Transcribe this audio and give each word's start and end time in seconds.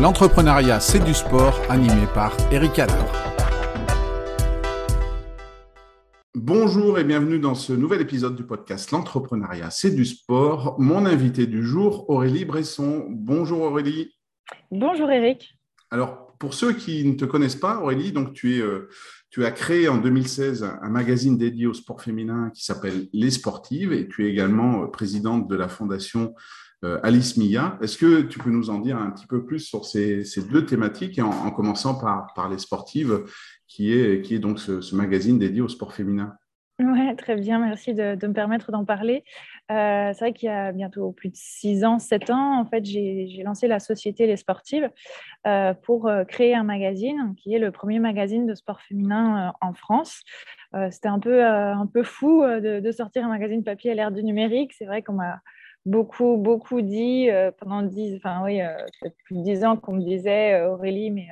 L'entrepreneuriat, 0.00 0.78
c'est 0.78 1.02
du 1.02 1.12
sport, 1.12 1.60
animé 1.68 2.06
par 2.14 2.32
Eric 2.52 2.78
Adler. 2.78 2.94
Bonjour 6.36 7.00
et 7.00 7.04
bienvenue 7.04 7.40
dans 7.40 7.56
ce 7.56 7.72
nouvel 7.72 8.02
épisode 8.02 8.36
du 8.36 8.44
podcast 8.44 8.92
L'entrepreneuriat, 8.92 9.70
c'est 9.70 9.90
du 9.90 10.04
sport. 10.04 10.76
Mon 10.78 11.04
invité 11.04 11.48
du 11.48 11.64
jour, 11.64 12.08
Aurélie 12.10 12.44
Bresson. 12.44 13.06
Bonjour 13.10 13.62
Aurélie. 13.62 14.14
Bonjour 14.70 15.10
Eric. 15.10 15.58
Alors, 15.90 16.36
pour 16.38 16.54
ceux 16.54 16.74
qui 16.74 17.04
ne 17.04 17.14
te 17.14 17.24
connaissent 17.24 17.56
pas, 17.56 17.80
Aurélie, 17.80 18.12
donc 18.12 18.34
tu, 18.34 18.56
es, 18.56 18.60
euh, 18.60 18.88
tu 19.30 19.44
as 19.44 19.50
créé 19.50 19.88
en 19.88 19.98
2016 19.98 20.62
un 20.80 20.90
magazine 20.90 21.36
dédié 21.36 21.66
au 21.66 21.74
sport 21.74 22.00
féminin 22.00 22.52
qui 22.54 22.64
s'appelle 22.64 23.08
Les 23.12 23.32
Sportives 23.32 23.92
et 23.92 24.06
tu 24.06 24.26
es 24.26 24.30
également 24.30 24.84
euh, 24.84 24.86
présidente 24.86 25.48
de 25.48 25.56
la 25.56 25.66
fondation 25.66 26.36
Alice 27.02 27.36
Mia. 27.36 27.76
Est-ce 27.82 27.98
que 27.98 28.22
tu 28.22 28.38
peux 28.38 28.50
nous 28.50 28.70
en 28.70 28.78
dire 28.78 28.96
un 28.96 29.10
petit 29.10 29.26
peu 29.26 29.44
plus 29.44 29.60
sur 29.60 29.84
ces, 29.84 30.24
deux 30.50 30.64
thématiques, 30.64 31.18
en, 31.18 31.50
commençant 31.50 31.94
par, 31.94 32.48
les 32.48 32.58
sportives, 32.58 33.24
qui 33.66 33.92
est, 33.92 34.38
donc 34.38 34.60
ce, 34.60 34.94
magazine 34.94 35.38
dédié 35.38 35.60
au 35.60 35.68
sport 35.68 35.92
féminin? 35.92 36.34
Oui, 36.80 37.16
très 37.16 37.34
bien, 37.34 37.58
merci 37.58 37.92
de, 37.92 38.14
me 38.24 38.32
permettre 38.32 38.70
d'en 38.70 38.84
parler. 38.84 39.24
Euh, 39.72 40.12
c'est 40.12 40.20
vrai 40.20 40.32
qu'il 40.32 40.46
y 40.46 40.52
a 40.52 40.70
bientôt 40.70 41.10
plus 41.10 41.28
de 41.28 41.34
6 41.34 41.84
ans, 41.84 41.98
7 41.98 42.30
ans, 42.30 42.60
en 42.60 42.64
fait, 42.64 42.84
j'ai 42.84 43.42
lancé 43.44 43.66
la 43.66 43.80
société 43.80 44.28
Les 44.28 44.36
Sportives 44.36 44.88
euh, 45.48 45.74
pour 45.74 46.08
créer 46.28 46.54
un 46.54 46.62
magazine 46.62 47.34
qui 47.36 47.52
est 47.52 47.58
le 47.58 47.72
premier 47.72 47.98
magazine 47.98 48.46
de 48.46 48.54
sport 48.54 48.80
féminin 48.80 49.52
en 49.60 49.72
France. 49.72 50.22
C'était 50.90 51.08
un 51.08 51.18
peu, 51.18 51.44
un 51.44 51.86
peu 51.86 52.04
fou 52.04 52.44
de, 52.44 52.78
de, 52.78 52.92
sortir 52.92 53.24
un 53.24 53.28
magazine 53.28 53.64
papier 53.64 53.90
à 53.90 53.94
l'ère 53.94 54.12
du 54.12 54.22
numérique. 54.22 54.72
C'est 54.74 54.84
vrai 54.84 55.02
qu'on 55.02 55.14
m'a 55.14 55.40
beaucoup, 55.86 56.36
beaucoup 56.36 56.82
dit 56.82 57.30
euh, 57.30 57.50
pendant 57.50 57.82
dix, 57.82 58.16
enfin 58.16 58.42
oui, 58.44 58.60
euh, 58.60 58.74
plus 59.24 59.36
de 59.36 59.42
dix 59.42 59.64
ans 59.64 59.76
qu'on 59.76 59.94
me 59.94 60.02
disait 60.02 60.54
euh, 60.54 60.72
Aurélie, 60.72 61.10
mais 61.10 61.28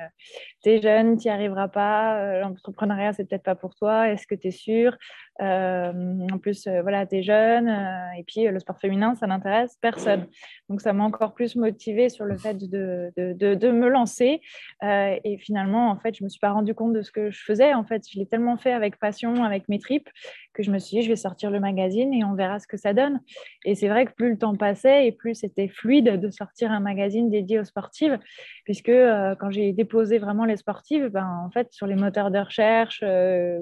tu 0.63 0.69
es 0.69 0.81
jeune, 0.81 1.17
tu 1.17 1.27
n'y 1.27 1.31
arriveras 1.33 1.67
pas, 1.67 2.39
l'entrepreneuriat, 2.39 3.13
c'est 3.13 3.25
peut-être 3.25 3.43
pas 3.43 3.55
pour 3.55 3.75
toi, 3.75 4.09
est-ce 4.09 4.27
que 4.27 4.35
tu 4.35 4.47
es 4.47 4.51
sûre? 4.51 4.97
En 5.39 6.37
plus, 6.39 6.67
voilà, 6.67 7.05
tu 7.05 7.17
es 7.17 7.23
jeune, 7.23 7.69
et 8.17 8.23
puis 8.23 8.45
le 8.45 8.59
sport 8.59 8.79
féminin, 8.79 9.15
ça 9.15 9.27
n'intéresse 9.27 9.77
personne. 9.81 10.27
Donc, 10.69 10.81
ça 10.81 10.93
m'a 10.93 11.03
encore 11.03 11.33
plus 11.33 11.55
motivée 11.55 12.09
sur 12.09 12.25
le 12.25 12.37
fait 12.37 12.55
de, 12.55 13.11
de, 13.15 13.55
de, 13.55 13.71
me 13.71 13.87
lancer. 13.87 14.41
et 14.83 15.37
finalement, 15.39 15.89
en 15.89 15.97
fait, 15.99 16.15
je 16.15 16.23
me 16.23 16.29
suis 16.29 16.39
pas 16.39 16.51
rendu 16.51 16.73
compte 16.73 16.93
de 16.93 17.01
ce 17.01 17.11
que 17.11 17.29
je 17.31 17.43
faisais. 17.43 17.73
En 17.73 17.83
fait, 17.83 18.03
je 18.11 18.19
l'ai 18.19 18.25
tellement 18.25 18.57
fait 18.57 18.71
avec 18.71 18.97
passion, 18.97 19.43
avec 19.43 19.69
mes 19.69 19.79
tripes, 19.79 20.09
que 20.53 20.63
je 20.63 20.71
me 20.71 20.79
suis 20.79 20.97
dit, 20.97 21.03
je 21.03 21.09
vais 21.09 21.15
sortir 21.15 21.51
le 21.51 21.59
magazine 21.59 22.13
et 22.13 22.23
on 22.23 22.33
verra 22.33 22.59
ce 22.59 22.67
que 22.67 22.77
ça 22.77 22.93
donne. 22.93 23.21
Et 23.63 23.75
c'est 23.75 23.87
vrai 23.87 24.05
que 24.05 24.11
plus 24.11 24.31
le 24.31 24.37
temps 24.37 24.55
passait 24.55 25.07
et 25.07 25.11
plus 25.11 25.35
c'était 25.35 25.67
fluide 25.67 26.19
de 26.19 26.29
sortir 26.31 26.71
un 26.71 26.79
magazine 26.79 27.29
dédié 27.29 27.59
aux 27.59 27.63
sportives, 27.63 28.19
puisque 28.65 28.89
euh, 28.89 29.35
quand 29.39 29.51
j'ai 29.51 29.71
déposé 29.73 30.17
vraiment 30.17 30.45
les 30.45 30.57
sportives, 30.57 31.07
ben, 31.07 31.27
en 31.45 31.51
fait, 31.51 31.71
sur 31.71 31.87
les 31.87 31.95
moteurs 31.95 32.31
de 32.31 32.39
recherche, 32.39 33.01
euh, 33.03 33.59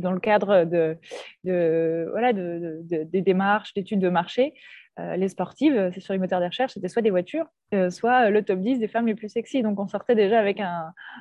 dans 0.00 0.12
le 0.12 0.20
cadre 0.20 0.64
de, 0.64 0.96
voilà, 2.10 2.32
de, 2.32 2.80
des 2.82 3.22
démarches, 3.22 3.74
d'études 3.74 4.00
de 4.00 4.08
marché, 4.08 4.54
euh, 4.98 5.16
les 5.16 5.28
sportives, 5.28 5.90
c'est 5.94 6.00
sur 6.00 6.12
les 6.12 6.18
moteurs 6.18 6.40
de 6.40 6.46
recherche, 6.46 6.74
c'était 6.74 6.88
soit 6.88 7.02
des 7.02 7.10
voitures, 7.10 7.46
soit 7.90 8.30
le 8.30 8.42
top 8.42 8.58
10 8.60 8.78
des 8.78 8.88
femmes 8.88 9.06
les 9.06 9.14
plus 9.14 9.28
sexy. 9.28 9.62
Donc 9.62 9.78
on 9.78 9.86
sortait 9.86 10.14
déjà 10.14 10.38
avec 10.38 10.60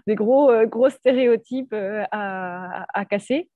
des 0.08 0.16
gros, 0.16 0.90
stéréotypes 0.90 1.76
à, 2.12 3.06
casser. 3.10 3.50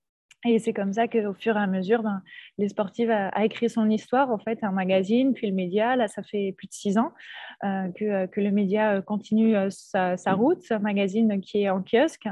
Et 0.46 0.60
c'est 0.60 0.74
comme 0.74 0.92
ça 0.92 1.08
qu'au 1.08 1.34
fur 1.34 1.56
et 1.56 1.60
à 1.60 1.68
mesure, 1.68 2.04
ben, 2.04 2.22
les 2.58 2.68
sportives 2.68 3.12
a, 3.12 3.46
écrit 3.46 3.70
son 3.70 3.90
histoire, 3.90 4.30
en 4.30 4.38
fait, 4.38 4.60
un 4.64 4.72
magazine, 4.72 5.34
puis 5.34 5.48
le 5.48 5.54
média. 5.54 5.96
Là, 5.96 6.08
ça 6.08 6.22
fait 6.22 6.54
plus 6.58 6.68
de 6.68 6.74
six 6.74 6.98
ans 6.98 7.14
euh, 7.64 7.90
que, 7.96 8.04
euh, 8.04 8.28
le 8.36 8.52
média 8.52 8.96
euh, 8.96 9.02
continue 9.02 9.56
sa, 9.70 10.18
sa, 10.18 10.34
route. 10.34 10.60
Un 10.70 10.80
magazine 10.80 11.40
qui 11.40 11.64
est 11.64 11.70
en 11.70 11.82
kiosque, 11.82 12.28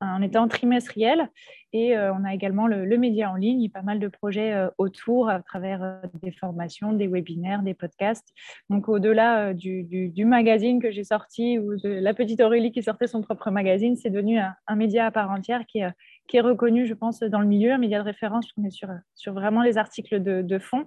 en 0.00 0.22
étant 0.22 0.48
trimestriel. 0.48 1.30
Et 1.72 1.98
on 1.98 2.24
a 2.24 2.32
également 2.32 2.66
le, 2.66 2.96
média 2.96 3.30
en 3.30 3.34
ligne, 3.34 3.68
pas 3.68 3.82
mal 3.82 3.98
de 3.98 4.08
projets 4.08 4.54
autour 4.78 5.28
à 5.28 5.42
travers 5.42 6.00
des 6.22 6.30
formations, 6.30 6.94
des 6.94 7.06
webinaires, 7.06 7.62
des 7.62 7.74
podcasts. 7.74 8.32
Donc, 8.70 8.88
au-delà 8.88 9.52
du, 9.52 9.82
du, 9.84 10.24
magazine 10.24 10.80
que 10.80 10.90
j'ai 10.90 11.04
sorti 11.04 11.58
ou 11.58 11.76
de 11.76 11.88
la 11.88 12.14
petite 12.14 12.40
Aurélie 12.40 12.72
qui 12.72 12.82
sortait 12.82 13.08
son 13.08 13.20
propre 13.20 13.50
magazine, 13.50 13.96
c'est 13.96 14.08
devenu 14.08 14.38
un, 14.38 14.76
média 14.76 15.04
à 15.04 15.10
part 15.10 15.30
entière 15.30 15.66
qui 15.66 15.80
est 15.80 16.40
reconnu, 16.40 16.86
je 16.86 16.94
pense, 16.94 17.20
dans 17.20 17.40
le 17.40 17.46
milieu, 17.46 17.72
un 17.72 17.78
média 17.78 17.98
de 17.98 18.04
référence. 18.04 18.48
On 18.56 18.64
est 18.64 18.70
sur, 18.70 19.32
vraiment 19.34 19.62
les 19.62 19.76
articles 19.76 20.22
de 20.22 20.58
fond, 20.58 20.86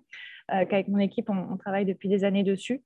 euh, 0.54 0.66
qu'avec 0.66 0.88
mon 0.88 1.00
équipe, 1.00 1.30
on, 1.30 1.58
travaille 1.58 1.86
depuis 1.86 2.10
des 2.10 2.24
années 2.24 2.44
dessus. 2.44 2.82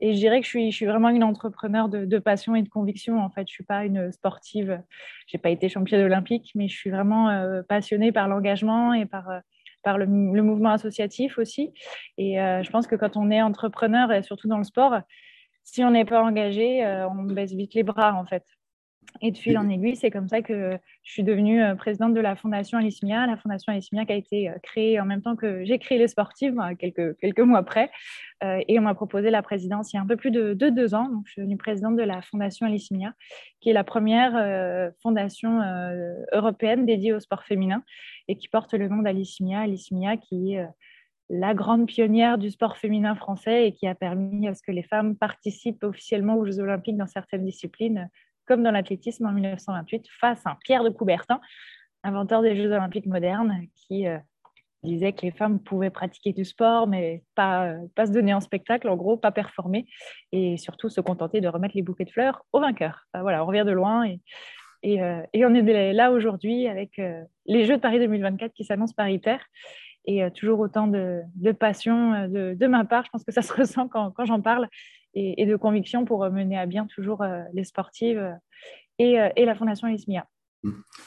Et 0.00 0.12
je 0.12 0.18
dirais 0.18 0.40
que 0.40 0.46
je 0.46 0.70
suis, 0.70 0.86
vraiment 0.86 1.08
une 1.08 1.24
entrepreneur 1.24 1.88
de, 1.88 2.18
passion 2.18 2.54
et 2.54 2.62
de 2.62 2.68
conviction. 2.68 3.18
En 3.18 3.30
fait, 3.30 3.42
je 3.42 3.52
ne 3.52 3.54
suis 3.54 3.64
pas 3.64 3.84
une 3.84 4.12
sportive. 4.12 4.82
Je 5.26 5.36
n'ai 5.36 5.40
pas 5.40 5.50
été 5.50 5.68
championne 5.68 6.02
olympique, 6.02 6.52
mais 6.54 6.68
je 6.68 6.76
suis 6.76 6.90
vraiment 6.90 7.28
euh, 7.30 7.62
passionnée 7.62 8.12
par 8.12 8.28
l'engagement 8.28 8.92
et 8.92 9.06
par, 9.06 9.30
euh, 9.30 9.40
par 9.82 9.98
le, 9.98 10.06
mouvement 10.06 10.70
associatif 10.70 11.38
aussi. 11.38 11.72
Et 12.18 12.36
je 12.36 12.70
pense 12.70 12.86
que 12.86 12.96
quand 12.96 13.16
on 13.16 13.30
est 13.30 13.42
entrepreneur, 13.42 14.12
et 14.12 14.22
surtout 14.22 14.48
dans 14.48 14.58
le 14.58 14.64
sport, 14.64 15.00
si 15.64 15.84
on 15.84 15.90
n'est 15.90 16.04
pas 16.04 16.22
engagé, 16.22 16.84
on 17.10 17.24
baisse 17.24 17.52
vite 17.52 17.74
les 17.74 17.82
bras, 17.82 18.14
en 18.14 18.24
fait. 18.26 18.44
Et 19.20 19.30
de 19.30 19.36
fil 19.36 19.56
en 19.58 19.68
aiguille, 19.68 19.96
c'est 19.96 20.10
comme 20.10 20.28
ça 20.28 20.42
que 20.42 20.78
je 21.02 21.12
suis 21.12 21.22
devenue 21.22 21.62
euh, 21.62 21.74
présidente 21.74 22.14
de 22.14 22.20
la 22.20 22.36
Fondation 22.36 22.78
Alismia. 22.78 23.26
La 23.26 23.36
Fondation 23.36 23.72
Alismia 23.72 24.04
qui 24.04 24.12
a 24.12 24.16
été 24.16 24.48
euh, 24.48 24.54
créée 24.62 25.00
en 25.00 25.04
même 25.04 25.22
temps 25.22 25.36
que 25.36 25.64
j'ai 25.64 25.78
créé 25.78 25.98
les 25.98 26.08
sportifs, 26.08 26.54
quelques, 26.78 27.18
quelques 27.18 27.40
mois 27.40 27.58
après. 27.58 27.90
Euh, 28.44 28.60
et 28.68 28.78
on 28.78 28.82
m'a 28.82 28.94
proposé 28.94 29.30
la 29.30 29.42
présidence 29.42 29.92
il 29.92 29.96
y 29.96 29.98
a 29.98 30.02
un 30.02 30.06
peu 30.06 30.16
plus 30.16 30.30
de, 30.30 30.52
deux 30.54 30.94
ans. 30.94 31.08
Donc, 31.08 31.22
je 31.26 31.32
suis 31.32 31.42
devenue 31.42 31.56
présidente 31.56 31.96
de 31.96 32.02
la 32.02 32.20
Fondation 32.22 32.66
Alismia, 32.66 33.12
qui 33.60 33.70
est 33.70 33.72
la 33.72 33.84
première 33.84 34.92
fondation 35.02 35.60
européenne 36.32 36.84
dédiée 36.86 37.12
au 37.12 37.20
sport 37.20 37.44
féminin 37.44 37.82
et 38.28 38.36
qui 38.36 38.48
porte 38.48 38.74
le 38.74 38.88
nom 38.88 38.98
d'Alismia. 38.98 39.60
Alismia 39.60 40.16
qui 40.16 40.54
est 40.54 40.66
la 41.28 41.54
grande 41.54 41.86
pionnière 41.86 42.38
du 42.38 42.50
sport 42.50 42.76
féminin 42.76 43.14
français 43.14 43.68
et 43.68 43.72
qui 43.72 43.86
a 43.86 43.94
permis 43.94 44.46
à 44.48 44.54
ce 44.54 44.62
que 44.62 44.72
les 44.72 44.82
femmes 44.82 45.16
participent 45.16 45.82
officiellement 45.82 46.36
aux 46.36 46.44
Jeux 46.44 46.60
olympiques 46.60 46.96
dans 46.96 47.06
certaines 47.06 47.44
disciplines 47.44 48.08
comme 48.46 48.62
dans 48.62 48.70
l'athlétisme 48.70 49.26
en 49.26 49.32
1928, 49.32 50.06
face 50.20 50.40
à 50.46 50.56
Pierre 50.64 50.84
de 50.84 50.90
Coubertin, 50.90 51.40
inventeur 52.02 52.42
des 52.42 52.56
Jeux 52.56 52.72
olympiques 52.72 53.06
modernes, 53.06 53.62
qui 53.74 54.06
euh, 54.06 54.18
disait 54.82 55.12
que 55.12 55.22
les 55.22 55.32
femmes 55.32 55.60
pouvaient 55.60 55.90
pratiquer 55.90 56.32
du 56.32 56.44
sport, 56.44 56.86
mais 56.86 57.22
pas, 57.34 57.66
euh, 57.66 57.78
pas 57.94 58.06
se 58.06 58.12
donner 58.12 58.32
en 58.32 58.40
spectacle, 58.40 58.88
en 58.88 58.96
gros, 58.96 59.16
pas 59.16 59.32
performer, 59.32 59.86
et 60.32 60.56
surtout 60.56 60.88
se 60.88 61.00
contenter 61.00 61.40
de 61.40 61.48
remettre 61.48 61.76
les 61.76 61.82
bouquets 61.82 62.04
de 62.04 62.10
fleurs 62.10 62.44
aux 62.52 62.60
vainqueurs. 62.60 63.06
voilà, 63.14 63.42
on 63.42 63.46
revient 63.46 63.64
de 63.66 63.72
loin 63.72 64.04
et, 64.04 64.20
et, 64.82 65.02
euh, 65.02 65.22
on 65.34 65.54
est 65.54 65.92
là 65.92 66.12
aujourd'hui 66.12 66.68
avec 66.68 67.00
les 67.46 67.64
Jeux 67.64 67.76
de 67.76 67.80
Paris 67.80 67.98
2024 67.98 68.52
qui 68.52 68.64
s'annoncent 68.64 68.94
paritaires 68.96 69.44
et 70.08 70.30
toujours 70.30 70.60
autant 70.60 70.86
de, 70.86 71.22
de 71.34 71.50
passion 71.50 72.28
de, 72.28 72.54
de, 72.54 72.66
ma 72.68 72.84
part. 72.84 73.04
Je 73.04 73.10
pense 73.10 73.24
que 73.24 73.32
ça 73.32 73.42
se 73.42 73.52
ressent 73.60 73.88
quand, 73.88 74.12
quand 74.12 74.24
j'en 74.24 74.40
parle 74.40 74.68
et, 75.16 75.46
de 75.46 75.56
conviction 75.56 76.04
pour 76.04 76.28
mener 76.30 76.58
à 76.58 76.66
bien 76.66 76.86
toujours 76.86 77.22
euh, 77.22 77.42
les 77.54 77.64
sportives 77.64 78.18
euh, 78.18 78.32
et, 78.98 79.20
euh, 79.20 79.30
la 79.36 79.54
Fondation 79.54 79.88
Ismia. 79.88 80.26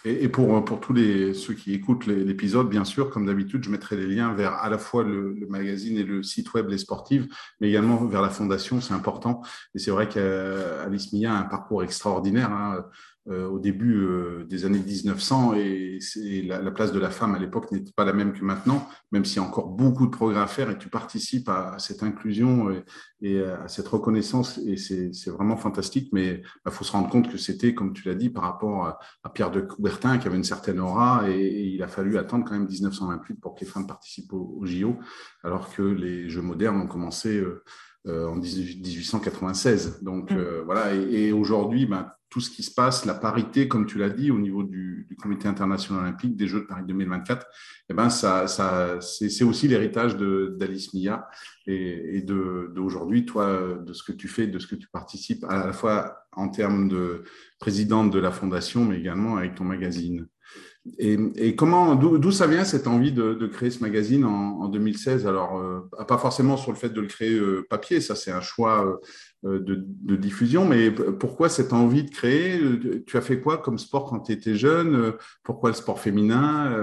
Et, 0.06 0.30
pour, 0.30 0.64
pour 0.64 0.80
tous 0.80 0.94
les, 0.94 1.34
ceux 1.34 1.54
qui 1.54 1.74
écoutent 1.74 2.06
l'épisode, 2.06 2.70
bien 2.70 2.86
sûr, 2.86 3.10
comme 3.10 3.26
d'habitude, 3.26 3.64
je 3.64 3.70
mettrai 3.70 3.98
les 3.98 4.08
liens 4.08 4.34
vers 4.34 4.54
à 4.54 4.70
la 4.70 4.78
fois 4.78 5.04
le, 5.04 5.36
magazine 5.50 5.98
et 5.98 6.04
le 6.04 6.24
site 6.24 6.54
web 6.54 6.70
Les 6.70 6.78
Sportives, 6.78 7.28
mais 7.60 7.68
également 7.68 8.06
vers 8.06 8.22
la 8.22 8.30
fondation, 8.30 8.80
c'est 8.80 8.94
important. 8.94 9.42
Et 9.76 9.80
c'est 9.80 9.92
vrai 9.92 10.08
qu'Alice 10.08 11.12
Mia 11.12 11.34
a 11.34 11.40
un 11.40 11.44
parcours 11.44 11.84
extraordinaire. 11.84 12.52
Hein. 12.52 12.86
Euh, 13.30 13.48
au 13.48 13.60
début 13.60 13.96
euh, 13.96 14.44
des 14.46 14.66
années 14.66 14.80
1900 14.80 15.54
et, 15.54 16.00
la, 16.48 16.72
place 16.72 16.92
de 16.92 16.98
la 16.98 17.12
femme 17.12 17.36
à 17.36 17.40
l'époque 17.40 17.72
n'était 17.72 17.92
pas 17.92 18.04
la 18.04 18.14
même 18.14 18.34
que 18.34 18.44
maintenant, 18.44 18.88
même 19.12 19.24
s'il 19.24 19.38
y 19.38 19.46
a 19.46 19.48
encore 19.48 19.68
beaucoup 19.68 20.08
de 20.08 20.12
progrès 20.12 20.40
à 20.40 20.48
faire 20.48 20.72
et 20.72 20.80
tu 20.80 20.90
participes 20.90 21.48
à, 21.48 21.78
cette 21.78 22.02
inclusion 22.02 22.72
et, 23.22 23.44
à 23.44 23.68
cette 23.68 23.88
reconnaissance 23.88 24.58
et 24.66 24.78
c'est 24.78 25.30
vraiment 25.30 25.58
fantastique. 25.58 26.10
Mais 26.12 26.26
il 26.28 26.44
bah, 26.66 26.72
faut 26.72 26.84
se 26.84 26.92
rendre 26.92 27.08
compte 27.10 27.30
que 27.32 27.38
c'était, 27.38 27.76
comme 27.76 27.94
tu 27.94 28.08
l'as 28.08 28.16
dit, 28.16 28.32
par 28.32 28.44
rapport 28.44 29.00
à, 29.24 29.30
Pierre 29.30 29.52
de 29.52 29.62
Coubertin 29.62 30.18
qui 30.18 30.26
avait 30.26 30.38
une 30.38 30.44
certaine 30.44 30.80
aura 30.80 31.30
et, 31.30 31.68
il 31.68 31.84
a 31.84 31.88
fallu 31.88 32.18
attendre 32.18 32.46
quand 32.46 32.54
même 32.54 32.68
1928 32.68 33.36
pour 33.36 33.54
que 33.54 33.60
les 33.60 33.68
femmes 33.68 33.86
participent 33.86 34.34
au, 34.34 34.62
JO, 34.64 34.98
alors 35.44 35.72
que 35.72 35.84
les 35.84 36.30
Jeux 36.30 36.42
modernes 36.42 36.82
ont 36.82 36.88
commencé 36.88 37.44
euh, 38.08 38.28
en 38.28 38.38
1896. 38.38 40.02
Donc 40.02 40.32
mmh. 40.32 40.62
voilà, 40.66 40.96
et, 40.96 41.32
aujourd'hui, 41.32 41.86
bah, 41.86 42.19
tout 42.30 42.42
ce 42.42 42.50
qui 42.50 42.64
se 42.64 42.72
passe, 42.72 43.06
la 43.06 43.16
parité, 43.16 43.68
comme 43.68 43.86
tu 43.86 43.98
l'as 43.98 44.10
dit, 44.10 44.32
au 44.32 44.40
niveau 44.40 44.64
du, 44.64 45.08
Comité 45.22 45.50
international 45.50 46.04
olympique 46.04 46.38
des 46.38 46.48
Jeux 46.48 46.62
de 46.62 46.66
Paris 46.66 46.84
2024, 46.88 47.46
eh 47.90 47.94
ben 47.94 48.10
ça, 48.10 48.48
ça, 48.48 49.02
c'est 49.02 49.44
aussi 49.44 49.68
l'héritage 49.68 50.16
d'Alice 50.16 50.94
Mia 50.94 51.28
et, 51.68 52.22
d'aujourd'hui, 52.22 53.26
toi, 53.26 53.78
de 53.86 53.92
ce 53.92 54.02
que 54.02 54.14
tu 54.14 54.30
fais, 54.30 54.48
de 54.48 54.60
ce 54.60 54.68
que 54.68 54.76
tu 54.76 54.88
participes, 54.88 55.44
à 55.50 55.66
la 55.66 55.74
fois 55.74 56.26
en 56.32 56.48
termes 56.48 56.88
de 56.88 57.24
présidente 57.60 58.12
de 58.12 58.20
la 58.20 58.32
fondation, 58.32 58.86
mais 58.86 58.98
également 58.98 59.36
avec 59.36 59.56
ton 59.56 59.66
magazine. 59.66 60.28
Et, 60.98 61.56
comment, 61.56 61.96
d'où 61.96 62.32
ça 62.32 62.48
vient 62.48 62.64
cette 62.64 62.88
envie 62.88 63.12
de, 63.12 63.46
créer 63.48 63.70
ce 63.70 63.82
magazine 63.82 64.24
en, 64.24 64.68
2016 64.70 65.28
Alors, 65.28 65.58
euh, 65.58 65.82
pas 66.08 66.18
forcément 66.18 66.58
sur 66.58 66.72
le 66.72 66.78
fait 66.78 66.90
de 66.90 67.02
le 67.02 67.08
créer 67.08 67.34
euh, 67.34 67.66
papier, 67.70 68.00
ça 68.00 68.16
c'est 68.16 68.32
un 68.32 68.42
choix 68.42 69.00
de, 69.44 70.16
diffusion. 70.16 70.66
Mais 70.66 70.92
pourquoi 70.92 71.50
cette 71.50 71.74
envie 71.74 72.04
de 72.04 72.10
créer? 72.10 72.60
Tu 73.06 73.18
as 73.18 73.22
fait 73.22 73.40
quoi 73.40 73.58
comme 73.58 73.78
sport 73.78 74.06
quand 74.06 74.20
tu 74.20 74.32
étais 74.32 74.56
jeune? 74.56 75.14
Pourquoi 75.44 75.70
le 75.70 75.76
sport 75.76 76.00
féminin? 76.00 76.76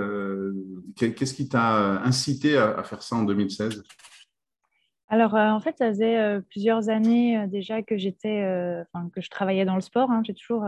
Qu'est-ce 0.97 1.35
qui 1.35 1.49
t'a 1.49 2.01
incité 2.03 2.57
à, 2.57 2.83
faire 2.83 3.03
ça 3.03 3.17
en 3.17 3.23
2016 3.23 3.83
alors, 5.09 5.35
en 5.35 5.61
fait, 5.61 5.77
ça 5.79 5.87
faisait 5.91 6.41
plusieurs 6.51 6.89
années 6.89 7.47
déjà 7.47 7.81
que 7.81 7.97
j'étais, 7.97 8.43
que 9.13 9.21
je 9.21 9.31
travaillais 9.31 9.65
dans 9.65 9.77
le 9.77 9.81
sport. 9.81 10.11
Hein. 10.11 10.23
J'ai 10.27 10.35
toujours 10.35 10.65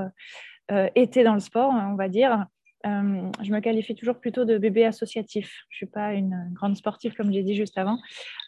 été 0.95 1.25
dans 1.25 1.35
le 1.35 1.41
sport, 1.41 1.73
on 1.73 1.97
va 1.97 2.09
dire. 2.09 2.47
Euh, 2.87 3.31
je 3.43 3.51
me 3.51 3.61
qualifie 3.61 3.95
toujours 3.95 4.21
plutôt 4.21 4.45
de 4.45 4.57
bébé 4.57 4.85
associatif. 4.85 5.65
Je 5.69 5.75
ne 5.75 5.77
suis 5.79 5.87
pas 5.87 6.13
une 6.13 6.51
grande 6.53 6.77
sportive, 6.77 7.15
comme 7.15 7.33
j'ai 7.33 7.43
dit 7.43 7.57
juste 7.57 7.77
avant. 7.77 7.99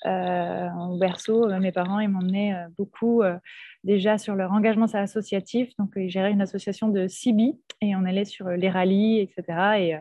Euh, 0.06 0.68
au 0.88 0.98
berceau, 0.98 1.50
euh, 1.50 1.58
mes 1.58 1.72
parents 1.72 2.06
m'emmenaient 2.08 2.54
beaucoup 2.78 3.22
déjà 3.82 4.18
sur 4.18 4.34
leur 4.34 4.52
engagement 4.52 4.86
associatif. 4.86 5.70
Donc, 5.78 5.92
ils 5.96 6.10
géraient 6.10 6.30
une 6.30 6.42
association 6.42 6.88
de 6.88 7.08
CB 7.08 7.54
et 7.80 7.96
on 7.96 8.04
allait 8.04 8.24
sur 8.24 8.48
les 8.50 8.68
rallyes, 8.68 9.20
etc. 9.20 9.44
Et, 9.78 9.96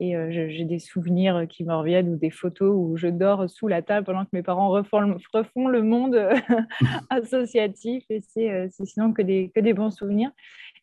et 0.00 0.14
j'ai 0.30 0.64
des 0.64 0.78
souvenirs 0.78 1.46
qui 1.48 1.64
me 1.64 1.74
reviennent 1.74 2.08
ou 2.08 2.16
des 2.16 2.30
photos 2.30 2.72
où 2.74 2.96
je 2.96 3.08
dors 3.08 3.48
sous 3.50 3.68
la 3.68 3.82
table 3.82 4.06
pendant 4.06 4.24
que 4.24 4.30
mes 4.32 4.42
parents 4.42 4.68
refont, 4.68 5.16
refont 5.32 5.68
le 5.68 5.82
monde 5.82 6.18
associatif. 7.10 8.04
Et 8.10 8.20
c'est 8.20 8.70
sinon 8.84 9.12
que 9.12 9.22
des, 9.22 9.50
que 9.54 9.60
des 9.60 9.74
bons 9.74 9.90
souvenirs. 9.90 10.30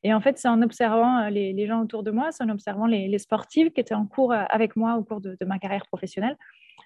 Et 0.05 0.13
en 0.13 0.21
fait, 0.21 0.37
c'est 0.37 0.47
en 0.47 0.61
observant 0.61 1.17
euh, 1.17 1.29
les, 1.31 1.65
gens 1.65 1.81
autour 1.81 2.03
de 2.03 2.11
moi, 2.11 2.31
c'est 2.31 2.43
en 2.43 2.49
observant 2.49 2.85
les, 2.85 3.17
sportives 3.17 3.71
qui 3.71 3.81
étaient 3.81 3.95
en 3.95 4.05
cours 4.05 4.33
euh, 4.33 4.43
avec 4.49 4.75
moi 4.75 4.97
au 4.97 5.03
cours 5.03 5.19
de, 5.19 5.35
ma 5.47 5.57
carrière 5.57 5.87
professionnelle. 5.87 6.37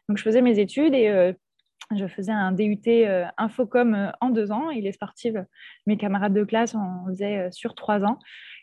Donc, 0.08 0.18
je 0.18 0.24
faisais 0.24 0.42
mes 0.42 0.58
études 0.58 0.96
et 0.96 1.10
euh, 1.10 1.34
je 1.94 2.08
faisais 2.08 2.32
un 2.32 2.54
DUT 2.54 2.80
Infocom 3.38 4.14
en 4.22 4.30
deux 4.30 4.54
ans 4.54 4.70
et 4.70 4.80
les 4.80 4.94
sportives, 4.94 5.46
mes 5.86 5.98
camarades 5.98 6.34
de 6.34 6.46
classe, 6.46 6.76
en 6.76 7.08
faisaient 7.08 7.52
sur 7.52 7.76
trois 7.76 8.06
ans. 8.06 8.20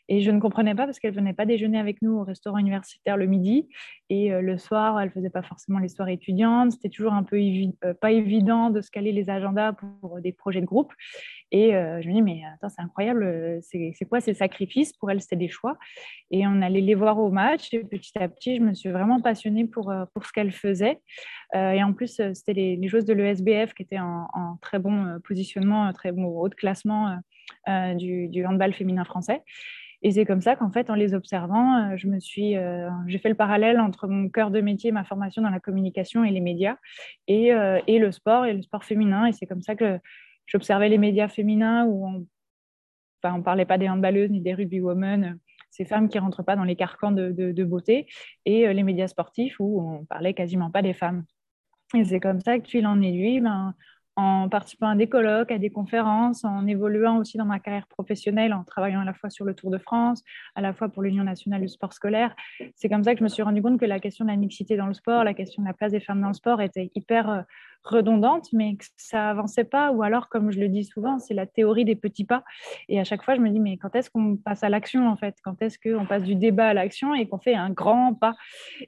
Et 0.08 0.20
je 0.20 0.30
ne 0.30 0.38
comprenais 0.38 0.74
pas 0.74 0.84
parce 0.84 1.00
qu'elle 1.00 1.12
ne 1.12 1.16
venait 1.16 1.32
pas 1.32 1.46
déjeuner 1.46 1.78
avec 1.78 2.00
nous 2.00 2.18
au 2.18 2.24
restaurant 2.24 2.58
universitaire 2.58 3.16
le 3.16 3.26
midi. 3.26 3.68
Et 4.08 4.32
euh, 4.32 4.40
le 4.40 4.56
soir, 4.56 5.00
elle 5.00 5.08
ne 5.08 5.12
faisait 5.12 5.30
pas 5.30 5.42
forcément 5.42 5.80
les 5.80 5.88
soirées 5.88 6.12
étudiantes. 6.12 6.72
C'était 6.72 6.90
toujours 6.90 7.12
un 7.12 7.24
peu 7.24 7.36
euh, 7.36 7.94
pas 7.94 8.12
évident 8.12 8.70
de 8.70 8.80
se 8.80 8.90
caler 8.90 9.10
les 9.10 9.30
agendas 9.30 9.72
pour 9.72 10.20
des 10.20 10.32
projets 10.32 10.60
de 10.60 10.66
groupe. 10.66 10.92
Et 11.50 11.74
euh, 11.74 12.00
je 12.02 12.08
me 12.08 12.14
dis, 12.14 12.22
mais 12.22 12.42
attends, 12.54 12.68
c'est 12.68 12.82
incroyable, 12.82 13.60
c'est 13.62 13.94
quoi 14.08 14.20
ces 14.20 14.34
sacrifices? 14.34 14.92
Pour 14.92 15.10
elle, 15.10 15.20
c'était 15.20 15.36
des 15.36 15.48
choix. 15.48 15.76
Et 16.30 16.46
on 16.46 16.62
allait 16.62 16.80
les 16.80 16.94
voir 16.94 17.18
au 17.18 17.30
match. 17.30 17.72
Et 17.74 17.80
petit 17.80 18.16
à 18.18 18.28
petit, 18.28 18.56
je 18.56 18.62
me 18.62 18.74
suis 18.74 18.90
vraiment 18.90 19.20
passionnée 19.20 19.64
pour, 19.64 19.92
pour 20.14 20.24
ce 20.24 20.32
qu'elle 20.32 20.52
faisait. 20.52 21.00
et 21.54 21.82
en 21.82 21.92
plus, 21.92 22.20
c'était 22.34 22.52
les, 22.52 22.76
les, 22.76 22.88
joueuses 22.88 23.04
de 23.04 23.12
l'ESBF 23.12 23.74
qui 23.74 23.82
étaient 23.82 23.98
en, 23.98 24.28
en, 24.32 24.56
très 24.60 24.78
bon 24.78 25.18
positionnement, 25.24 25.92
très 25.92 26.12
bon 26.12 26.24
haut 26.24 26.48
de 26.48 26.54
classement 26.54 27.18
du, 27.96 28.28
du 28.28 28.44
handball 28.46 28.72
féminin 28.72 29.04
français. 29.04 29.42
Et 30.02 30.12
c'est 30.12 30.24
comme 30.24 30.40
ça 30.40 30.56
qu'en 30.56 30.70
fait, 30.70 30.90
en 30.90 30.94
les 30.94 31.14
observant, 31.14 31.92
euh, 31.92 31.96
je 31.96 32.06
me 32.06 32.20
suis, 32.20 32.56
euh, 32.56 32.88
j'ai 33.06 33.18
fait 33.18 33.28
le 33.28 33.34
parallèle 33.34 33.80
entre 33.80 34.06
mon 34.08 34.28
cœur 34.28 34.50
de 34.50 34.60
métier, 34.60 34.92
ma 34.92 35.04
formation 35.04 35.42
dans 35.42 35.50
la 35.50 35.60
communication 35.60 36.24
et 36.24 36.30
les 36.30 36.40
médias, 36.40 36.76
et, 37.28 37.52
euh, 37.52 37.80
et 37.86 37.98
le 37.98 38.12
sport 38.12 38.46
et 38.46 38.52
le 38.52 38.62
sport 38.62 38.84
féminin. 38.84 39.26
Et 39.26 39.32
c'est 39.32 39.46
comme 39.46 39.62
ça 39.62 39.74
que 39.74 39.98
j'observais 40.46 40.88
les 40.88 40.98
médias 40.98 41.28
féminins 41.28 41.86
où 41.86 42.06
on, 42.06 42.26
enfin, 43.22 43.40
parlait 43.40 43.64
pas 43.64 43.78
des 43.78 43.88
handballeuses 43.88 44.30
ni 44.30 44.40
des 44.40 44.54
rugby 44.54 44.80
women, 44.80 45.38
ces 45.70 45.84
femmes 45.84 46.08
qui 46.08 46.18
rentrent 46.18 46.42
pas 46.42 46.56
dans 46.56 46.64
les 46.64 46.76
carcans 46.76 47.12
de, 47.12 47.64
beauté, 47.64 48.06
et 48.44 48.72
les 48.72 48.82
médias 48.82 49.08
sportifs 49.08 49.56
où 49.58 49.82
on 49.82 50.04
parlait 50.04 50.32
quasiment 50.32 50.70
pas 50.70 50.82
des 50.82 50.94
femmes. 50.94 51.24
Et 51.94 52.04
c'est 52.04 52.20
comme 52.20 52.40
ça 52.40 52.58
que, 52.58 52.68
fil 52.68 52.86
en 52.86 53.00
aiguille, 53.00 53.40
ben, 53.40 53.74
en 54.16 54.48
participant 54.48 54.88
à 54.88 54.96
des 54.96 55.08
colloques, 55.08 55.50
à 55.50 55.58
des 55.58 55.68
conférences, 55.68 56.44
en 56.44 56.66
évoluant 56.66 57.18
aussi 57.18 57.36
dans 57.36 57.44
ma 57.44 57.60
carrière 57.60 57.86
professionnelle, 57.86 58.54
en 58.54 58.64
travaillant 58.64 59.00
à 59.00 59.04
la 59.04 59.12
fois 59.12 59.28
sur 59.28 59.44
le 59.44 59.54
Tour 59.54 59.70
de 59.70 59.78
France, 59.78 60.22
à 60.54 60.62
la 60.62 60.72
fois 60.72 60.88
pour 60.88 61.02
l'Union 61.02 61.22
nationale 61.22 61.60
du 61.60 61.68
sport 61.68 61.92
scolaire. 61.92 62.34
C'est 62.74 62.88
comme 62.88 63.04
ça 63.04 63.12
que 63.12 63.18
je 63.18 63.24
me 63.24 63.28
suis 63.28 63.42
rendu 63.42 63.60
compte 63.60 63.78
que 63.78 63.84
la 63.84 64.00
question 64.00 64.24
de 64.24 64.30
la 64.30 64.36
mixité 64.36 64.76
dans 64.76 64.86
le 64.86 64.94
sport, 64.94 65.22
la 65.22 65.34
question 65.34 65.62
de 65.62 65.68
la 65.68 65.74
place 65.74 65.92
des 65.92 66.00
femmes 66.00 66.22
dans 66.22 66.28
le 66.28 66.34
sport 66.34 66.62
était 66.62 66.90
hyper 66.94 67.30
euh, 67.30 67.42
redondante, 67.88 68.48
mais 68.52 68.76
que 68.76 68.84
ça 68.96 69.30
avançait 69.30 69.64
pas, 69.64 69.90
ou 69.92 70.02
alors, 70.02 70.28
comme 70.28 70.50
je 70.50 70.60
le 70.60 70.68
dis 70.68 70.84
souvent, 70.84 71.18
c'est 71.18 71.34
la 71.34 71.46
théorie 71.46 71.84
des 71.84 71.96
petits 71.96 72.24
pas. 72.24 72.44
Et 72.88 73.00
à 73.00 73.04
chaque 73.04 73.22
fois, 73.22 73.34
je 73.34 73.40
me 73.40 73.50
dis, 73.50 73.60
mais 73.60 73.76
quand 73.76 73.94
est-ce 73.94 74.10
qu'on 74.10 74.36
passe 74.36 74.62
à 74.62 74.68
l'action, 74.68 75.08
en 75.08 75.16
fait? 75.16 75.36
Quand 75.42 75.60
est-ce 75.62 75.78
qu'on 75.78 76.06
passe 76.06 76.22
du 76.22 76.34
débat 76.34 76.68
à 76.68 76.74
l'action 76.74 77.14
et 77.14 77.26
qu'on 77.26 77.38
fait 77.38 77.54
un 77.54 77.70
grand 77.70 78.14
pas? 78.14 78.34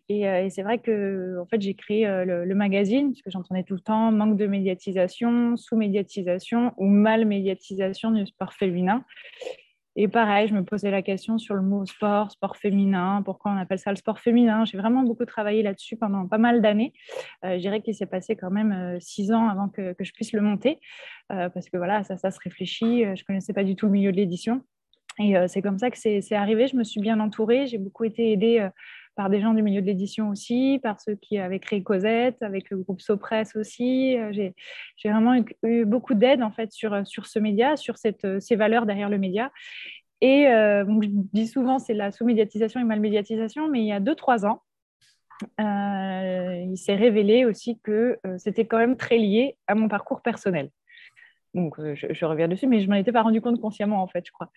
Et, 0.08 0.28
euh, 0.28 0.48
c'est 0.50 0.62
vrai 0.62 0.78
que, 0.78 1.38
en 1.40 1.46
fait, 1.46 1.60
j'ai 1.60 1.74
créé 1.74 2.06
euh, 2.06 2.44
le, 2.44 2.54
magazine, 2.54 3.12
parce 3.12 3.22
que 3.22 3.30
j'entendais 3.30 3.62
tout 3.62 3.74
le 3.74 3.80
temps 3.80 4.10
manque 4.10 4.36
de 4.36 4.46
médiatisation, 4.46 5.56
sous-médiatisation 5.56 6.72
ou 6.76 6.86
mal-médiatisation 6.86 8.10
du 8.10 8.26
sport 8.26 8.52
féminin. 8.52 9.04
Et 10.00 10.06
pareil, 10.06 10.46
je 10.46 10.54
me 10.54 10.62
posais 10.62 10.92
la 10.92 11.02
question 11.02 11.38
sur 11.38 11.56
le 11.56 11.60
mot 11.60 11.84
sport, 11.84 12.30
sport 12.30 12.56
féminin, 12.56 13.20
pourquoi 13.24 13.50
on 13.50 13.56
appelle 13.56 13.80
ça 13.80 13.90
le 13.90 13.96
sport 13.96 14.20
féminin. 14.20 14.64
J'ai 14.64 14.78
vraiment 14.78 15.02
beaucoup 15.02 15.24
travaillé 15.24 15.60
là-dessus 15.64 15.96
pendant 15.96 16.28
pas 16.28 16.38
mal 16.38 16.62
d'années. 16.62 16.92
Euh, 17.44 17.54
je 17.54 17.58
dirais 17.58 17.82
qu'il 17.82 17.96
s'est 17.96 18.06
passé 18.06 18.36
quand 18.36 18.52
même 18.52 18.70
euh, 18.70 19.00
six 19.00 19.32
ans 19.32 19.48
avant 19.48 19.68
que, 19.68 19.96
je 19.98 20.12
puisse 20.12 20.32
le 20.32 20.40
monter, 20.40 20.78
euh, 21.32 21.48
parce 21.48 21.68
que 21.68 21.76
voilà, 21.76 22.04
ça, 22.04 22.16
ça 22.16 22.30
se 22.30 22.38
réfléchit. 22.38 23.02
Je 23.02 23.10
ne 23.10 23.26
connaissais 23.26 23.52
pas 23.52 23.64
du 23.64 23.74
tout 23.74 23.86
le 23.86 23.92
milieu 23.92 24.12
de 24.12 24.16
l'édition. 24.16 24.62
Et 25.18 25.34
c'est 25.48 25.62
comme 25.62 25.80
ça 25.80 25.90
que 25.90 25.98
c'est 25.98 26.36
arrivé. 26.36 26.68
Je 26.68 26.76
me 26.76 26.84
suis 26.84 27.00
bien 27.00 27.18
entourée. 27.18 27.66
J'ai 27.66 27.78
beaucoup 27.78 28.04
été 28.04 28.30
aidée 28.30 28.68
par 29.18 29.30
des 29.30 29.40
gens 29.40 29.52
du 29.52 29.62
milieu 29.64 29.82
de 29.82 29.86
l'édition 29.86 30.30
aussi, 30.30 30.78
par 30.80 31.00
ceux 31.00 31.16
qui 31.16 31.38
avaient 31.38 31.58
créé 31.58 31.82
Cosette, 31.82 32.40
avec 32.40 32.70
le 32.70 32.76
groupe 32.76 33.00
Sopress 33.00 33.56
aussi. 33.56 34.16
J'ai 34.30 34.54
vraiment 35.04 35.42
eu, 35.64 35.84
beaucoup 35.84 36.14
d'aide 36.14 36.40
en 36.40 36.52
fait 36.52 36.70
sur, 36.70 37.04
sur 37.04 37.26
ce 37.26 37.40
média, 37.40 37.76
sur 37.76 37.98
cette, 37.98 38.40
ces 38.40 38.54
valeurs 38.54 38.86
derrière 38.86 39.08
le 39.08 39.18
média. 39.18 39.50
Et 40.20 40.46
euh, 40.46 40.84
je 41.02 41.08
dis 41.32 41.48
souvent 41.48 41.80
c'est 41.80 41.94
la 41.94 42.12
sous-médiatisation 42.12 42.80
et 42.80 42.84
mal-médiatisation, 42.84 43.68
mais 43.68 43.80
il 43.80 43.86
y 43.86 43.92
a 43.92 43.98
2-3 43.98 44.46
ans, 44.46 44.62
euh, 45.60 46.64
il 46.70 46.76
s'est 46.76 46.94
révélé 46.94 47.44
aussi 47.44 47.80
que 47.82 48.20
euh, 48.24 48.38
c'était 48.38 48.66
quand 48.66 48.78
même 48.78 48.96
très 48.96 49.18
lié 49.18 49.56
à 49.66 49.74
mon 49.74 49.88
parcours 49.88 50.22
personnel. 50.22 50.70
Donc, 51.54 51.74
je, 51.80 52.06
je, 52.08 52.24
reviens 52.24 52.46
dessus, 52.46 52.68
mais 52.68 52.78
je 52.78 52.86
ne 52.86 52.90
m'en 52.92 52.96
étais 52.96 53.10
pas 53.10 53.22
rendu 53.22 53.40
compte 53.40 53.60
consciemment, 53.60 54.00
en 54.00 54.06
fait, 54.06 54.24
je 54.24 54.30
crois. 54.30 54.50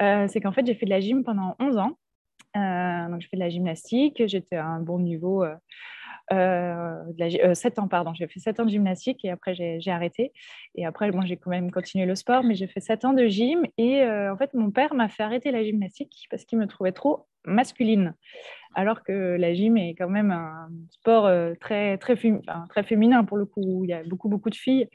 c'est 0.00 0.40
qu'en 0.40 0.50
fait, 0.50 0.66
j'ai 0.66 0.74
fait 0.74 0.86
de 0.86 0.90
la 0.90 0.98
gym 0.98 1.22
pendant 1.22 1.54
11 1.60 1.76
ans. 1.76 1.98
Donc, 2.54 3.20
je 3.20 3.28
fais 3.28 3.36
de 3.36 3.42
la 3.42 3.50
gymnastique. 3.50 4.22
J'étais 4.26 4.56
à 4.56 4.66
un 4.66 4.80
bon 4.80 4.98
niveau 4.98 5.44
euh, 6.32 7.04
de 7.14 7.54
7 7.54 7.78
euh, 7.78 7.82
ans, 7.82 7.88
pardon. 7.88 8.12
J'ai 8.14 8.26
fait 8.26 8.40
7 8.40 8.60
ans 8.60 8.64
de 8.64 8.70
gymnastique 8.70 9.24
et 9.24 9.30
après 9.30 9.54
j'ai 9.54 9.90
arrêté. 9.90 10.32
Et 10.74 10.84
après, 10.84 11.10
moi, 11.10 11.24
j'ai 11.24 11.36
quand 11.36 11.50
même 11.50 11.70
continué 11.70 12.06
le 12.06 12.14
sport, 12.14 12.44
mais 12.44 12.54
j'ai 12.54 12.66
fait 12.66 12.80
7 12.80 13.04
ans 13.04 13.12
de 13.12 13.26
gym. 13.26 13.64
Et 13.78 14.02
euh, 14.02 14.32
en 14.32 14.36
fait, 14.36 14.52
mon 14.54 14.70
père 14.70 14.94
m'a 14.94 15.08
fait 15.08 15.22
arrêter 15.22 15.50
la 15.50 15.62
gymnastique 15.62 16.26
parce 16.30 16.44
qu'il 16.44 16.58
me 16.58 16.66
trouvait 16.66 16.92
trop 16.92 17.26
masculine. 17.44 18.14
Alors 18.74 19.02
que 19.02 19.36
la 19.38 19.54
gym 19.54 19.78
est 19.78 19.94
quand 19.94 20.10
même 20.10 20.30
un 20.30 20.68
sport 20.90 21.30
très, 21.58 21.96
très, 21.96 22.14
très 22.68 22.82
féminin 22.82 23.24
pour 23.24 23.38
le 23.38 23.46
coup. 23.46 23.84
Il 23.84 23.90
y 23.90 23.94
a 23.94 24.02
beaucoup, 24.04 24.28
beaucoup 24.28 24.50
de 24.50 24.54
filles. 24.54 24.88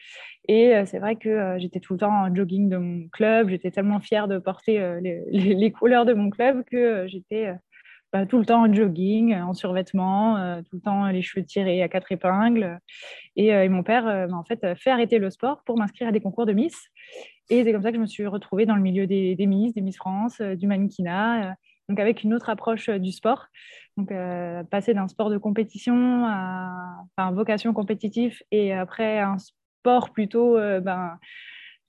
Et 0.48 0.74
c'est 0.86 1.00
vrai 1.00 1.16
que 1.16 1.56
j'étais 1.58 1.80
tout 1.80 1.94
le 1.94 2.00
temps 2.00 2.12
en 2.12 2.34
jogging 2.34 2.70
de 2.70 2.78
mon 2.78 3.08
club. 3.10 3.50
J'étais 3.50 3.72
tellement 3.72 4.00
fière 4.00 4.28
de 4.28 4.38
porter 4.38 5.00
les, 5.02 5.72
couleurs 5.72 6.06
de 6.06 6.13
mon 6.13 6.30
club 6.30 6.63
que 6.66 7.08
j'étais 7.08 7.54
bah, 8.13 8.27
tout 8.27 8.38
le 8.38 8.46
temps 8.46 8.62
en 8.62 8.72
jogging, 8.72 9.36
en 9.36 9.55
survêtement, 9.55 10.38
euh, 10.38 10.62
tout 10.62 10.75
le 10.75 10.82
temps 10.82 11.08
les 11.08 11.24
cheveux 11.24 11.43
tirés 11.43 11.82
à 11.82 11.89
quatre 11.89 12.12
épingles. 12.12 12.79
Et, 13.36 13.55
euh, 13.55 13.67
mon 13.70 13.82
père 13.82 14.05
m'a 14.05 14.38
en 14.38 14.43
fait 14.43 14.75
fait 14.75 14.91
arrêter 14.91 15.17
le 15.17 15.32
sport 15.32 15.63
pour 15.65 15.79
m'inscrire 15.79 16.10
à 16.10 16.12
des 16.12 16.22
concours 16.22 16.46
de 16.46 16.53
Miss. 16.53 16.89
Et 17.50 17.63
c'est 17.63 17.72
comme 17.72 17.82
ça 17.82 17.89
que 17.89 17.98
je 17.98 18.01
me 18.01 18.05
suis 18.05 18.27
retrouvée 18.27 18.67
dans 18.67 18.75
le 18.75 18.84
milieu 18.84 19.08
des, 19.08 19.36
Miss, 19.48 19.74
des 19.74 19.82
Miss 19.82 19.98
France, 19.98 20.39
euh, 20.41 20.55
du 20.55 20.67
mannequinat, 20.67 21.55
donc 21.89 22.00
avec 22.00 22.24
une 22.24 22.36
autre 22.36 22.50
approche 22.51 22.88
du 22.88 23.12
sport. 23.12 23.48
Donc 23.98 24.12
passer 24.70 24.93
d'un 24.93 25.08
sport 25.08 25.29
de 25.29 25.38
compétition 25.38 26.25
à 26.25 27.32
vocation 27.32 27.74
compétitive 27.74 28.41
et 28.50 28.74
après 28.74 29.20
un 29.20 29.38
sport 29.38 30.12
plutôt, 30.12 30.55
ben, 30.55 31.20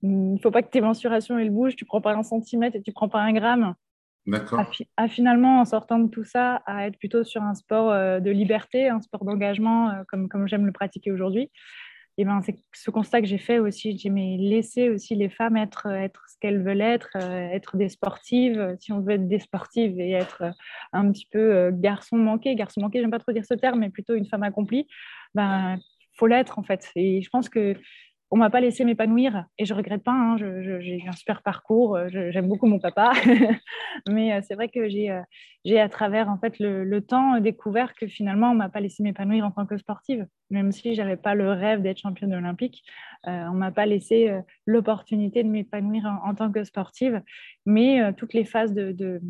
il 0.03 0.35
ne 0.35 0.39
faut 0.39 0.51
pas 0.51 0.63
que 0.63 0.69
tes 0.69 0.83
mensurations 0.83 1.39
elles 1.39 1.51
bougent, 1.51 1.77
tu 1.77 1.87
prends 1.87 2.03
pas 2.03 2.15
un 2.15 2.23
centimètre 2.23 2.77
et 2.77 2.83
tu 2.83 2.93
prends 2.93 3.09
pas 3.09 3.21
un 3.21 3.33
gramme. 3.33 3.75
À, 4.97 5.09
finalement, 5.09 5.61
en 5.61 5.65
sortant 5.65 5.99
de 5.99 6.09
tout 6.09 6.25
ça, 6.25 6.63
à 6.67 6.87
être 6.87 6.99
plutôt 6.99 7.25
sur 7.25 7.43
un 7.43 7.55
sport 7.55 7.91
euh, 7.91 8.21
de 8.21 8.31
liberté, 8.31 8.89
un 8.89 9.01
sport 9.01 9.25
d'engagement, 9.25 9.91
euh, 9.91 10.03
comme, 10.09 10.29
comme 10.29 10.49
j'aime 10.49 10.67
le 10.67 10.73
pratiquer 10.73 11.13
aujourd'hui. 11.13 11.51
Et 12.17 12.25
ben, 12.25 12.41
c'est 12.43 12.57
ce 12.73 12.91
constat 12.91 13.21
que 13.21 13.27
j'ai 13.27 13.39
fait 13.39 13.59
aussi. 13.59 13.99
J'ai 13.99 14.09
mais 14.09 14.37
laisser 14.39 14.89
aussi 14.89 15.15
les 15.17 15.29
femmes 15.29 15.57
être, 15.57 15.87
être 15.89 16.23
ce 16.29 16.37
qu'elles 16.41 16.63
veulent 16.63 16.81
être, 16.81 17.11
euh, 17.17 17.49
être 17.51 17.77
des 17.77 17.89
sportives, 17.89 18.77
si 18.79 18.93
on 18.93 19.01
veut 19.01 19.15
être 19.15 19.29
des 19.29 19.41
sportives 19.41 19.99
et 19.99 20.13
être 20.13 20.45
un 20.93 21.11
petit 21.11 21.27
peu 21.31 21.71
garçon 21.73 22.17
manqué. 22.17 22.55
Garçon 22.55 22.83
manqué, 22.83 23.01
j'aime 23.01 23.11
pas 23.11 23.19
trop 23.19 23.33
dire 23.33 23.45
ce 23.45 23.55
terme, 23.55 23.81
mais 23.81 23.91
plutôt 23.91 24.15
une 24.15 24.27
femme 24.27 24.45
accomplie. 24.45 24.87
Ben, 25.35 25.77
faut 26.17 26.29
l'être 26.29 26.59
en 26.59 26.63
fait. 26.63 26.89
Et 26.95 27.21
je 27.21 27.29
pense 27.31 27.49
que 27.49 27.75
on 28.35 28.37
m'a 28.37 28.51
pas 28.51 28.61
laissé 28.61 28.85
m'épanouir 28.85 29.45
et 29.59 29.65
je 29.65 29.75
regrette 29.75 30.03
pas. 30.03 30.11
Hein, 30.11 30.37
j'ai 30.37 30.97
eu 30.97 31.09
un 31.09 31.13
super 31.13 31.41
parcours. 31.41 31.97
J'aime 32.09 32.49
beaucoup 32.49 32.67
mon 32.67 32.81
papa, 32.81 33.13
mais 34.11 34.43
c'est 34.43 34.57
vrai 34.57 34.69
que 34.69 34.89
j'ai 34.89 35.17
j'ai 35.65 35.79
à 35.81 35.89
travers 35.89 36.29
en 36.29 36.37
fait 36.37 36.59
le, 36.59 37.01
temps 37.01 37.39
découvert 37.39 37.95
que 37.95 38.09
finalement 38.09 38.51
on 38.51 38.57
m'a 38.57 38.69
pas 38.69 38.81
laissé 38.81 39.05
m'épanouir 39.05 39.47
en 39.47 39.53
tant 39.53 39.67
que 39.67 39.77
sportive, 39.77 40.27
même 40.51 40.73
si 40.73 40.97
j'avais 40.97 41.17
pas 41.17 41.37
le 41.37 41.53
rêve 41.53 41.81
d'être 41.81 41.99
championne 41.99 42.35
olympique. 42.35 42.83
on 43.25 43.53
m'a 43.53 43.71
pas 43.71 43.87
laissé 43.87 44.37
l'opportunité 44.67 45.45
de 45.45 45.49
m'épanouir 45.49 46.05
en, 46.25 46.35
tant 46.35 46.51
que 46.51 46.65
sportive, 46.65 47.23
mais 47.67 48.13
toutes 48.15 48.35
les 48.35 48.45
phases 48.45 48.75
de, 48.75 48.91
de, 48.91 49.21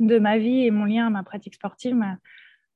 de 0.00 0.18
ma 0.18 0.38
vie 0.38 0.64
et 0.64 0.70
mon 0.70 0.86
lien 0.86 1.08
à 1.08 1.10
ma 1.10 1.24
pratique 1.24 1.56
sportive 1.56 2.02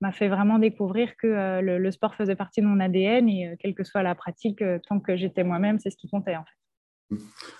m'a 0.00 0.12
fait 0.12 0.28
vraiment 0.28 0.59
découvrir 0.59 1.16
que 1.16 1.26
euh, 1.26 1.78
le, 1.78 1.90
sport 1.90 2.14
faisait 2.14 2.37
partie 2.37 2.61
de 2.61 2.66
mon 2.66 2.80
ADN 2.80 3.28
et 3.28 3.49
euh, 3.49 3.57
quelle 3.59 3.75
que 3.75 3.85
soit 3.85 4.02
la 4.02 4.14
pratique, 4.14 4.62
euh, 4.62 4.78
tant 4.88 5.00
que 5.00 5.16
j'étais 5.16 5.45
moi-même, 5.45 5.78
c'est 5.78 5.90
ce 5.90 5.97
qui 5.97 6.09
comptait 6.09 6.37
en 6.37 6.45
fait. 6.45 7.16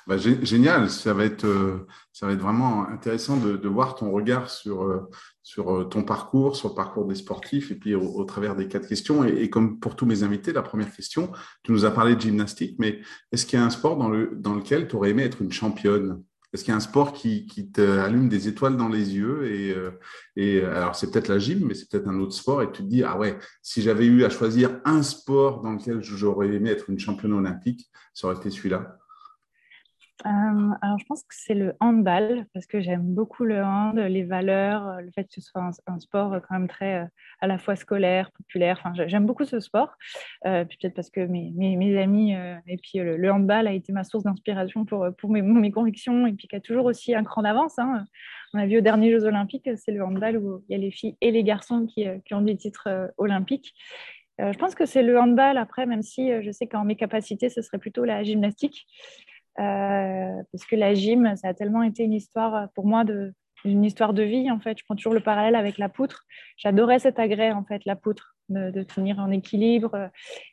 Bah, 0.06 0.16
génial, 0.16 0.88
ça 0.88 1.12
va, 1.12 1.25
être, 1.25 1.44
ça 2.12 2.25
va 2.25 2.35
être 2.35 2.40
vraiment 2.40 2.87
intéressant 2.87 3.37
de, 3.37 3.66
voir 3.66 3.97
ton 3.97 4.12
regard 4.12 4.49
sur, 4.49 5.09
sur 5.42 5.88
ton 5.88 6.04
parcours, 6.04 6.54
sur 6.54 6.68
le 6.68 6.76
parcours 6.76 7.04
des 7.04 7.16
sportifs 7.16 7.73
et 7.73 7.75
puis 7.75 7.97
au, 7.97 8.23
travers 8.23 8.54
des 8.54 8.68
quatre 8.68 8.87
questions. 8.87 9.25
Et, 9.25 9.42
et, 9.42 9.50
comme 9.50 9.80
pour 9.80 9.97
tous 9.97 10.06
mes 10.06 10.23
invités, 10.23 10.52
la 10.52 10.62
première 10.62 10.94
question, 10.94 11.32
tu 11.64 11.73
nous 11.73 11.85
as 11.85 11.90
parlé 11.90 12.14
de 12.14 12.20
gymnastique, 12.20 12.76
mais 12.78 13.00
est-ce 13.32 13.44
qu'il 13.44 13.59
y 13.59 13.62
a 13.62 13.64
un 13.64 13.70
sport 13.70 13.97
dans, 13.97 14.09
le, 14.09 14.30
dans 14.37 14.54
lequel 14.54 14.87
tu 14.87 14.94
aurais 14.94 15.11
aimé 15.11 15.25
être 15.25 15.42
une 15.42 15.50
championne? 15.50 16.23
Est-ce 16.52 16.64
qu'il 16.64 16.73
y 16.73 16.75
a 16.75 16.76
un 16.76 16.80
sport 16.80 17.12
qui, 17.12 17.47
qui 17.47 17.71
t'allume 17.71 18.28
des 18.28 18.49
étoiles 18.49 18.76
dans 18.76 18.88
les 18.88 19.14
yeux 19.14 19.47
et, 19.47 19.73
euh, 19.73 19.90
et 20.37 20.62
alors 20.62 20.97
c'est 20.97 21.11
peut-être 21.11 21.28
la 21.28 21.38
gym, 21.38 21.66
mais 21.66 21.75
c'est 21.75 21.88
peut-être 21.88 22.09
un 22.09 22.19
autre 22.21 22.35
sport 22.35 22.62
et 22.62 22.71
tu 22.71 22.83
te 22.83 22.88
dis 22.88 23.02
ah 23.02 23.19
ouais, 23.19 23.38
si 23.62 23.83
j'avais 23.83 24.07
eu 24.07 24.25
à 24.25 24.30
choisir 24.30 24.80
un 24.85 25.02
sport 25.02 25.62
dans 25.62 25.73
lequel 25.73 26.02
j'aurais 26.02 26.49
aimé 26.49 26.71
être 26.71 26.90
une 26.90 26.99
championne 26.99 27.33
olympique, 27.33 27.90
ça 28.14 28.26
aurait 28.26 28.37
été 28.37 28.50
celui-là. 28.50 29.00
Euh, 30.26 30.74
alors, 30.82 30.98
je 30.98 31.04
pense 31.06 31.22
que 31.22 31.34
c'est 31.34 31.54
le 31.54 31.74
handball 31.80 32.44
parce 32.52 32.66
que 32.66 32.80
j'aime 32.80 33.14
beaucoup 33.14 33.44
le 33.44 33.62
hand, 33.62 33.96
les 33.96 34.22
valeurs, 34.22 34.86
euh, 34.86 35.00
le 35.00 35.10
fait 35.12 35.24
que 35.24 35.32
ce 35.32 35.40
soit 35.40 35.62
un, 35.86 35.98
sport 35.98 36.40
quand 36.46 36.58
même 36.58 36.68
très 36.68 37.08
à 37.40 37.46
la 37.46 37.58
fois 37.58 37.74
scolaire, 37.74 38.30
populaire. 38.32 38.80
Enfin, 38.84 38.92
j'aime 39.06 39.24
beaucoup 39.24 39.44
ce 39.44 39.60
sport. 39.60 39.96
puis 40.44 40.76
peut-être 40.78 40.94
parce 40.94 41.10
que 41.10 41.20
mes, 41.20 41.52
mes, 41.56 41.76
mes 41.76 41.98
amis 42.00 42.34
et 42.66 42.76
puis 42.76 42.98
le, 42.98 43.30
handball 43.30 43.66
a 43.66 43.72
été 43.72 43.92
ma 43.92 44.04
source 44.04 44.24
d'inspiration 44.24 44.84
pour, 44.84 45.06
pour 45.16 45.30
mes, 45.30 45.42
mes, 45.42 45.70
convictions 45.70 46.26
et 46.26 46.32
puis 46.32 46.48
qui 46.48 46.56
a 46.56 46.60
toujours 46.60 46.84
aussi 46.84 47.14
un 47.14 47.24
cran 47.24 47.42
d'avance. 47.42 47.78
Hein. 47.78 48.04
On 48.52 48.58
a 48.58 48.66
vu 48.66 48.78
aux 48.78 48.82
derniers 48.82 49.10
Jeux 49.10 49.24
Olympiques, 49.24 49.68
c'est 49.76 49.92
le 49.92 50.04
handball 50.04 50.36
où 50.36 50.62
il 50.68 50.72
y 50.72 50.74
a 50.74 50.78
les 50.78 50.90
filles 50.90 51.16
et 51.20 51.30
les 51.30 51.44
garçons 51.44 51.86
qui, 51.86 52.06
qui 52.24 52.34
ont 52.34 52.42
des 52.42 52.56
titres 52.56 53.12
olympiques. 53.18 53.74
je 54.38 54.56
pense 54.58 54.74
que 54.74 54.86
c'est 54.86 55.02
le 55.02 55.18
handball 55.18 55.56
après, 55.58 55.86
même 55.86 56.02
si 56.02 56.30
je 56.42 56.50
sais 56.50 56.66
qu'en 56.66 56.84
mes 56.84 56.96
capacités, 56.96 57.48
ce 57.48 57.62
serait 57.62 57.78
plutôt 57.78 58.04
la 58.04 58.22
gymnastique. 58.22 58.86
Euh, 59.60 60.42
parce 60.52 60.64
que 60.64 60.76
la 60.76 60.94
gym, 60.94 61.36
ça 61.36 61.48
a 61.48 61.54
tellement 61.54 61.82
été 61.82 62.02
une 62.02 62.14
histoire 62.14 62.54
euh, 62.54 62.66
pour 62.74 62.86
moi 62.86 63.04
de 63.04 63.34
une 63.66 63.84
histoire 63.84 64.14
de 64.14 64.22
vie 64.22 64.50
en 64.50 64.58
fait. 64.58 64.78
Je 64.78 64.84
prends 64.84 64.96
toujours 64.96 65.12
le 65.12 65.20
parallèle 65.20 65.54
avec 65.54 65.76
la 65.76 65.90
poutre. 65.90 66.24
J'adorais 66.56 66.98
cet 66.98 67.18
agrès 67.18 67.52
en 67.52 67.62
fait, 67.64 67.84
la 67.84 67.94
poutre, 67.94 68.36
de, 68.48 68.82
tenir 68.82 69.18
en 69.18 69.30
équilibre. 69.30 70.10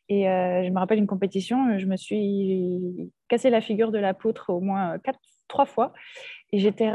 Et 0.10 0.30
euh, 0.30 0.64
je 0.66 0.70
me 0.70 0.78
rappelle 0.78 0.98
une 0.98 1.08
compétition, 1.08 1.80
je 1.80 1.86
me 1.86 1.96
suis 1.96 3.10
cassé 3.30 3.50
la 3.50 3.62
figure 3.62 3.92
de 3.92 3.98
la 3.98 4.14
poutre 4.14 4.50
au 4.50 4.60
moins 4.60 4.98
trois 5.48 5.66
fois. 5.66 5.94
Et 6.54 6.60
j'étais 6.60 6.90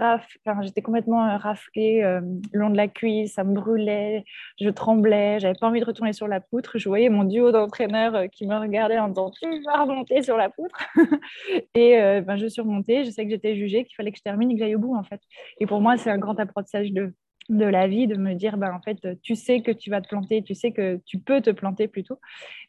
j'étais 0.62 0.80
complètement 0.80 1.26
euh, 1.26 1.36
raflée 1.36 2.02
euh, 2.02 2.20
le 2.52 2.60
long 2.60 2.70
de 2.70 2.76
la 2.76 2.88
cuisse, 2.88 3.34
ça 3.34 3.44
me 3.44 3.52
brûlait, 3.52 4.24
je 4.58 4.70
tremblais, 4.70 5.40
j'avais 5.40 5.58
pas 5.58 5.66
envie 5.66 5.80
de 5.80 5.84
retourner 5.84 6.14
sur 6.14 6.26
la 6.26 6.40
poutre. 6.40 6.78
Je 6.78 6.88
voyais 6.88 7.10
mon 7.10 7.24
duo 7.24 7.52
d'entraîneurs 7.52 8.14
euh, 8.14 8.26
qui 8.28 8.46
me 8.46 8.56
regardait 8.56 8.98
en 8.98 9.08
disant 9.08 9.30
Tu 9.30 9.46
vas 9.64 9.82
remonter 9.82 10.22
sur 10.22 10.38
la 10.38 10.48
poutre. 10.48 10.78
et 11.74 12.22
ben, 12.22 12.36
je 12.36 12.46
suis 12.46 12.62
remontée, 12.62 13.04
je 13.04 13.10
sais 13.10 13.24
que 13.24 13.30
j'étais 13.30 13.54
jugée, 13.54 13.84
qu'il 13.84 13.94
fallait 13.94 14.12
que 14.12 14.18
je 14.18 14.22
termine 14.22 14.50
et 14.50 14.54
que 14.54 14.60
j'aille 14.60 14.74
au 14.74 14.78
bout 14.78 14.96
en 14.96 15.04
fait. 15.04 15.20
Et 15.60 15.66
pour 15.66 15.80
moi, 15.80 15.98
c'est 15.98 16.10
un 16.10 16.18
grand 16.18 16.38
apprentissage 16.40 16.90
de, 16.92 17.14
de 17.50 17.64
la 17.64 17.88
vie, 17.88 18.06
de 18.06 18.16
me 18.16 18.32
dire, 18.34 18.56
ben, 18.56 18.72
en 18.72 18.80
fait, 18.80 19.20
tu 19.22 19.36
sais 19.36 19.60
que 19.60 19.70
tu 19.70 19.90
vas 19.90 20.00
te 20.00 20.08
planter, 20.08 20.42
tu 20.42 20.54
sais 20.54 20.72
que 20.72 20.98
tu 21.04 21.18
peux 21.18 21.42
te 21.42 21.50
planter 21.50 21.88
plutôt, 21.88 22.18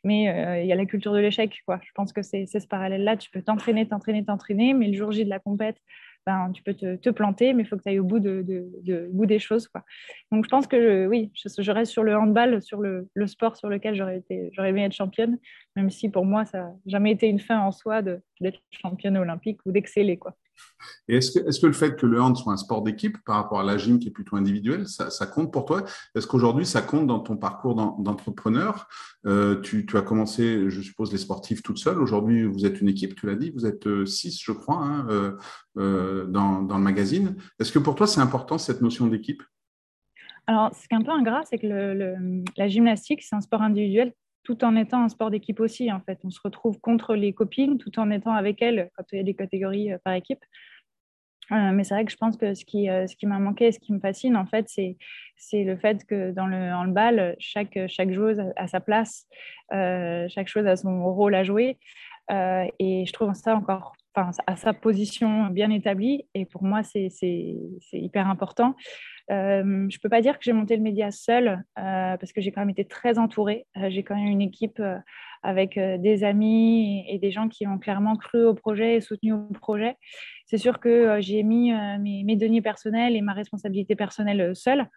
mais 0.04 0.24
il 0.62 0.68
y 0.68 0.74
a 0.74 0.76
la 0.76 0.86
culture 0.86 1.14
de 1.14 1.20
l'échec. 1.20 1.62
Quoi. 1.66 1.80
Je 1.84 1.92
pense 1.96 2.12
que 2.12 2.22
c'est 2.22 2.46
ce 2.46 2.68
parallèle-là, 2.68 3.16
tu 3.16 3.30
peux 3.30 3.42
t'entraîner, 3.42 3.88
t'entraîner, 3.88 4.26
t'entraîner, 4.26 4.74
mais 4.74 4.88
le 4.88 4.94
jour 4.94 5.14
J 5.14 5.24
de 5.24 5.30
la 5.30 5.40
compète, 5.40 5.78
ben, 6.26 6.52
tu 6.54 6.64
peux 6.64 6.74
te, 6.74 7.10
planter, 7.10 7.54
mais 7.54 7.64
il 7.64 7.66
faut 7.66 7.76
que 7.76 7.84
tu 7.84 7.90
ailles 7.90 8.00
au 8.00 8.06
bout, 8.06 8.20
de, 8.20 9.10
bout 9.12 9.26
des 9.26 9.40
choses. 9.40 9.68
Quoi. 9.68 9.84
Donc 10.32 10.46
je 10.46 10.50
pense 10.50 10.68
que 10.68 11.06
oui, 11.08 11.32
je, 11.36 11.72
reste 11.72 11.92
sur 11.92 12.04
le 12.04 12.16
handball, 12.16 12.62
sur 12.62 12.80
le, 12.80 13.10
sport 13.28 13.56
sur 13.58 13.70
lequel 13.70 13.96
j'aurais, 13.96 14.18
été, 14.18 14.50
j'aurais 14.54 14.70
aimé 14.70 14.84
être 14.84 14.94
championne, 14.94 15.38
même 15.76 15.90
si 15.90 16.10
pour 16.10 16.26
moi, 16.26 16.46
ça 16.46 16.60
n'a 16.60 16.74
jamais 16.86 17.12
été 17.12 17.28
une 17.28 17.40
fin 17.40 17.60
en 17.60 17.72
soi 17.72 18.02
d'être 18.02 18.60
championne 18.72 19.18
olympique 19.18 19.60
ou 19.66 19.72
d'exceller. 19.72 20.18
Quoi. 20.18 20.36
Et 21.08 21.18
est-ce 21.18 21.60
que, 21.60 21.68
le 21.68 21.74
fait 21.74 21.96
que 21.96 22.06
le 22.06 22.22
hand 22.22 22.36
soit 22.38 22.54
un 22.54 22.58
sport 22.58 22.82
d'équipe 22.82 23.18
par 23.26 23.36
rapport 23.36 23.60
à 23.60 23.64
la 23.64 23.78
gym 23.78 24.00
qui 24.00 24.08
est 24.08 24.12
plutôt 24.12 24.36
individuel, 24.36 24.88
ça, 24.88 25.26
compte 25.26 25.52
pour 25.52 25.66
toi? 25.66 25.84
Est-ce 26.16 26.28
qu'aujourd'hui, 26.28 26.66
ça 26.66 26.82
compte 26.82 27.08
dans 27.08 27.20
ton 27.20 27.36
parcours 27.36 27.76
d'entrepreneur? 27.76 28.88
Euh, 29.26 29.60
tu, 29.62 29.86
as 29.96 30.02
commencé, 30.02 30.70
je 30.70 30.82
suppose, 30.82 31.12
les 31.12 31.18
sportifs 31.18 31.62
toute 31.62 31.78
seule. 31.78 32.00
Aujourd'hui, 32.00 32.44
vous 32.46 32.66
êtes 32.66 32.80
une 32.82 32.88
équipe, 32.88 33.16
tu 33.16 33.26
l'as 33.26 33.36
dit, 33.36 33.52
vous 33.52 33.66
êtes 33.66 33.88
euh, 33.88 34.06
six, 34.06 34.42
je 34.42 34.52
crois, 34.52 34.78
hein, 34.78 35.36
euh, 35.78 36.26
dans, 36.26 36.62
le 36.62 36.84
magazine. 36.84 37.36
Est-ce 37.60 37.72
que 37.72 37.80
pour 37.80 37.96
toi, 37.96 38.08
c'est 38.08 38.22
important 38.22 38.58
cette 38.58 38.82
notion 38.82 39.08
d'équipe? 39.08 39.44
Alors, 40.48 40.74
ce 40.76 40.88
qui 40.88 40.94
est 40.94 40.98
un 40.98 41.02
peu 41.02 41.12
ingrat, 41.12 41.44
c'est 41.46 41.58
que 41.58 42.16
la 42.58 42.68
gymnastique, 42.68 43.24
c'est 43.24 43.36
un 43.36 43.42
sport 43.42 43.62
individuel 43.62 44.14
tout 44.44 44.64
en 44.64 44.76
étant 44.76 45.04
un 45.04 45.10
sport 45.10 45.32
d'équipe 45.32 45.60
aussi. 45.60 45.92
En 45.92 46.02
fait, 46.02 46.20
on 46.24 46.30
se 46.30 46.40
retrouve 46.44 46.80
contre 46.80 47.16
les 47.16 47.34
copines 47.34 47.78
tout 47.78 47.98
en 48.00 48.12
étant 48.12 48.34
avec 48.34 48.62
elles 48.62 48.90
quand 48.96 49.04
il 49.12 49.18
y 49.18 49.20
a 49.20 49.24
des 49.24 49.34
catégories 49.34 49.94
euh, 49.94 49.98
par 50.04 50.14
équipe. 50.14 50.44
Euh, 51.52 51.72
mais 51.72 51.84
c'est 51.84 51.94
vrai 51.94 52.06
que 52.06 52.12
je 52.12 52.18
pense 52.18 52.38
que 52.38 52.54
ce 52.54 52.64
qui, 52.64 52.90
euh, 52.90 53.06
qui 53.06 53.26
m'a 53.26 53.40
manqué 53.40 53.68
et 53.68 53.72
ce 53.72 53.80
qui 53.80 53.92
me 53.92 54.00
fascine, 54.00 54.38
en 54.38 54.46
fait, 54.46 54.68
c'est, 54.70 54.98
le 55.52 55.76
fait 55.78 56.06
que 56.06 56.32
dans 56.32 56.48
le 56.48 56.74
handball, 56.74 57.36
chaque, 57.38 57.78
chaque 57.88 58.12
joueuse 58.12 58.42
a 58.56 58.68
sa 58.68 58.80
place, 58.80 59.28
chaque 59.70 60.48
chose 60.48 60.66
a 60.66 60.78
son 60.78 61.04
rôle 61.14 61.36
à 61.36 61.44
jouer. 61.44 61.78
et 62.32 63.04
je 63.06 63.12
trouve 63.12 63.34
ça 63.34 63.56
encore 63.56 63.94
à 64.16 64.56
sa 64.56 64.74
position 64.74 65.48
bien 65.48 65.70
établie. 65.70 66.26
Et 66.34 66.46
pour 66.46 66.64
moi, 66.64 66.82
c'est, 66.82 67.10
c'est 67.10 67.60
hyper 67.92 68.28
important. 68.30 68.76
Euh, 69.32 69.64
je 69.90 69.98
ne 69.98 70.02
peux 70.02 70.10
pas 70.10 70.22
dire 70.22 70.38
que 70.38 70.44
j'ai 70.44 70.54
monté 70.54 70.76
le 70.76 70.84
média 70.84 71.10
seul 71.12 71.64
euh, 71.80 72.18
parce 72.18 72.34
que 72.34 72.42
j'ai 72.42 72.52
quand 72.52 72.62
même 72.62 72.70
été 72.70 72.86
très 72.86 73.18
entourée. 73.18 73.66
Euh, 73.78 73.90
j'ai 73.90 74.04
quand 74.04 74.16
même 74.16 74.28
une 74.28 74.42
équipe 74.42 74.82
avec 75.44 75.78
des 75.78 76.24
amis 76.24 77.06
et, 77.10 77.20
des 77.20 77.32
gens 77.32 77.50
qui 77.50 77.68
ont 77.68 77.78
clairement 77.78 78.16
cru 78.16 78.46
au 78.46 78.54
projet 78.54 78.96
et 78.96 79.02
soutenu 79.02 79.34
au 79.34 79.54
projet. 79.60 79.98
C'est 80.46 80.58
sûr 80.58 80.80
que 80.80 81.18
j'ai 81.20 81.44
mis 81.44 81.74
mes, 82.00 82.24
mes, 82.24 82.36
deniers 82.38 82.62
personnels 82.62 83.16
et 83.16 83.22
ma 83.22 83.34
responsabilité 83.34 83.96
personnelle 83.96 84.56
seule. 84.56 84.88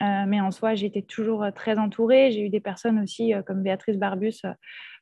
Mais 0.00 0.40
en 0.40 0.50
soi, 0.50 0.74
j'ai 0.74 0.86
été 0.86 1.02
toujours 1.02 1.46
très 1.54 1.78
entourée. 1.78 2.30
J'ai 2.30 2.42
eu 2.42 2.50
des 2.50 2.60
personnes 2.60 2.98
aussi 2.98 3.32
comme 3.46 3.62
Béatrice 3.62 3.96
Barbus 3.96 4.42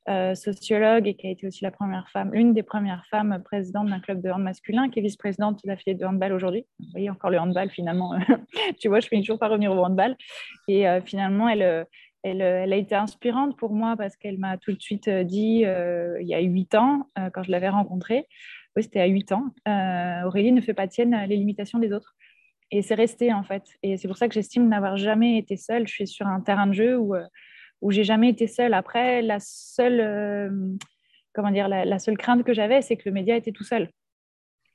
euh, 0.09 0.35
sociologue 0.35 1.07
et 1.07 1.15
qui 1.15 1.29
a 1.29 1.31
été 1.31 1.47
aussi 1.47 1.63
la 1.63 1.71
première 1.71 2.09
femme, 2.09 2.33
l'une 2.35 2.53
des 2.55 2.65
premières 2.65 3.07
femmes 3.07 3.41
présidentes 3.45 3.89
d'un 3.89 4.01
club 4.01 4.21
de 4.21 4.31
hand 4.31 4.43
masculin, 4.43 4.91
qui 4.91 4.99
est 4.99 5.03
vice-présidente 5.03 5.61
de 5.63 5.71
la 5.71 5.77
filière 5.77 5.97
de 5.97 6.05
handball 6.05 6.33
aujourd'hui. 6.33 6.67
Vous 6.81 6.87
voyez, 6.91 7.09
encore 7.09 7.31
le 7.31 7.39
handball 7.39 7.71
finalement. 7.71 8.13
tu 8.81 8.89
vois, 8.89 8.99
je 8.99 9.07
finis 9.07 9.23
toujours 9.23 9.39
par 9.39 9.51
revenir 9.51 9.71
au 9.71 9.79
handball. 9.79 10.17
Et 10.67 10.89
euh, 10.89 11.01
finalement, 11.03 11.49
elle, 11.49 11.63
euh, 11.63 11.85
elle, 12.25 12.41
elle, 12.41 12.73
a 12.73 12.77
été 12.77 12.97
inspirante 12.97 13.57
pour 13.57 13.71
moi 13.75 13.95
parce 13.97 14.17
qu'elle 14.17 14.39
m'a 14.39 14.59
tout 14.59 14.73
de 14.73 14.81
suite 14.81 15.09
dit, 15.09 15.59
il 15.61 16.27
y 16.27 16.35
a 16.35 16.41
huit 16.41 16.75
ans, 16.75 17.09
quand 17.33 17.45
je 17.45 17.53
l'avais 17.53 17.69
rencontrée, 17.69 18.27
oui, 18.75 18.83
c'était 18.83 19.01
à 19.01 19.07
huit 19.07 19.31
ans, 19.31 19.55
Aurélie 20.25 20.51
ne 20.51 20.61
fait 20.61 20.75
pas 20.75 20.89
tienne 20.89 21.17
les 21.29 21.37
limitations 21.37 21.79
des 21.79 21.93
autres. 21.93 22.17
Et 22.73 22.83
c'est 22.83 22.97
resté 22.97 23.33
en 23.33 23.45
fait. 23.45 23.63
Et 23.85 23.97
c'est 23.97 24.09
pour 24.09 24.17
ça 24.17 24.27
que 24.27 24.35
j'estime 24.35 24.69
n'avoir 24.69 24.97
jamais 24.97 25.39
été 25.39 25.57
seule. 25.57 25.87
Je 25.87 25.93
suis 25.93 26.07
sur 26.09 26.27
un 26.27 26.41
terrain 26.41 26.67
de 26.67 26.73
jeu 26.73 26.99
où 26.99 27.15
où 27.83 27.91
j'ai 27.91 28.05
jamais 28.05 28.31
été 28.31 28.47
seule. 28.47 28.73
Après, 28.73 29.21
la 29.21 29.39
seule, 29.41 30.01
euh, 30.01 30.49
comment 31.35 31.51
dire, 31.51 31.69
la, 31.69 31.99
seule 31.99 32.17
crainte 32.17 32.45
que 32.45 32.55
j'avais, 32.55 32.81
c'est 32.81 32.97
que 32.97 33.03
le 33.07 33.13
média 33.13 33.37
était 33.37 33.53
tout 33.53 33.65
seul. 33.65 33.91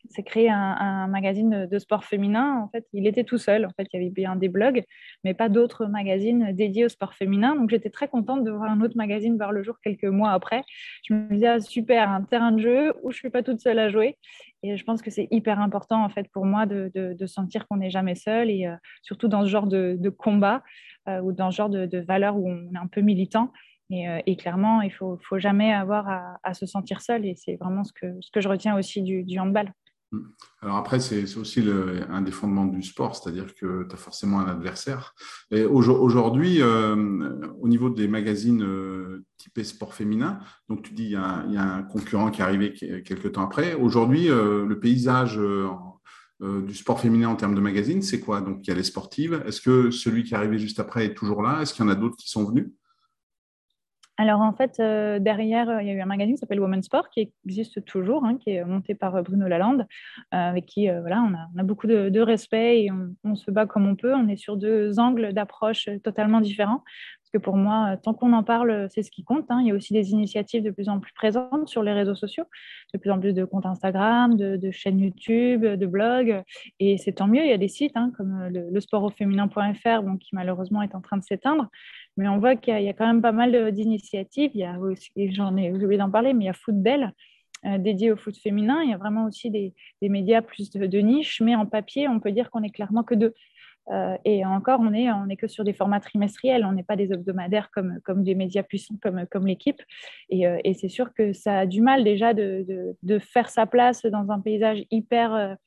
C'est 0.10 0.24
créer 0.24 0.50
un, 0.50 1.08
magazine 1.08 1.66
de 1.66 1.80
sport 1.80 2.06
féminin. 2.06 2.62
En 2.64 2.70
fait, 2.70 2.86
il 2.94 3.08
était 3.08 3.24
tout 3.24 3.38
seul. 3.38 3.66
En 3.66 3.70
fait, 3.72 3.88
il 3.92 4.00
y 4.00 4.04
avait 4.04 4.12
bien 4.12 4.36
des 4.36 4.48
blogs, 4.48 4.84
mais 5.24 5.34
pas 5.34 5.50
d'autres 5.50 5.86
magazines 5.86 6.52
dédiés 6.54 6.86
au 6.86 6.90
sport 6.90 7.14
féminin. 7.14 7.56
Donc, 7.56 7.70
j'étais 7.70 7.90
très 7.90 8.08
contente 8.08 8.44
de 8.44 8.52
voir 8.52 8.72
un 8.72 8.82
autre 8.82 8.96
magazine 8.96 9.36
voir 9.38 9.52
le 9.52 9.64
jour 9.64 9.76
quelques 9.84 10.06
mois 10.06 10.32
après. 10.32 10.64
Je 11.04 11.14
me 11.14 11.34
disais, 11.34 11.48
ah, 11.48 11.60
super, 11.60 12.10
un 12.10 12.22
terrain 12.22 12.52
de 12.52 12.60
jeu 12.60 12.94
où 13.04 13.12
je 13.12 13.18
suis 13.18 13.30
pas 13.30 13.44
toute 13.44 13.60
seule 13.60 13.80
à 13.80 13.90
jouer. 13.90 14.18
Et 14.64 14.78
je 14.78 14.84
pense 14.84 15.02
que 15.02 15.12
c'est 15.12 15.28
hyper 15.30 15.60
important, 15.60 16.04
en 16.04 16.10
fait, 16.10 16.28
pour 16.32 16.46
moi 16.46 16.66
de, 16.66 17.16
sentir 17.26 17.68
qu'on 17.68 17.78
n'est 17.78 17.90
jamais 17.90 18.16
seul 18.16 18.50
et 18.50 18.68
euh, 18.68 18.76
surtout 19.02 19.28
dans 19.28 19.44
ce 19.44 19.50
genre 19.50 19.68
de 19.68 20.10
combat. 20.10 20.64
Euh, 21.08 21.22
ou 21.22 21.32
dans 21.32 21.52
ce 21.52 21.58
genre 21.58 21.70
de, 21.70 21.86
de 21.86 22.00
valeurs 22.00 22.36
où 22.36 22.50
on 22.50 22.74
est 22.74 22.78
un 22.78 22.88
peu 22.88 23.00
militant. 23.00 23.54
Et, 23.90 24.10
euh, 24.10 24.20
clairement, 24.38 24.82
il 24.82 24.88
ne 24.88 25.18
faut, 25.18 25.40
jamais 25.40 25.74
avoir 25.74 26.38
à, 26.44 26.54
se 26.54 26.66
sentir 26.66 27.02
seul. 27.02 27.26
Et 27.26 27.36
c'est 27.38 27.56
vraiment 27.56 27.86
ce 27.86 27.94
que, 27.94 28.08
je 28.36 28.48
retiens 28.48 28.76
aussi 28.78 29.02
du 29.02 29.40
handball. 29.40 29.72
Mm. 30.12 30.20
Alors 30.62 30.78
après, 30.78 31.00
c'est 31.00 31.38
aussi 31.38 31.64
un 32.10 32.22
des 32.22 32.32
fondements 32.32 32.66
du 32.66 32.82
sport, 32.82 33.16
c'est-à-dire 33.16 33.54
que 33.56 33.86
tu 33.88 33.94
as 33.94 33.98
forcément 33.98 34.40
un 34.40 34.48
adversaire. 34.48 35.16
Et 35.52 35.64
aujourd'hui, 35.66 36.62
euh, 36.62 36.96
au 37.60 37.68
niveau 37.68 37.90
des 37.90 38.08
magazines 38.08 38.64
euh, 38.64 39.26
typés 39.38 39.64
sport 39.64 39.94
féminin, 39.94 40.40
donc 40.70 40.84
tu 40.84 40.94
dis 40.94 41.06
il 41.06 41.12
y, 41.12 41.16
a, 41.16 41.44
il 41.48 41.54
y, 41.54 41.58
a, 41.58 41.64
un 41.64 41.84
concurrent 41.84 42.32
qui 42.32 42.42
est 42.42 42.44
arrivé 42.44 42.74
quelques 42.74 43.34
temps 43.34 43.44
après. 43.44 43.74
Aujourd'hui, 43.74 44.30
euh, 44.30 44.66
le 44.66 44.80
paysage 44.80 45.40
du 46.40 46.76
sport 46.76 47.00
féminin 47.00 47.30
en 47.30 47.36
termes 47.36 47.56
de 47.56 47.62
magazines, 47.62 48.04
c'est 48.04 48.20
quoi? 48.20 48.42
Donc 48.42 48.60
il 48.64 48.68
y 48.68 48.72
a 48.72 48.76
les 48.76 48.84
sportives. 48.84 49.42
Est-ce 49.46 49.60
que 49.60 49.90
celui 49.90 50.24
qui 50.24 50.34
est 50.34 50.38
arrivé 50.38 50.60
juste 50.60 50.80
après 50.80 51.06
est 51.06 51.16
toujours 51.16 51.42
là? 51.42 51.62
Est-ce 51.62 51.74
qu'il 51.74 51.84
y 51.84 51.88
en 51.88 51.92
a 51.92 51.96
d'autres 51.96 52.16
qui 52.16 52.30
sont 52.30 52.46
venus? 52.46 52.68
Alors 54.18 54.42
en 54.42 54.52
fait, 54.52 54.80
euh, 54.80 55.20
derrière, 55.20 55.70
euh, 55.70 55.82
il 55.82 55.88
y 55.88 55.92
a 55.92 55.94
eu 55.94 56.02
un 56.02 56.08
magazine 56.08 56.34
qui 56.34 56.40
s'appelle 56.40 56.60
Women's 56.60 56.86
Sport 56.86 57.10
qui 57.10 57.32
existe 57.46 57.86
toujours, 57.86 58.26
hein, 58.26 58.38
qui 58.38 58.50
est 58.50 58.66
monté 58.66 58.96
par 58.96 59.16
euh, 59.16 59.22
Bruno 59.22 59.48
Lalande, 59.48 59.86
avec 60.32 60.66
qui 60.66 60.90
voilà, 60.90 61.22
on 61.22 61.60
a, 61.60 61.64
beaucoup 61.64 61.86
de, 61.88 62.20
respect 62.20 62.84
et 62.84 62.90
on, 63.24 63.36
se 63.36 63.52
bat 63.52 63.68
comme 63.68 63.88
on 63.88 63.96
peut. 63.96 64.14
On 64.14 64.28
est 64.28 64.38
sur 64.38 64.58
deux 64.58 65.00
angles 65.00 65.34
d'approche 65.34 65.88
totalement 66.04 66.42
différents. 66.42 66.84
Parce 67.22 67.32
que 67.34 67.38
pour 67.38 67.58
moi, 67.58 67.98
tant 67.98 68.14
qu'on 68.14 68.34
en 68.34 68.44
parle, 68.44 68.88
c'est 68.90 69.04
ce 69.04 69.12
qui 69.12 69.24
compte. 69.24 69.46
Hein. 69.50 69.60
Il 69.62 69.68
y 69.68 69.72
a 69.72 69.76
aussi 69.76 69.94
des 69.94 70.12
initiatives 70.12 70.64
de 70.64 70.72
plus 70.72 70.88
en 70.88 71.00
plus 71.00 71.14
présentes 71.14 71.68
sur 71.68 71.84
les 71.84 71.92
réseaux 71.92 72.16
sociaux, 72.16 72.46
de 72.94 73.00
plus 73.00 73.12
en 73.12 73.20
plus 73.20 73.34
de 73.34 73.44
comptes 73.44 73.66
Instagram, 73.66 74.36
de, 74.38 74.72
chaînes 74.72 75.00
YouTube, 75.00 75.66
de 75.66 75.86
blogs. 75.86 76.42
Et 76.80 76.98
c'est 76.98 77.14
tant 77.14 77.28
mieux, 77.28 77.44
il 77.44 77.50
y 77.50 77.54
a 77.54 77.58
des 77.58 77.68
sites 77.68 77.96
hein, 77.96 78.12
comme 78.16 78.48
le, 78.50 78.70
le 78.72 80.18
qui 80.18 80.30
malheureusement 80.36 80.82
est 80.82 80.96
en 80.96 81.02
train 81.02 81.18
de 81.18 81.24
s'éteindre. 81.24 81.70
Mais 82.18 82.28
on 82.28 82.40
voit 82.40 82.56
qu'il 82.56 82.82
y, 82.82 82.90
a 82.90 82.94
quand 82.94 83.08
même 83.08 83.22
pas 83.22 83.32
mal 83.32 83.72
d'initiatives. 83.72 84.52
J'en 85.16 85.56
ai 85.56 85.72
oublié 85.72 85.98
d'en 85.98 86.10
parler, 86.10 86.34
mais 86.34 86.46
il 86.46 86.48
y 86.48 86.50
a 86.50 86.54
Footbell 86.54 87.14
euh, 87.66 87.80
dédié 87.80 88.12
au 88.12 88.18
foot 88.18 88.38
féminin. 88.38 88.82
Il 88.84 88.92
y 88.92 88.94
a 88.94 88.98
vraiment 88.98 89.26
aussi 89.26 89.50
des, 89.50 89.74
médias 90.02 90.42
plus 90.42 90.70
de, 90.70 91.00
niche, 91.00 91.42
mais 91.42 91.56
en 91.56 91.66
papier, 91.66 92.08
on 92.08 92.20
peut 92.20 92.32
dire 92.32 92.52
qu'on 92.52 92.62
est 92.62 92.70
clairement 92.70 93.04
que 93.04 93.16
deux. 93.16 93.34
Euh, 93.90 94.16
et 94.26 94.46
encore, 94.46 94.80
on 94.82 94.94
est, 94.94 95.12
on 95.12 95.28
est 95.30 95.38
que 95.38 95.48
sur 95.48 95.64
des 95.64 95.74
formats 95.74 96.00
trimestriels, 96.00 96.66
on 96.66 96.74
n'est 96.74 96.84
pas 96.84 96.96
des 96.96 97.12
hebdomadaires 97.12 97.72
comme, 97.72 98.00
comme 98.04 98.24
des 98.24 98.36
médias 98.36 98.62
puissants 98.62 98.98
comme, 99.02 99.26
comme 99.32 99.48
l'équipe. 99.48 99.82
Et, 100.30 100.46
euh, 100.46 100.60
c'est 100.80 100.90
sûr 100.90 101.14
que 101.14 101.34
ça 101.34 101.60
a 101.60 101.66
du 101.66 101.82
mal 101.82 102.04
déjà 102.04 102.34
de, 102.34 102.96
de, 103.02 103.20
faire 103.20 103.50
sa 103.50 103.66
place 103.66 104.06
dans 104.06 104.30
un 104.30 104.40
paysage 104.40 104.84
hyper, 104.92 105.58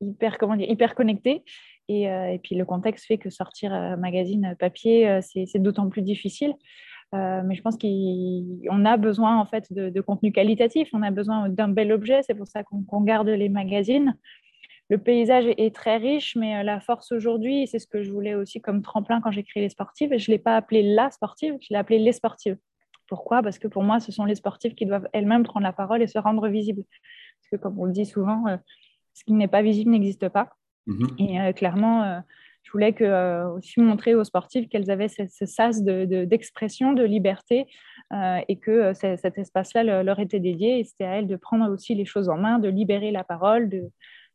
hyper, 0.00 0.36
comment 0.36 0.56
dire, 0.56 0.68
hyper 0.68 0.94
connecté. 0.94 1.42
Euh, 1.90 2.26
et, 2.26 2.38
puis 2.38 2.54
le 2.54 2.64
contexte 2.64 3.06
fait 3.06 3.18
que 3.18 3.30
sortir 3.30 3.72
un 3.72 3.96
magazine 3.96 4.54
papier, 4.58 5.08
euh, 5.08 5.20
c'est 5.22 5.58
d'autant 5.58 5.88
plus 5.88 6.02
difficile. 6.02 6.54
Euh, 7.12 7.42
mais 7.44 7.56
je 7.56 7.62
pense 7.62 7.76
qu'on 7.76 8.84
a 8.84 8.96
besoin 8.96 9.38
en 9.40 9.44
fait 9.44 9.72
de, 9.72 10.00
contenu 10.00 10.30
qualitatif, 10.30 10.88
on 10.92 11.02
a 11.02 11.10
besoin 11.10 11.48
d'un 11.48 11.68
bel 11.68 11.90
objet, 11.90 12.22
c'est 12.22 12.36
pour 12.36 12.46
ça 12.46 12.62
qu'on 12.62 13.00
garde 13.00 13.28
les 13.28 13.48
magazines. 13.48 14.16
Le 14.90 14.98
paysage 14.98 15.46
est, 15.46 15.74
très 15.74 15.96
riche, 15.96 16.36
mais 16.36 16.62
la 16.62 16.80
force 16.80 17.12
aujourd'hui, 17.12 17.66
c'est 17.66 17.78
ce 17.78 17.86
que 17.86 18.02
je 18.02 18.12
voulais 18.12 18.34
aussi 18.34 18.60
comme 18.60 18.82
tremplin 18.82 19.20
quand 19.20 19.30
j'ai 19.32 19.42
créé 19.42 19.62
les 19.62 19.68
sportives, 19.68 20.16
je 20.16 20.30
ne 20.30 20.36
l'ai 20.36 20.38
pas 20.38 20.56
appelé 20.56 20.82
la 20.82 21.10
sportive, 21.10 21.56
je 21.60 21.68
l'ai 21.70 21.76
appelé 21.76 21.98
les 21.98 22.12
sportives. 22.12 22.56
Pourquoi? 23.08 23.42
Parce 23.42 23.58
que 23.58 23.66
pour 23.66 23.82
moi, 23.82 23.98
ce 23.98 24.12
sont 24.12 24.24
les 24.24 24.36
sportives 24.36 24.74
qui 24.74 24.86
doivent 24.86 25.08
elles-mêmes 25.12 25.42
prendre 25.42 25.64
la 25.64 25.72
parole 25.72 26.02
et 26.02 26.06
se 26.06 26.18
rendre 26.18 26.46
visibles. 26.48 26.84
Parce 26.84 27.50
que 27.50 27.56
comme 27.56 27.78
on 27.78 27.86
le 27.86 27.92
dit 27.92 28.06
souvent, 28.06 28.44
ce 29.14 29.24
qui 29.24 29.32
n'est 29.32 29.48
pas 29.48 29.62
visible 29.62 29.90
n'existe 29.90 30.28
pas. 30.28 30.50
Mhm. 30.86 31.08
Et 31.18 31.40
euh, 31.40 31.52
clairement, 31.52 32.02
euh, 32.02 32.20
je 32.62 32.72
voulais 32.72 32.94
euh, 33.02 33.48
aussi 33.50 33.80
montrer 33.80 34.14
aux 34.14 34.24
sportives 34.24 34.68
qu'elles 34.68 34.90
avaient 34.90 35.08
ce, 35.08 35.46
sas 35.46 35.82
d'expression, 35.82 36.92
de, 36.92 37.04
liberté, 37.04 37.66
et 38.48 38.58
que 38.58 38.92
cet 38.92 39.38
espace-là 39.38 40.02
leur 40.02 40.18
était 40.18 40.40
dédié. 40.40 40.80
Et 40.80 40.84
c'était 40.84 41.04
à 41.04 41.18
elles 41.18 41.26
de 41.26 41.36
prendre 41.36 41.70
aussi 41.72 41.94
les 41.94 42.04
choses 42.04 42.28
en 42.28 42.36
main, 42.36 42.58
de 42.58 42.68
libérer 42.68 43.12
la 43.12 43.24
parole, 43.24 43.68
de, 43.68 43.88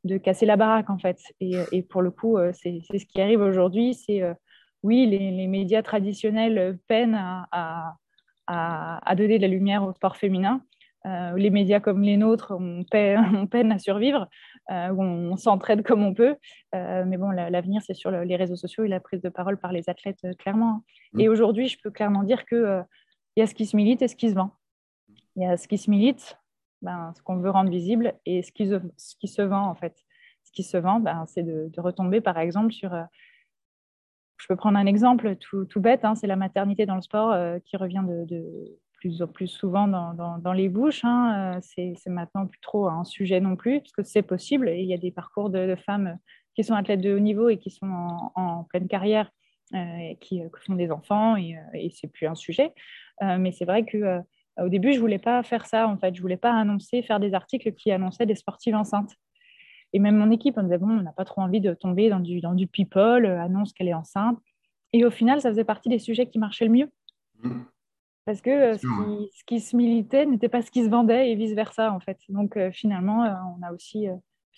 de 0.05 0.17
casser 0.17 0.45
la 0.45 0.55
baraque, 0.55 0.89
en 0.89 0.97
fait. 0.97 1.19
Et, 1.39 1.55
et 1.71 1.81
pour 1.81 2.01
le 2.01 2.09
coup, 2.09 2.37
c'est 2.53 2.81
ce 2.89 3.05
qui 3.05 3.21
arrive 3.21 3.41
aujourd'hui. 3.41 3.93
C'est, 3.93 4.21
oui, 4.81 5.05
les, 5.05 5.31
les, 5.31 5.47
médias 5.47 5.81
traditionnels 5.81 6.79
peinent 6.87 7.15
à, 7.15 7.47
à, 7.51 7.97
à, 8.47 9.15
donner 9.15 9.37
de 9.37 9.43
la 9.43 9.49
lumière 9.49 9.83
au 9.83 9.93
sport 9.93 10.17
féminin. 10.17 10.61
Les 11.35 11.49
médias 11.51 11.79
comme 11.79 12.01
les 12.01 12.17
nôtres, 12.17 12.53
on 12.57 12.83
peine, 12.83 13.19
on 13.35 13.47
peine 13.47 13.71
à 13.71 13.79
survivre. 13.79 14.27
Euh, 14.71 14.89
où 14.89 15.03
on 15.03 15.37
s'entraide 15.37 15.83
comme 15.83 16.01
on 16.01 16.15
peut. 16.15 16.37
Euh, 16.73 17.03
mais 17.05 17.17
bon, 17.17 17.29
l'avenir, 17.29 17.83
c'est 17.85 17.93
sur 17.93 18.09
les 18.09 18.35
réseaux 18.35 18.55
sociaux 18.55 18.83
et 18.83 18.87
la 18.87 18.99
prise 18.99 19.21
de 19.21 19.29
parole 19.29 19.57
par 19.57 19.71
les 19.71 19.89
athlètes, 19.89 20.25
euh, 20.25 20.33
clairement. 20.33 20.81
Mmh. 21.13 21.19
Et 21.19 21.29
aujourd'hui, 21.29 21.67
je 21.67 21.77
peux 21.79 21.91
clairement 21.91 22.23
dire 22.23 22.45
qu'il 22.45 22.83
il 23.35 23.41
y 23.41 23.43
a 23.43 23.47
ce 23.47 23.53
qui 23.53 23.67
se 23.67 23.75
milite 23.75 24.01
et 24.01 24.07
ce 24.07 24.15
qui 24.15 24.29
se 24.29 24.33
vend. 24.33 24.49
Il 25.35 25.43
y 25.43 25.45
a 25.45 25.55
ce 25.57 25.67
qui 25.67 25.77
se 25.77 25.87
milite, 25.91 26.39
ben, 26.81 27.13
ce 27.15 27.21
qu'on 27.21 27.37
veut 27.37 27.51
rendre 27.51 27.69
visible, 27.69 28.15
et 28.25 28.41
ce 28.41 28.51
qui, 28.51 28.67
se, 28.67 28.81
ce 28.97 29.15
qui 29.17 29.27
se 29.27 29.43
vend, 29.43 29.67
en 29.67 29.75
fait. 29.75 30.03
Ce 30.45 30.51
qui 30.51 30.63
se 30.63 30.77
vend, 30.77 30.99
ben, 30.99 31.25
c'est 31.27 31.43
de, 31.43 31.69
retomber, 31.77 32.21
par 32.21 32.39
exemple, 32.39 32.71
sur 32.71 32.91
je 34.37 34.47
peux 34.47 34.55
prendre 34.55 34.79
un 34.79 34.85
exemple 34.85 35.35
tout, 35.35 35.65
tout 35.65 35.79
bête, 35.79 36.03
hein, 36.05 36.15
c'est 36.15 36.27
la 36.27 36.35
maternité 36.35 36.85
dans 36.85 36.95
le 36.95 37.01
sport 37.01 37.35
qui 37.63 37.77
revient 37.77 38.03
de, 38.05 38.79
plus, 38.97 39.23
plus 39.33 39.47
souvent 39.47 39.87
dans, 39.87 40.53
les 40.53 40.69
bouches. 40.69 41.03
Hein. 41.03 41.55
Euh, 41.57 41.93
c'est 41.95 42.09
maintenant 42.09 42.47
plus 42.47 42.59
trop 42.59 42.87
un 42.87 43.03
sujet 43.03 43.39
non 43.39 43.55
plus, 43.55 43.79
parce 43.79 43.91
que 43.91 44.03
c'est 44.03 44.21
possible. 44.21 44.69
Il 44.69 44.85
y 44.85 44.93
a 44.93 44.97
des 44.97 45.11
parcours 45.11 45.49
de, 45.49 45.75
femmes 45.75 46.17
qui 46.55 46.63
sont 46.63 46.73
athlètes 46.73 47.01
de 47.01 47.15
haut 47.15 47.19
niveau 47.19 47.49
et 47.49 47.57
qui 47.57 47.69
sont 47.69 47.87
en, 48.35 48.63
pleine 48.63 48.87
carrière, 48.87 49.29
euh, 49.73 49.97
et 49.97 50.17
qui, 50.19 50.41
euh, 50.41 50.49
font 50.65 50.75
des 50.75 50.91
enfants, 50.91 51.35
et, 51.37 51.57
et 51.73 51.89
c'est 51.91 52.07
plus 52.07 52.27
un 52.27 52.35
sujet. 52.35 52.73
mais 53.21 53.51
c'est 53.51 53.65
vrai 53.65 53.85
que 53.85 54.21
au 54.57 54.69
début, 54.69 54.93
je 54.93 54.99
voulais 55.01 55.19
pas 55.19 55.43
faire 55.43 55.65
ça. 55.65 55.87
En 55.87 55.97
fait, 55.97 56.15
je 56.15 56.21
voulais 56.21 56.37
pas 56.37 56.53
annoncer, 56.53 57.01
faire 57.01 57.19
des 57.19 57.33
articles 57.33 57.73
qui 57.73 57.91
annonçaient 57.91 58.25
des 58.25 58.35
sportives 58.35 58.75
enceintes. 58.75 59.13
Et 59.91 59.99
même 59.99 60.15
mon 60.15 60.31
équipe, 60.31 60.55
on 60.57 60.63
disait 60.63 60.77
bon, 60.77 60.89
on 60.89 61.01
n'a 61.01 61.11
pas 61.11 61.25
trop 61.25 61.41
envie 61.41 61.59
de 61.59 61.73
tomber 61.73 62.09
dans 62.09 62.21
du, 62.21 62.39
dans 62.39 62.53
du 62.53 62.67
people, 62.67 63.25
annonce 63.25 63.73
qu'elle 63.73 63.89
est 63.89 63.93
enceinte. 63.93 64.39
Et 64.93 65.03
au 65.03 65.11
final, 65.11 65.41
ça 65.41 65.49
faisait 65.49 65.65
partie 65.65 65.89
des 65.89 65.99
sujets 65.99 66.25
qui 66.25 66.39
marchaient 66.39 66.65
le 66.65 66.71
mieux. 66.71 66.89
Parce 68.25 68.41
que 68.41 68.49
euh, 68.49 68.77
ce 68.77 69.43
qui, 69.45 69.59
se 69.59 69.75
militait 69.75 70.25
n'était 70.25 70.49
pas 70.49 70.63
ce 70.63 70.71
qui 70.71 70.83
se 70.83 70.89
vendait 70.89 71.31
et 71.31 71.35
vice-versa, 71.35 71.93
en 71.93 71.99
fait. 71.99 72.17
Donc, 72.29 72.57
euh, 72.57 72.71
finalement, 72.71 73.23
euh, 73.23 73.33
on 73.57 73.63
a 73.63 73.71
aussi 73.71 74.07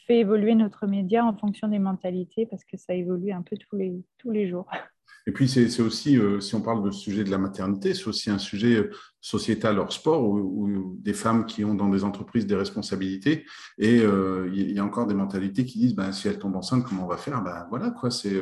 fait 0.06 0.20
évoluer 0.20 0.56
notre 0.56 0.88
média 0.88 1.26
en 1.26 1.36
fonction 1.36 1.68
des 1.68 1.80
mentalités 1.80 2.46
parce 2.46 2.64
que 2.64 2.78
ça 2.78 2.94
évolue 2.94 3.34
un 3.34 3.42
peu 3.42 3.58
tous 3.58 3.76
les, 3.76 3.94
tous 4.18 4.32
les 4.32 4.48
jours. 4.48 4.70
Et 5.28 5.32
puis, 5.32 5.48
c'est 5.48 5.82
aussi, 5.82 6.18
si 6.40 6.56
on 6.56 6.62
parle 6.62 6.84
de 6.84 6.90
sujet 6.90 7.24
de 7.24 7.30
la 7.30 7.38
maternité, 7.38 7.94
c'est 7.94 8.08
aussi 8.08 8.32
un 8.32 8.40
sujet 8.40 8.90
sociétal 9.20 9.78
hors 9.78 9.92
sport 9.92 10.24
ou, 10.24 10.98
des 11.02 11.14
femmes 11.14 11.46
qui 11.46 11.66
ont 11.66 11.76
dans 11.76 11.90
des 11.90 12.06
entreprises 12.06 12.48
des 12.48 12.56
responsabilités. 12.56 13.46
Et 13.78 13.98
il 13.98 14.72
y 14.72 14.80
a 14.80 14.86
encore 14.86 15.06
des 15.06 15.14
mentalités 15.14 15.66
qui 15.66 15.80
disent 15.80 15.96
ben, 15.96 16.14
si 16.14 16.30
elles 16.30 16.40
tombent 16.40 16.56
enceintes, 16.56 16.86
comment 16.86 17.04
on 17.04 17.10
va 17.10 17.18
faire? 17.18 17.44
Ben, 17.44 17.68
Voilà, 17.70 17.92
quoi. 17.92 18.10
C'est 18.10 18.40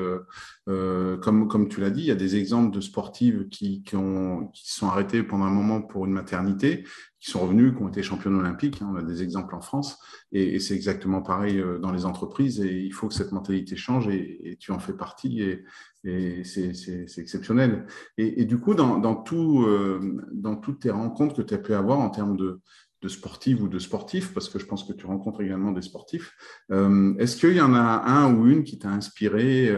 comme, 0.67 1.48
comme 1.48 1.69
tu 1.69 1.82
l'as 1.82 1.89
dit, 1.89 2.02
il 2.02 2.08
y 2.08 2.12
a 2.12 2.15
des 2.15 2.36
exemples 2.36 2.74
de 2.74 2.82
sportives 2.82 3.48
qui, 3.50 3.82
qui, 3.82 3.95
ont, 3.95 4.48
qui 4.54 4.71
sont 4.71 4.88
arrêtées 4.88 5.24
pendant 5.24 5.45
un 5.45 5.52
moment 5.52 5.82
pour 5.82 6.06
une 6.06 6.13
maternité 6.13 6.84
qui 7.26 7.32
sont 7.32 7.39
revenus, 7.39 7.74
qui 7.76 7.82
ont 7.82 7.88
été 7.88 8.04
championnes 8.04 8.36
olympiques. 8.36 8.84
Hein, 8.84 8.91
on 8.93 8.98
a 8.98 9.02
des 9.02 9.24
exemples 9.24 9.56
en 9.56 9.62
France. 9.62 9.98
Et, 10.32 10.60
c'est 10.60 10.76
exactement 10.76 11.24
pareil 11.24 11.60
euh, 11.60 11.80
dans 11.80 11.91
les 11.91 12.06
entreprises. 12.06 12.62
Et 12.62 12.82
il 12.82 12.93
faut 12.93 13.08
que 13.08 13.15
cette 13.15 13.32
mentalité 13.32 13.76
change 13.76 14.08
et, 14.08 14.58
tu 14.60 14.71
en 14.71 14.78
fais 14.78 14.93
partie. 14.93 15.41
Et, 15.41 16.43
c'est 16.43 16.74
exceptionnel. 17.17 17.85
Et, 18.17 18.45
du 18.45 18.59
coup, 18.59 18.73
dans, 18.75 19.15
tout, 19.15 19.65
euh, 19.67 20.21
toutes 20.61 20.81
tes 20.81 20.91
rencontres 20.91 21.35
que 21.35 21.41
tu 21.41 21.53
as 21.53 21.57
pu 21.57 21.73
avoir 21.73 21.99
en 21.99 22.09
termes 22.09 22.38
de, 22.38 22.59
de 23.01 23.07
sportives 23.07 23.61
ou 23.61 23.67
de 23.67 23.79
sportifs, 23.79 24.33
parce 24.33 24.49
que 24.49 24.59
je 24.59 24.65
pense 24.65 24.83
que 24.83 24.93
tu 24.93 25.05
rencontres 25.05 25.41
également 25.41 25.71
des 25.71 25.81
sportifs. 25.81 26.33
Euh, 26.71 27.15
est-ce 27.17 27.38
qu'il 27.38 27.55
y 27.55 27.61
en 27.61 27.73
a 27.73 28.03
un 28.05 28.33
ou 28.33 28.47
une 28.47 28.63
qui 28.63 28.79
t'a 28.79 28.89
inspiré, 28.89 29.73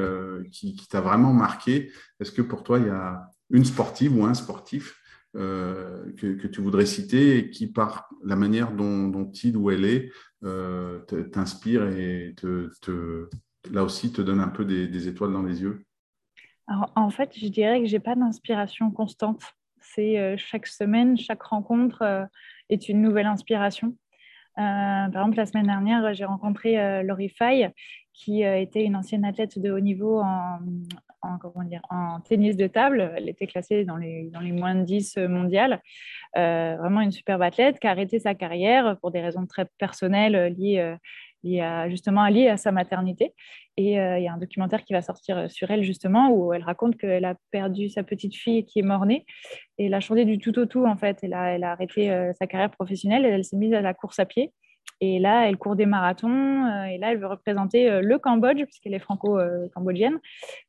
qui, 0.51 0.75
qui 0.75 0.87
t'a 0.87 1.01
vraiment 1.01 1.33
marqué? 1.33 1.91
Est-ce 2.19 2.31
que 2.31 2.41
pour 2.41 2.63
toi, 2.63 2.79
il 2.79 2.87
y 2.87 2.89
a 2.89 3.29
une 3.49 3.65
sportive 3.65 4.15
ou 4.17 4.25
un 4.25 4.33
sportif 4.33 5.01
euh, 5.37 6.11
que, 6.17 6.47
tu 6.47 6.61
voudrais 6.61 6.85
citer 6.85 7.37
et 7.37 7.49
qui, 7.51 7.67
par 7.67 8.09
la 8.23 8.35
manière 8.35 8.71
dont, 8.71 9.31
il 9.43 9.57
ou 9.57 9.69
elle 9.69 9.85
est, 9.85 10.11
euh, 10.43 10.99
t'inspire 11.31 11.83
et 11.87 12.33
là 13.71 13.83
aussi 13.83 14.11
te 14.11 14.21
donne 14.21 14.39
un 14.39 14.47
peu 14.47 14.65
des, 14.65 15.07
étoiles 15.07 15.33
dans 15.33 15.43
les 15.43 15.61
yeux? 15.61 15.83
En 16.67 17.09
fait, 17.09 17.37
je 17.37 17.47
dirais 17.47 17.79
que 17.79 17.87
je 17.87 17.93
n'ai 17.93 17.99
pas 17.99 18.15
d'inspiration 18.15 18.91
constante. 18.91 19.41
C'est 19.79 20.19
euh, 20.19 20.35
chaque 20.37 20.67
semaine, 20.67 21.17
chaque 21.17 21.43
rencontre 21.43 22.27
est 22.69 22.89
une 22.89 23.01
nouvelle 23.01 23.27
inspiration. 23.27 23.95
par 24.55 25.07
exemple, 25.07 25.37
la 25.37 25.45
semaine 25.45 25.67
dernière, 25.67 26.13
j'ai 26.13 26.25
rencontré 26.25 27.03
Laurie 27.03 27.29
Faye, 27.29 27.69
qui 28.13 28.41
était 28.41 28.83
une 28.83 28.95
ancienne 28.95 29.23
athlète 29.23 29.59
de 29.59 29.71
haut 29.71 29.79
niveau 29.79 30.21
en, 31.21 32.19
tennis 32.21 32.57
de 32.57 32.67
table. 32.67 33.13
Elle 33.15 33.29
était 33.29 33.47
classée 33.47 33.85
dans 33.85 33.97
les, 33.97 34.29
moins 34.51 34.75
de 34.75 34.83
10 34.83 35.17
mondiales. 35.17 35.81
Euh, 36.37 36.75
vraiment 36.77 37.01
une 37.01 37.11
superbe 37.11 37.41
athlète 37.41 37.79
qui 37.79 37.87
a 37.87 37.91
arrêté 37.91 38.19
sa 38.19 38.35
carrière 38.35 38.97
pour 38.99 39.11
des 39.11 39.21
raisons 39.21 39.45
très 39.45 39.65
personnelles 39.77 40.53
liées, 40.57 40.95
euh, 41.45 41.49
liées 41.49 41.61
à, 41.61 41.89
justement 41.89 42.25
liées 42.27 42.47
à 42.47 42.57
sa 42.57 42.71
maternité. 42.71 43.33
Et 43.77 43.99
euh, 43.99 44.17
il 44.17 44.23
y 44.23 44.27
a 44.27 44.33
un 44.33 44.37
documentaire 44.37 44.83
qui 44.83 44.93
va 44.93 45.01
sortir 45.01 45.49
sur 45.51 45.69
elle 45.69 45.83
justement 45.83 46.31
où 46.31 46.53
elle 46.53 46.63
raconte 46.63 46.97
qu'elle 46.97 47.25
a 47.25 47.35
perdu 47.51 47.89
sa 47.89 48.03
petite 48.03 48.35
fille 48.35 48.65
qui 48.65 48.79
est 48.79 48.83
mort-née 48.83 49.25
et 49.77 49.85
elle 49.85 49.93
a 49.93 49.99
changé 49.99 50.25
du 50.25 50.39
tout 50.39 50.57
au 50.57 50.65
tout 50.65 50.85
en 50.85 50.97
fait. 50.97 51.19
Elle 51.21 51.33
a, 51.33 51.53
elle 51.53 51.63
a 51.63 51.71
arrêté 51.71 52.31
sa 52.39 52.47
carrière 52.47 52.71
professionnelle 52.71 53.25
et 53.25 53.29
elle 53.29 53.43
s'est 53.43 53.57
mise 53.57 53.73
à 53.73 53.81
la 53.81 53.93
course 53.93 54.19
à 54.19 54.25
pied. 54.25 54.51
Et 54.99 55.19
là, 55.19 55.47
elle 55.47 55.57
court 55.57 55.75
des 55.75 55.85
marathons. 55.85 56.65
et 56.85 56.97
là, 56.97 57.11
elle 57.11 57.19
veut 57.19 57.27
représenter 57.27 58.01
le 58.01 58.17
Cambodge, 58.17 58.63
puisqu'elle 58.63 58.93
est 58.93 58.99
franco-cambodgienne, 58.99 60.17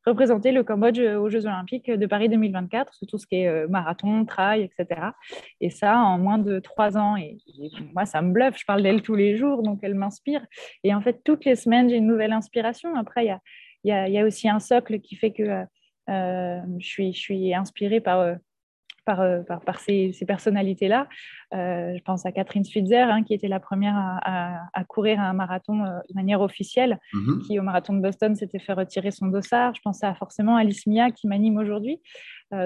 représenter 0.06 0.52
le 0.52 0.62
Cambodge 0.62 1.00
aux 1.00 1.28
Jeux 1.30 1.46
Olympiques 1.46 1.90
de 1.90 2.06
Paris 2.06 2.28
2024, 2.28 2.94
sur 2.94 3.06
tout 3.06 3.18
ce 3.18 3.26
qui 3.26 3.36
est 3.36 3.66
marathon, 3.68 4.24
trail, 4.26 4.62
etc. 4.62 5.00
Et 5.60 5.70
ça, 5.70 5.98
en 5.98 6.18
moins 6.18 6.38
de 6.38 6.58
trois 6.58 6.98
ans. 6.98 7.16
Et, 7.16 7.38
moi, 7.94 8.04
ça 8.04 8.20
me 8.20 8.32
bluffe. 8.32 8.58
Je 8.58 8.64
parle 8.64 8.82
d'elle 8.82 9.02
tous 9.02 9.14
les 9.14 9.36
jours, 9.36 9.62
donc 9.62 9.80
elle 9.82 9.94
m'inspire. 9.94 10.44
Et 10.84 10.94
en 10.94 11.00
fait, 11.00 11.22
toutes 11.24 11.44
les 11.44 11.56
semaines, 11.56 11.88
j'ai 11.88 11.96
une 11.96 12.06
nouvelle 12.06 12.32
inspiration. 12.32 12.94
Après, 12.96 13.24
il 13.84 13.90
y 13.90 14.18
a, 14.18 14.24
aussi 14.24 14.48
un 14.48 14.60
socle 14.60 15.00
qui 15.00 15.16
fait 15.16 15.32
que 15.32 15.64
je, 16.08 17.10
suis, 17.12 17.54
inspirée 17.54 18.00
par 18.00 18.20
euh, 18.20 18.34
par, 19.08 19.62
par, 19.64 19.80
ces, 19.80 20.12
personnalités-là. 20.26 21.08
Euh, 21.54 21.94
je 21.96 22.02
pense 22.02 22.26
à 22.26 22.32
Catherine 22.32 22.64
Switzer, 22.64 22.96
hein, 22.96 23.22
qui 23.22 23.32
était 23.32 23.48
la 23.48 23.58
première 23.58 23.96
à, 23.96 24.84
courir 24.86 25.18
un 25.20 25.32
marathon 25.32 25.82
euh, 25.84 25.98
de 26.10 26.14
manière 26.14 26.42
officielle, 26.42 26.98
mhm. 27.14 27.40
qui 27.40 27.58
au 27.58 27.62
marathon 27.62 27.94
de 27.94 28.00
Boston 28.00 28.36
s'était 28.36 28.58
fait 28.58 28.74
retirer 28.74 29.10
son 29.10 29.28
dossard. 29.28 29.74
Je 29.74 29.80
pense 29.82 30.04
à 30.04 30.14
forcément 30.14 30.56
Alice 30.56 30.86
Mia, 30.86 31.10
qui 31.10 31.26
m'anime 31.26 31.56
aujourd'hui. 31.56 32.00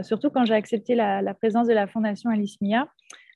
surtout 0.03 0.31
quand 0.31 0.45
j'ai 0.45 0.55
accepté 0.55 0.95
la, 0.95 1.35
présence 1.35 1.69
de 1.69 1.75
la 1.75 1.87
fondation 1.87 2.31
Alice 2.31 2.61
Mia. 2.61 2.89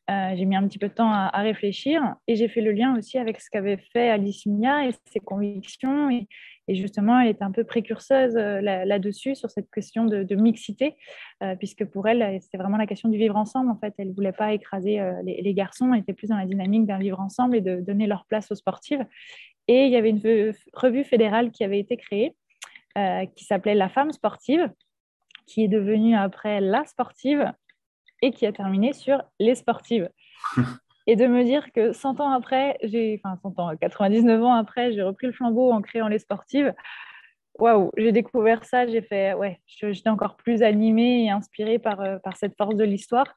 J'ai 0.08 0.44
mis 0.44 0.56
un 0.56 0.66
petit 0.66 0.78
peu 0.78 0.88
de 0.88 0.94
temps 0.94 1.10
à, 1.10 1.40
réfléchir 1.42 2.14
et 2.28 2.36
j'ai 2.36 2.48
fait 2.48 2.60
le 2.60 2.72
lien 2.72 2.96
aussi 2.96 3.18
avec 3.18 3.40
ce 3.40 3.50
qu'avait 3.50 3.76
fait 3.76 4.08
Alice 4.08 4.46
Mia 4.46 4.86
et 4.86 4.92
ses 5.06 5.20
convictions 5.20 6.10
et, 6.10 6.28
justement, 6.68 7.20
elle 7.20 7.28
est 7.28 7.42
un 7.42 7.50
peu 7.50 7.64
précurseuse 7.64 8.36
euh, 8.36 8.60
là-dessus, 8.60 9.34
sur 9.34 9.50
cette 9.50 9.70
question 9.70 10.04
de, 10.04 10.34
mixité, 10.34 10.96
euh, 11.42 11.54
puisque 11.56 11.84
pour 11.84 12.08
elle, 12.08 12.40
c'était 12.40 12.58
vraiment 12.58 12.76
la 12.76 12.86
question 12.86 13.08
du 13.08 13.18
vivre 13.18 13.36
ensemble. 13.36 13.70
En 13.70 13.78
fait, 13.78 13.94
elle 13.98 14.08
ne 14.08 14.14
voulait 14.14 14.32
pas 14.32 14.52
écraser 14.52 15.00
euh, 15.00 15.22
les, 15.24 15.54
garçons, 15.54 15.92
elle 15.92 16.00
était 16.00 16.12
plus 16.12 16.28
dans 16.28 16.36
la 16.36 16.46
dynamique 16.46 16.86
d'un 16.86 16.98
vivre 16.98 17.20
ensemble 17.20 17.56
et 17.56 17.60
de 17.60 17.80
donner 17.80 18.06
leur 18.06 18.24
place 18.26 18.50
aux 18.50 18.56
sportives. 18.56 19.04
Et 19.68 19.86
il 19.86 19.92
y 19.92 19.96
avait 19.96 20.10
une 20.10 20.52
revue 20.72 21.04
fédérale 21.04 21.50
qui 21.50 21.64
avait 21.64 21.80
été 21.80 21.96
créée, 21.96 22.36
qui 23.34 23.44
s'appelait 23.44 23.74
La 23.74 23.88
femme 23.88 24.12
sportive, 24.12 24.70
qui 25.46 25.64
est 25.64 25.68
devenue 25.68 26.14
après 26.14 26.60
La 26.60 26.84
sportive 26.84 27.52
et 28.26 28.32
qui 28.32 28.44
a 28.46 28.52
terminé 28.52 28.92
sur 28.92 29.22
Les 29.38 29.54
sportives. 29.54 30.10
Et 31.08 31.14
de 31.14 31.28
me 31.28 31.44
dire 31.44 31.70
que 31.72 31.92
100 31.92 32.18
ans 32.18 32.32
après, 32.32 32.76
j'ai, 32.82 33.20
enfin 33.22 33.38
100 33.40 33.60
ans, 33.60 33.76
99 33.76 34.42
ans 34.42 34.54
après, 34.54 34.92
j'ai 34.92 35.02
repris 35.02 35.28
le 35.28 35.32
flambeau 35.32 35.70
en 35.70 35.80
créant 35.80 36.08
les 36.08 36.18
sportives. 36.18 36.74
Waouh, 37.60 37.92
j'ai 37.96 38.10
découvert 38.10 38.64
ça, 38.64 38.86
j'ai 38.88 39.00
fait, 39.00 39.32
ouais, 39.34 39.60
j'étais 39.66 40.10
encore 40.10 40.36
plus 40.36 40.62
animée 40.62 41.24
et 41.24 41.30
inspirée 41.30 41.78
par, 41.78 42.00
euh, 42.00 42.18
par 42.18 42.36
cette 42.36 42.56
force 42.56 42.74
de 42.74 42.82
l'histoire. 42.82 43.32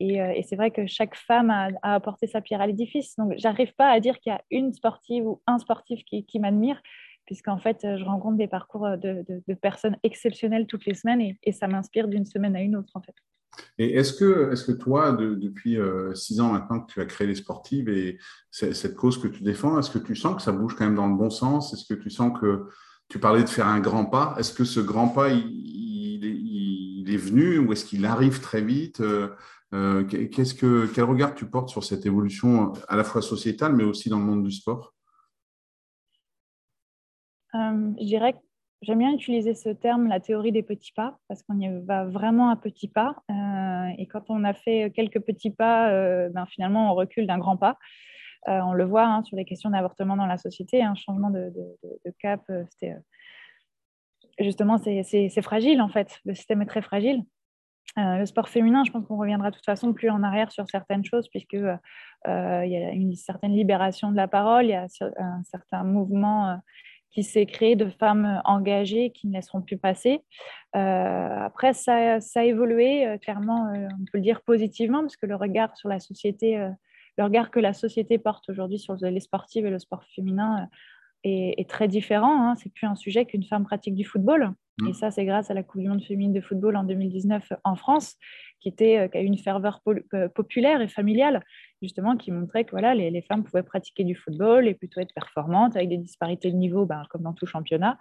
Et, 0.00 0.20
euh, 0.20 0.32
et 0.34 0.42
c'est 0.42 0.56
vrai 0.56 0.72
que 0.72 0.86
chaque 0.86 1.14
femme 1.14 1.48
a, 1.48 1.70
apporté 1.82 2.26
sa 2.26 2.40
pierre 2.40 2.60
à 2.60 2.66
l'édifice. 2.66 3.14
Donc, 3.16 3.34
j'arrive 3.36 3.72
pas 3.74 3.88
à 3.88 4.00
dire 4.00 4.18
qu'il 4.18 4.32
y 4.32 4.34
a 4.34 4.42
une 4.50 4.72
sportive 4.72 5.24
ou 5.24 5.40
un 5.46 5.58
sportif 5.58 6.04
qui, 6.04 6.26
qui 6.26 6.40
m'admire, 6.40 6.82
puisqu'en 7.24 7.58
fait, 7.58 7.78
je 7.82 8.04
rencontre 8.04 8.36
des 8.36 8.48
parcours 8.48 8.90
de, 8.98 9.24
de, 9.28 9.42
de, 9.46 9.54
personnes 9.54 9.96
exceptionnelles 10.02 10.66
toutes 10.66 10.86
les 10.86 10.94
semaines 10.94 11.20
et, 11.20 11.38
et 11.44 11.52
ça 11.52 11.68
m'inspire 11.68 12.08
d'une 12.08 12.26
semaine 12.26 12.56
à 12.56 12.60
une 12.60 12.74
autre, 12.74 12.90
en 12.94 13.00
fait. 13.00 13.14
Et 13.78 13.94
est-ce 13.94 14.12
que, 14.12 14.52
est 14.52 14.66
que 14.66 14.72
toi, 14.72 15.12
depuis 15.12 15.78
euh, 15.78 16.14
six 16.14 16.40
ans 16.40 16.52
maintenant 16.52 16.80
que 16.80 16.92
tu 16.92 17.00
as 17.00 17.06
créé 17.06 17.26
les 17.26 17.34
sportives 17.34 17.88
et 17.88 18.18
cette 18.50 18.94
cause 18.94 19.18
que 19.18 19.28
tu 19.28 19.42
défends, 19.42 19.78
est-ce 19.78 19.90
que 19.90 19.98
tu 19.98 20.14
sens 20.14 20.36
que 20.36 20.42
ça 20.42 20.52
bouge 20.52 20.74
quand 20.76 20.84
même 20.84 20.94
dans 20.94 21.08
le 21.08 21.16
bon 21.16 21.30
sens? 21.30 21.72
Est-ce 21.72 21.92
que 21.92 21.98
tu 21.98 22.10
sens 22.10 22.38
que 22.38 22.66
tu 23.08 23.18
parlais 23.18 23.42
de 23.42 23.48
faire 23.48 23.66
un 23.66 23.80
grand 23.80 24.06
pas? 24.06 24.34
Est-ce 24.38 24.52
que 24.54 24.64
ce 24.64 24.80
grand 24.80 25.08
pas, 25.08 25.28
il, 25.28 27.04
est, 27.06 27.16
venu 27.16 27.58
ou 27.58 27.72
est-ce 27.72 27.84
qu'il 27.84 28.06
arrive 28.06 28.40
très 28.40 28.62
vite? 28.62 29.00
Euh, 29.00 29.28
euh, 29.74 30.04
Quel 30.04 31.04
regard 31.04 31.34
tu 31.34 31.46
portes 31.46 31.68
sur 31.68 31.84
cette 31.84 32.06
évolution 32.06 32.72
à 32.88 32.96
la 32.96 33.04
fois 33.04 33.20
sociétale 33.20 33.74
mais 33.74 33.84
aussi 33.84 34.08
dans 34.08 34.18
le 34.18 34.24
monde 34.24 34.44
du 34.44 34.52
sport? 34.52 34.94
Je 37.54 38.04
dirais 38.06 38.32
que 38.32 38.38
J'aime 38.82 38.98
bien 38.98 39.12
utiliser 39.12 39.54
ce 39.54 39.68
terme, 39.68 40.08
la 40.08 40.18
théorie 40.18 40.50
des 40.50 40.64
petits 40.64 40.90
pas, 40.90 41.16
parce 41.28 41.44
qu'on 41.44 41.56
y 41.60 41.68
va 41.84 42.04
vraiment 42.04 42.50
à 42.50 42.56
petits 42.56 42.88
pas. 42.88 43.14
Euh, 43.30 43.94
et 43.96 44.08
quand 44.08 44.28
on 44.28 44.42
a 44.42 44.54
fait 44.54 44.90
quelques 44.92 45.20
petits 45.20 45.52
pas, 45.52 45.92
euh, 45.92 46.28
ben, 46.30 46.46
finalement, 46.46 46.90
on 46.90 46.94
recule 46.96 47.28
d'un 47.28 47.38
grand 47.38 47.56
pas. 47.56 47.78
Euh, 48.48 48.58
on 48.62 48.72
le 48.72 48.84
voit 48.84 49.06
hein, 49.06 49.22
sur 49.22 49.36
les 49.36 49.44
questions 49.44 49.70
d'avortement 49.70 50.16
dans 50.16 50.26
la 50.26 50.36
société, 50.36 50.82
un 50.82 50.96
changement 50.96 51.30
de, 51.30 51.52
cap, 52.18 52.40
justement, 54.40 54.78
c'est 54.78 55.42
fragile 55.42 55.80
en 55.80 55.88
fait. 55.88 56.18
Le 56.24 56.34
système 56.34 56.60
est 56.62 56.66
très 56.66 56.82
fragile. 56.82 57.22
le 57.96 58.26
sport 58.26 58.48
féminin, 58.48 58.82
je 58.84 58.90
pense 58.90 59.06
qu'on 59.06 59.16
reviendra 59.16 59.50
de 59.50 59.54
toute 59.54 59.64
façon 59.64 59.92
plus 59.92 60.10
en 60.10 60.24
arrière 60.24 60.50
sur 60.50 60.68
certaines 60.68 61.04
choses, 61.04 61.28
puisque 61.28 61.52
il 61.52 61.60
y 62.24 62.28
a 62.76 62.90
une 62.90 63.14
certaine 63.14 63.52
libération 63.52 64.10
de 64.10 64.16
la 64.16 64.26
parole, 64.26 64.64
il 64.64 64.70
y 64.70 64.74
a 64.74 64.88
un 65.18 65.42
certain 65.44 65.84
mouvement 65.84 66.58
qui 67.12 67.22
s'est 67.22 67.46
créé 67.46 67.76
de 67.76 67.88
femmes 67.88 68.40
engagées 68.44 69.10
qui 69.10 69.28
ne 69.28 69.34
laisseront 69.34 69.60
plus 69.60 69.76
passer. 69.76 70.22
Euh, 70.74 70.78
après, 70.78 71.74
ça, 71.74 72.20
ça, 72.20 72.40
a 72.40 72.44
évolué, 72.44 73.06
euh, 73.06 73.18
clairement, 73.18 73.68
euh, 73.68 73.86
on 74.00 74.04
peut 74.04 74.18
le 74.18 74.22
dire 74.22 74.40
positivement, 74.40 75.00
parce 75.00 75.16
que 75.16 75.26
le 75.26 75.36
regard 75.36 75.76
sur 75.76 75.88
la 75.88 76.00
société, 76.00 76.56
le 77.18 77.24
regard 77.24 77.50
que 77.50 77.60
la 77.60 77.74
société 77.74 78.18
porte 78.18 78.48
aujourd'hui 78.48 78.78
sur 78.78 78.94
les 78.94 79.20
sportives 79.20 79.66
et 79.66 79.70
le 79.70 79.78
sport 79.78 80.04
féminin 80.14 80.68
est, 81.22 81.68
très 81.68 81.86
différent. 81.86 82.48
Hein. 82.48 82.54
C'est 82.56 82.72
plus 82.72 82.86
un 82.86 82.96
sujet 82.96 83.26
qu'une 83.26 83.44
femme 83.44 83.64
pratique 83.64 83.94
du 83.94 84.04
football. 84.04 84.52
Mmh. 84.80 84.88
Et 84.88 84.92
ça, 84.94 85.10
c'est 85.10 85.26
grâce 85.26 85.50
à 85.50 85.54
la 85.54 85.62
Coupe 85.62 85.82
du 85.82 85.88
Monde 85.88 86.02
féminine 86.02 86.32
de 86.32 86.40
football 86.40 86.76
en 86.76 86.84
2019 86.84 87.52
en 87.64 87.76
France, 87.76 88.16
qui, 88.60 88.70
était, 88.70 89.10
qui 89.12 89.18
a 89.18 89.20
eu 89.20 89.26
une 89.26 89.36
ferveur 89.36 89.82
populaire 90.34 90.80
et 90.80 90.88
familiale 90.88 91.42
justement, 91.82 92.16
qui 92.16 92.30
montrait 92.30 92.64
que 92.64 92.70
voilà, 92.70 92.94
les, 92.94 93.10
les, 93.10 93.22
femmes 93.22 93.44
pouvaient 93.44 93.62
pratiquer 93.62 94.04
du 94.04 94.14
football 94.14 94.68
et 94.68 94.74
plutôt 94.74 95.00
être 95.00 95.12
performantes 95.12 95.76
avec 95.76 95.88
des 95.88 95.98
disparités 95.98 96.50
de 96.50 96.56
niveau, 96.56 96.86
ben, 96.86 97.02
comme 97.10 97.22
dans 97.22 97.32
tout 97.32 97.46
championnat. 97.46 97.98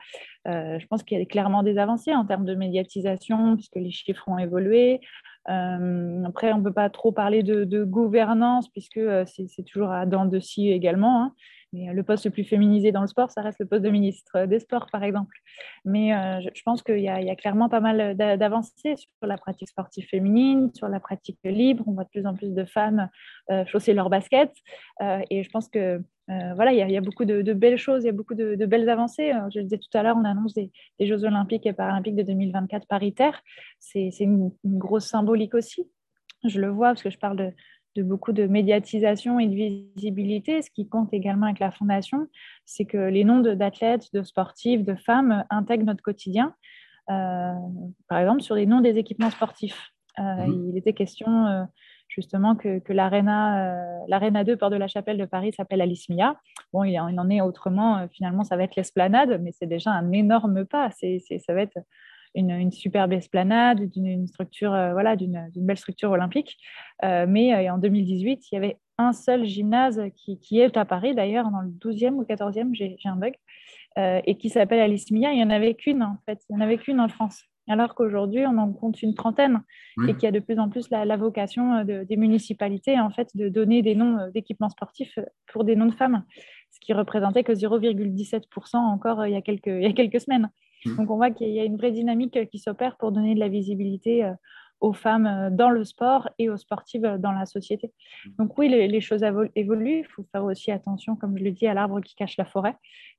Euh, 0.47 0.79
je 0.79 0.87
pense 0.87 1.03
qu'il 1.03 1.17
y 1.17 1.21
a 1.21 1.25
clairement 1.25 1.63
des 1.63 1.77
avancées 1.77 2.13
en 2.13 2.25
termes 2.25 2.45
de 2.45 2.55
médiatisation, 2.55 3.55
puisque 3.55 3.75
les 3.75 3.91
chiffres 3.91 4.27
ont 4.27 4.37
évolué. 4.37 5.01
Euh, 5.49 6.23
après, 6.25 6.53
on 6.53 6.59
ne 6.59 6.63
peut 6.63 6.73
pas 6.73 6.89
trop 6.89 7.11
parler 7.11 7.43
de, 7.43 7.83
gouvernance, 7.83 8.69
puisque 8.69 8.97
euh, 8.97 9.25
c'est 9.25 9.63
toujours 9.63 9.91
à 9.91 10.05
dents 10.05 10.25
de 10.25 10.39
scie 10.39 10.69
également. 10.69 11.23
Hein. 11.23 11.33
Mais 11.73 11.89
euh, 11.89 11.93
le 11.93 12.03
poste 12.03 12.25
le 12.25 12.31
plus 12.31 12.43
féminisé 12.43 12.91
dans 12.91 13.01
le 13.01 13.07
sport, 13.07 13.31
ça 13.31 13.41
reste 13.41 13.59
le 13.59 13.65
poste 13.65 13.83
de 13.83 13.89
ministre 13.89 14.45
des 14.45 14.59
Sports, 14.59 14.87
par 14.91 15.03
exemple. 15.03 15.35
Mais 15.85 16.13
euh, 16.13 16.41
je, 16.41 16.61
pense 16.63 16.83
qu'il 16.83 16.99
y, 16.99 17.09
a 17.09 17.35
clairement 17.35 17.69
pas 17.69 17.79
mal 17.79 18.15
d'avancées 18.15 18.95
sur 18.95 19.09
la 19.21 19.37
pratique 19.37 19.69
sportive 19.69 20.07
féminine, 20.07 20.71
sur 20.73 20.87
la 20.87 20.99
pratique 20.99 21.39
libre. 21.43 21.83
On 21.87 21.93
voit 21.93 22.03
de 22.03 22.09
plus 22.09 22.25
en 22.25 22.35
plus 22.35 22.53
de 22.53 22.65
femmes 22.65 23.09
euh, 23.51 23.65
chausser 23.65 23.93
leur 23.93 24.09
basket. 24.09 24.51
et 25.01 25.43
je 25.43 25.49
pense 25.49 25.69
que 25.69 26.01
voilà, 26.55 26.71
il 26.71 26.77
y, 26.77 26.97
a, 26.97 27.01
beaucoup 27.01 27.25
de, 27.25 27.53
belles 27.53 27.77
choses, 27.77 28.03
il 28.03 28.05
y 28.05 28.09
a 28.09 28.13
beaucoup 28.13 28.35
de, 28.35 28.65
belles 28.65 28.87
avancées. 28.87 29.33
je 29.53 29.59
le 29.59 29.63
disais 29.63 29.79
tout 29.79 29.97
à 29.97 30.01
l'heure, 30.01 30.15
on 30.17 30.23
annonce 30.23 30.53
des, 30.53 30.71
Jeux 31.01 31.25
olympiques 31.25 31.65
et 31.65 31.73
paralympiques 31.73 32.15
de 32.15 32.23
2024 32.23 32.87
paritaires. 32.87 33.41
C'est 33.79 34.11
une 34.19 34.51
grosse 34.63 35.07
symbolique 35.07 35.55
aussi. 35.55 35.89
Je 36.45 36.59
le 36.59 36.69
vois 36.69 36.89
parce 36.89 37.03
que 37.03 37.09
je 37.09 37.17
parle 37.17 37.37
de, 37.37 37.51
de 37.95 38.03
beaucoup 38.03 38.31
de 38.31 38.47
médiatisation 38.47 39.39
et 39.39 39.47
de 39.47 39.55
visibilité. 39.55 40.61
Ce 40.61 40.69
qui 40.69 40.87
compte 40.87 41.13
également 41.13 41.47
avec 41.47 41.59
la 41.59 41.71
Fondation, 41.71 42.27
c'est 42.65 42.85
que 42.85 42.97
les 42.97 43.23
noms 43.23 43.39
d'athlètes, 43.39 44.07
de, 44.13 44.23
sportifs, 44.23 44.83
de 44.83 44.95
femmes 44.95 45.43
intègrent 45.49 45.85
notre 45.85 46.03
quotidien. 46.03 46.55
Euh, 47.09 47.53
par 48.07 48.19
exemple, 48.19 48.41
sur 48.41 48.55
les 48.55 48.65
noms 48.65 48.81
des 48.81 48.97
équipements 48.97 49.31
sportifs. 49.31 49.91
Euh, 50.19 50.45
mhm. 50.45 50.71
Il 50.71 50.77
était 50.77 50.93
question 50.93 51.47
euh, 51.47 51.63
justement 52.07 52.55
que, 52.55 52.79
que 52.79 52.93
l'Arena 52.93 54.43
2 54.43 54.57
Port 54.57 54.69
de 54.69 54.75
la 54.75 54.87
Chapelle 54.87 55.17
de 55.17 55.25
Paris 55.25 55.53
s'appelle 55.53 55.81
Alice 55.81 56.09
Mia. 56.09 56.35
Bon, 56.73 56.83
il 56.83 56.97
en 56.99 57.29
est 57.29 57.41
autrement, 57.41 58.07
finalement, 58.09 58.43
ça 58.43 58.55
va 58.55 58.63
être 58.63 58.75
l'esplanade, 58.75 59.41
mais 59.41 59.51
c'est 59.51 59.67
déjà 59.67 59.91
un 59.91 60.11
énorme 60.11 60.65
pas. 60.65 60.89
C'est, 60.91 61.19
ça 61.19 61.53
va 61.53 61.61
être 61.61 61.77
une, 62.35 62.71
superbe 62.71 63.13
esplanade, 63.13 63.89
d'une 63.89 64.27
structure, 64.27 64.73
euh, 64.73 64.93
voilà, 64.93 65.15
d'une 65.15 65.49
belle 65.55 65.77
structure 65.77 66.11
olympique. 66.11 66.57
Euh, 67.03 67.25
mais 67.27 67.53
euh, 67.53 67.73
en 67.73 67.77
2018, 67.77 68.51
il 68.51 68.55
y 68.55 68.57
avait 68.57 68.77
un 68.97 69.13
seul 69.13 69.45
gymnase 69.45 70.01
qui, 70.15 70.39
qui 70.39 70.59
est 70.59 70.77
à 70.77 70.85
Paris, 70.85 71.15
d'ailleurs, 71.15 71.49
dans 71.49 71.61
le 71.61 71.69
12e 71.69 72.13
ou 72.13 72.23
14e, 72.23 72.73
j'ai 72.73 72.97
un 73.05 73.15
bug, 73.15 73.33
et 73.97 74.37
qui 74.37 74.49
s'appelle 74.49 74.79
Alice 74.79 75.11
Mia. 75.11 75.31
Il 75.31 75.37
n'y 75.37 75.43
en 75.43 75.49
avait 75.49 75.73
qu'une, 75.73 76.03
en 76.03 76.17
fait. 76.25 76.39
Il 76.49 76.55
n'y 76.55 76.61
en 76.61 76.65
avait 76.65 76.77
qu'une 76.77 76.99
en 76.99 77.07
France 77.07 77.43
alors 77.67 77.95
qu'aujourd'hui, 77.95 78.45
on 78.45 78.57
en 78.57 78.73
compte 78.73 79.01
une 79.01 79.13
trentaine 79.13 79.61
et 80.07 80.13
qu'il 80.13 80.23
y 80.23 80.27
a 80.27 80.31
de 80.31 80.39
plus 80.39 80.59
en 80.59 80.67
plus 80.67 80.89
la, 80.89 81.15
vocation 81.15 81.85
des 81.85 82.17
municipalités 82.17 82.99
en 82.99 83.11
fait, 83.11 83.29
de 83.35 83.47
donner 83.49 83.81
des 83.81 83.95
noms 83.95 84.29
d'équipements 84.33 84.69
sportifs 84.69 85.17
pour 85.47 85.63
des 85.63 85.75
noms 85.75 85.85
de 85.85 85.93
femmes, 85.93 86.25
ce 86.71 86.79
qui 86.79 86.91
représentait 86.91 87.43
que 87.43 87.53
0,17% 87.53 88.75
encore 88.75 89.25
il 89.25 89.33
y, 89.33 89.37
a 89.37 89.41
quelques, 89.41 89.67
il 89.67 89.83
y 89.83 89.85
a 89.85 89.93
quelques 89.93 90.19
semaines. 90.19 90.49
Mmh. 90.85 90.95
Donc 90.95 91.11
on 91.11 91.15
voit 91.15 91.31
qu'il 91.31 91.49
y 91.49 91.59
a 91.59 91.63
une 91.63 91.77
vraie 91.77 91.91
dynamique 91.91 92.37
euh, 92.37 92.45
qui 92.45 92.59
s'opère 92.59 92.97
pour 92.97 93.11
donner 93.11 93.35
de 93.35 93.39
la 93.39 93.47
visibilité 93.47 94.23
euh, 94.23 94.33
aux 94.79 94.93
femmes 94.93 95.27
euh, 95.27 95.49
dans 95.51 95.69
le 95.69 95.83
sport 95.83 96.29
et 96.39 96.49
aux 96.49 96.57
sportives 96.57 97.17
dans 97.19 97.31
la 97.31 97.45
société. 97.45 97.91
Mmh. 98.25 98.29
Donc 98.39 98.57
oui, 98.57 98.69
les, 98.69 99.01
choses 99.01 99.23
évoluent. 99.55 99.99
Il 99.99 100.07
faut 100.07 100.25
faire 100.31 100.43
aussi 100.43 100.71
attention, 100.71 101.15
comme 101.15 101.37
je 101.37 101.43
le 101.43 101.51
dis, 101.51 101.67
à 101.67 101.73
l'arbre 101.73 102.01
qui 102.01 102.15
cache 102.15 102.37
la 102.37 102.45
forêt. 102.45 102.75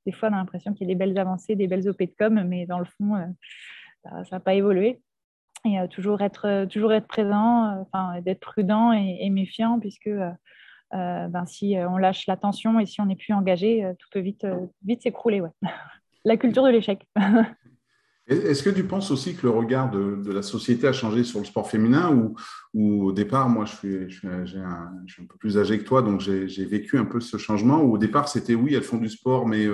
Des 0.07 0.13
fois, 0.13 0.29
on 0.31 0.33
a 0.33 0.37
l'impression 0.37 0.73
qu'il 0.75 0.89
y 0.89 0.91
a 0.91 0.95
des 0.95 0.99
belles 0.99 1.19
avancées, 1.19 1.55
des 1.55 1.69
belles 1.69 1.89
OP 1.89 2.01
de 2.01 2.13
com, 2.19 2.43
mais 2.45 2.67
dans 2.67 2.81
le 2.81 2.85
fond, 2.85 3.15
ça 4.05 4.25
n'a 4.33 4.41
pas 4.41 4.55
évolué. 4.55 5.01
Et 5.65 5.77
toujours, 5.91 6.23
être, 6.23 6.65
toujours 6.65 6.93
être 6.93 7.07
présent, 7.07 7.81
enfin, 7.83 8.21
d'être 8.21 8.41
prudent 8.41 8.91
et, 8.91 9.31
méfiant, 9.31 9.79
puisque 9.79 10.11
ben, 10.91 11.47
si 11.47 11.77
on 11.79 11.99
lâche 11.99 12.27
l'attention 12.27 12.81
et 12.81 12.87
si 12.87 13.01
on 13.01 13.07
n'est 13.07 13.15
plus 13.15 13.33
engagé, 13.33 13.89
tout 14.01 14.09
peut 14.11 14.19
vite, 14.19 14.45
vite 14.85 15.03
s'écrouler. 15.03 15.41
Ouais. 15.41 15.51
la 16.25 16.37
culture 16.37 16.65
de 16.65 16.71
l'échec. 16.71 17.07
Est-ce 18.29 18.63
que 18.63 18.71
tu 18.71 18.85
penses 18.85 19.11
aussi 19.11 19.35
que 19.35 19.43
le 19.43 19.51
regard 19.51 19.91
de, 19.91 20.33
la 20.33 20.43
société 20.43 20.87
a 20.87 20.93
changé 20.93 21.25
sur 21.25 21.41
le 21.41 21.45
sport 21.45 21.69
féminin 21.69 22.33
ou, 22.73 23.07
au 23.07 23.13
départ, 23.13 23.49
moi 23.49 23.65
je 23.65 23.75
suis, 23.75 24.27
un, 24.29 25.27
peu 25.29 25.37
plus 25.39 25.59
âgé 25.59 25.79
que 25.79 25.85
toi, 25.85 26.03
donc 26.03 26.21
j'ai 26.21 26.65
vécu 26.65 26.99
un 26.99 27.05
peu 27.05 27.21
ce 27.21 27.37
changement 27.37 27.83
au 27.83 27.99
départ 27.99 28.29
c'était 28.29 28.55
oui, 28.55 28.75
elles 28.75 28.85
font 28.85 28.99
du 28.99 29.09
sport, 29.09 29.47
mais 29.47 29.67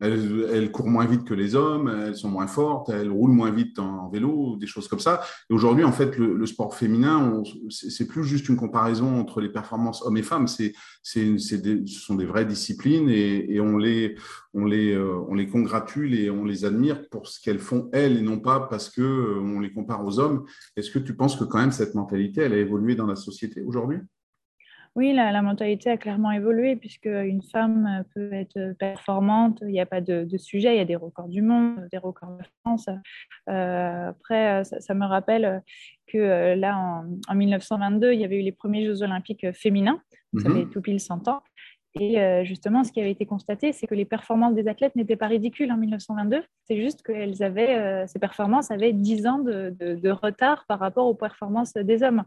elles, 0.00 0.70
courent 0.70 0.88
moins 0.88 1.06
vite 1.06 1.24
que 1.24 1.34
les 1.34 1.54
hommes, 1.54 1.88
elles 1.88 2.16
sont 2.16 2.28
moins 2.28 2.46
fortes, 2.46 2.90
elles 2.90 3.10
roulent 3.10 3.32
moins 3.32 3.50
vite 3.50 3.78
en, 3.78 4.08
vélo, 4.08 4.56
des 4.56 4.66
choses 4.66 4.88
comme 4.88 5.00
ça. 5.00 5.22
Et 5.48 5.54
aujourd'hui, 5.54 5.84
en 5.84 5.92
fait, 5.92 6.16
le, 6.18 6.46
sport 6.46 6.74
féminin, 6.74 7.42
c'est 7.70 8.06
plus 8.06 8.24
juste 8.24 8.48
une 8.48 8.56
comparaison 8.56 9.18
entre 9.18 9.40
les 9.40 9.48
performances 9.48 10.02
hommes 10.02 10.16
et 10.16 10.22
femmes, 10.22 10.48
c'est, 10.48 10.74
ce 11.02 11.38
sont 11.86 12.14
des 12.14 12.26
vraies 12.26 12.44
disciplines 12.44 13.08
et, 13.08 13.58
on, 13.60 13.78
les, 13.78 14.16
on, 14.54 14.64
les, 14.64 14.92
euh, 14.92 15.18
on 15.28 15.34
les 15.34 15.48
congratule 15.48 16.14
et 16.14 16.30
on 16.30 16.44
les 16.44 16.64
admire 16.64 17.08
pour 17.08 17.26
ce 17.26 17.40
qu'elles 17.40 17.58
font 17.58 17.88
elles 17.92 18.18
et 18.18 18.22
non 18.22 18.38
pas 18.38 18.60
parce 18.60 18.90
que 18.90 19.02
euh, 19.02 19.40
on 19.40 19.60
les 19.60 19.72
compare 19.72 20.04
aux 20.04 20.18
hommes. 20.18 20.44
Est-ce 20.76 20.90
que 20.90 20.98
tu 20.98 21.14
penses 21.14 21.36
que 21.36 21.44
quand 21.44 21.58
même 21.58 21.72
cette 21.72 21.94
mentalité, 21.94 22.42
elle 22.42 22.52
a 22.52 22.58
évolué 22.58 22.94
dans 22.94 23.06
la 23.06 23.16
société 23.16 23.62
aujourd'hui? 23.62 23.98
Oui, 24.96 25.12
la, 25.12 25.42
mentalité 25.42 25.90
a 25.90 25.98
clairement 25.98 26.32
évolué 26.32 26.74
puisque 26.74 27.04
une 27.04 27.42
femme 27.42 28.02
peut 28.14 28.32
être 28.32 28.74
performante, 28.78 29.58
il 29.60 29.68
n'y 29.68 29.80
a 29.80 29.84
pas 29.84 30.00
de, 30.00 30.26
sujet, 30.38 30.74
il 30.74 30.78
y 30.78 30.80
a 30.80 30.86
des 30.86 30.96
records 30.96 31.28
du 31.28 31.42
monde, 31.42 31.86
des 31.92 31.98
records 31.98 32.38
de 32.38 32.44
France. 32.62 32.88
Euh, 33.50 34.08
après, 34.08 34.64
ça, 34.64 34.94
me 34.94 35.04
rappelle 35.04 35.62
que 36.06 36.16
euh, 36.16 36.56
là, 36.56 37.02
en, 37.28 37.34
1922, 37.34 38.14
il 38.14 38.20
y 38.20 38.24
avait 38.24 38.40
eu 38.40 38.42
les 38.42 38.52
premiers 38.52 38.86
Jeux 38.86 39.02
olympiques 39.02 39.46
féminins, 39.52 40.00
ça 40.38 40.48
mhm. 40.48 40.56
fait 40.56 40.70
tout 40.70 40.80
pile 40.80 40.98
100 40.98 41.28
ans. 41.28 41.42
Et 41.98 42.20
euh, 42.20 42.44
justement, 42.44 42.84
ce 42.84 42.92
qui 42.92 43.00
avait 43.00 43.10
été 43.10 43.24
constaté, 43.24 43.72
c'est 43.72 43.86
que 43.86 43.94
les 43.94 44.04
performances 44.04 44.54
des 44.54 44.68
athlètes 44.68 44.96
n'étaient 44.96 45.16
pas 45.16 45.28
ridicules 45.28 45.70
en 45.72 45.76
1922. 45.76 46.42
C'est 46.64 46.80
juste 46.80 47.02
que 47.02 47.12
avaient, 47.42 48.06
ces 48.06 48.18
performances 48.18 48.70
avaient 48.70 48.92
10 48.92 49.26
ans 49.26 49.38
de, 49.38 50.10
retard 50.10 50.64
par 50.68 50.78
rapport 50.78 51.06
aux 51.06 51.14
performances 51.14 51.72
des 51.74 52.02
hommes. 52.02 52.24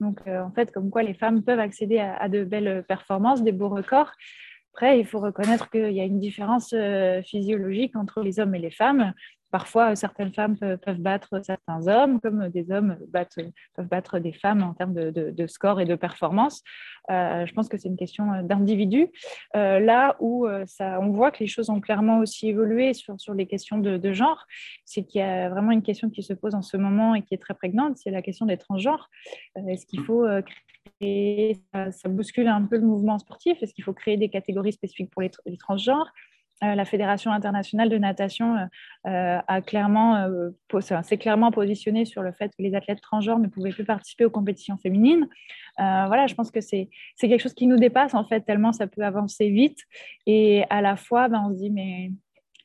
Donc, 0.00 0.20
euh, 0.26 0.42
en 0.42 0.50
fait, 0.50 0.70
comme 0.70 0.90
quoi 0.90 1.02
les 1.02 1.14
femmes 1.14 1.42
peuvent 1.42 1.60
accéder 1.60 1.98
à, 1.98 2.28
de 2.28 2.44
belles 2.44 2.84
performances, 2.86 3.42
des 3.42 3.52
beaux 3.52 3.68
records. 3.68 4.12
Après, 4.74 4.98
il 5.00 5.06
faut 5.06 5.20
reconnaître 5.20 5.70
qu'il 5.70 5.92
y 5.92 6.00
a 6.00 6.04
une 6.04 6.20
différence 6.20 6.74
euh, 6.74 7.22
physiologique 7.22 7.96
entre 7.96 8.22
les 8.22 8.38
hommes 8.40 8.54
et 8.54 8.58
les 8.58 8.70
femmes. 8.70 9.14
Parfois, 9.56 9.96
certaines 9.96 10.34
femmes 10.34 10.58
peuvent, 10.58 10.98
battre 10.98 11.40
certains 11.42 11.88
hommes, 11.88 12.20
comme 12.20 12.50
des 12.50 12.70
hommes 12.70 12.98
peuvent 13.74 13.88
battre 13.88 14.18
des 14.18 14.34
femmes 14.34 14.62
en 14.62 14.74
termes 14.74 14.92
de, 14.92 15.46
score 15.46 15.80
et 15.80 15.86
de 15.86 15.94
performance. 15.94 16.62
Euh, 17.10 17.46
je 17.46 17.54
pense 17.54 17.70
que 17.70 17.78
c'est 17.78 17.88
une 17.88 17.96
question 17.96 18.42
d'individu. 18.42 19.08
là 19.54 20.14
où 20.20 20.46
on 20.46 21.08
voit 21.08 21.30
que 21.30 21.38
les 21.38 21.46
choses 21.46 21.70
ont 21.70 21.80
clairement 21.80 22.18
aussi 22.18 22.50
évolué 22.50 22.92
sur, 22.92 23.16
les 23.32 23.46
questions 23.46 23.78
de, 23.78 24.12
genre, 24.12 24.44
c'est 24.84 25.04
qu'il 25.04 25.22
y 25.22 25.24
a 25.24 25.48
vraiment 25.48 25.70
une 25.70 25.82
question 25.82 26.10
qui 26.10 26.22
se 26.22 26.34
pose 26.34 26.54
en 26.54 26.60
ce 26.60 26.76
moment 26.76 27.14
et 27.14 27.22
qui 27.22 27.32
est 27.32 27.38
très 27.38 27.54
prégnante, 27.54 27.96
c'est 27.96 28.10
la 28.10 28.20
question 28.20 28.44
des 28.44 28.58
transgenres. 28.58 29.08
Est-ce 29.68 29.86
qu'il 29.86 30.02
faut 30.02 30.26
créer, 31.00 31.62
ça, 31.72 32.10
bouscule 32.10 32.48
un 32.48 32.66
peu 32.66 32.76
le 32.76 32.86
mouvement 32.86 33.18
sportif, 33.18 33.62
est-ce 33.62 33.72
qu'il 33.72 33.84
faut 33.84 33.94
créer 33.94 34.18
des 34.18 34.28
catégories 34.28 34.74
spécifiques 34.74 35.10
pour 35.10 35.22
les, 35.22 35.30
transgenres? 35.58 36.12
euh, 36.12 36.35
la 36.62 36.84
Fédération 36.84 37.32
internationale 37.32 37.88
de 37.88 37.98
natation 37.98 38.56
euh, 38.56 38.64
euh, 39.06 39.38
a 39.46 39.60
clairement, 39.60 40.28
s'est 41.02 41.18
clairement 41.18 41.50
positionnée 41.50 42.04
sur 42.04 42.22
le 42.22 42.32
fait 42.32 42.48
que 42.48 42.62
les 42.62 42.74
athlètes 42.74 43.00
transgenres 43.00 43.38
ne 43.38 43.48
pouvaient 43.48 43.70
plus 43.70 43.84
participer 43.84 44.24
aux 44.24 44.30
compétitions 44.30 44.76
féminines. 44.78 45.28
voilà, 45.78 46.26
je 46.26 46.34
pense 46.34 46.50
que 46.50 46.60
c'est 46.60 46.88
quelque 47.20 47.42
chose 47.42 47.54
qui 47.54 47.66
nous 47.66 47.76
dépasse 47.76 48.14
en 48.14 48.24
fait, 48.24 48.40
tellement 48.40 48.72
ça 48.72 48.86
peut 48.86 49.02
avancer 49.02 49.50
vite. 49.50 49.80
Et 50.26 50.64
à 50.70 50.80
la 50.80 50.96
fois, 50.96 51.28
ben, 51.28 51.44
on 51.46 51.52
se 51.52 51.58
dit, 51.58 51.70
mais 51.70 52.10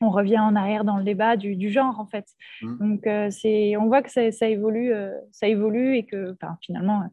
on 0.00 0.10
revient 0.10 0.40
en 0.40 0.56
arrière 0.56 0.84
dans 0.84 0.96
le 0.96 1.04
débat 1.04 1.36
du, 1.36 1.70
genre 1.70 2.00
en 2.00 2.06
fait. 2.06 2.26
Mmh. 2.62 2.78
Donc 2.78 3.30
c'est, 3.30 3.76
on 3.76 3.86
voit 3.86 4.02
que 4.02 4.10
ça, 4.10 4.48
évolue, 4.48 4.92
ça 5.30 5.48
évolue 5.48 5.96
et 5.96 6.04
que 6.04 6.34
finalement 6.62 7.04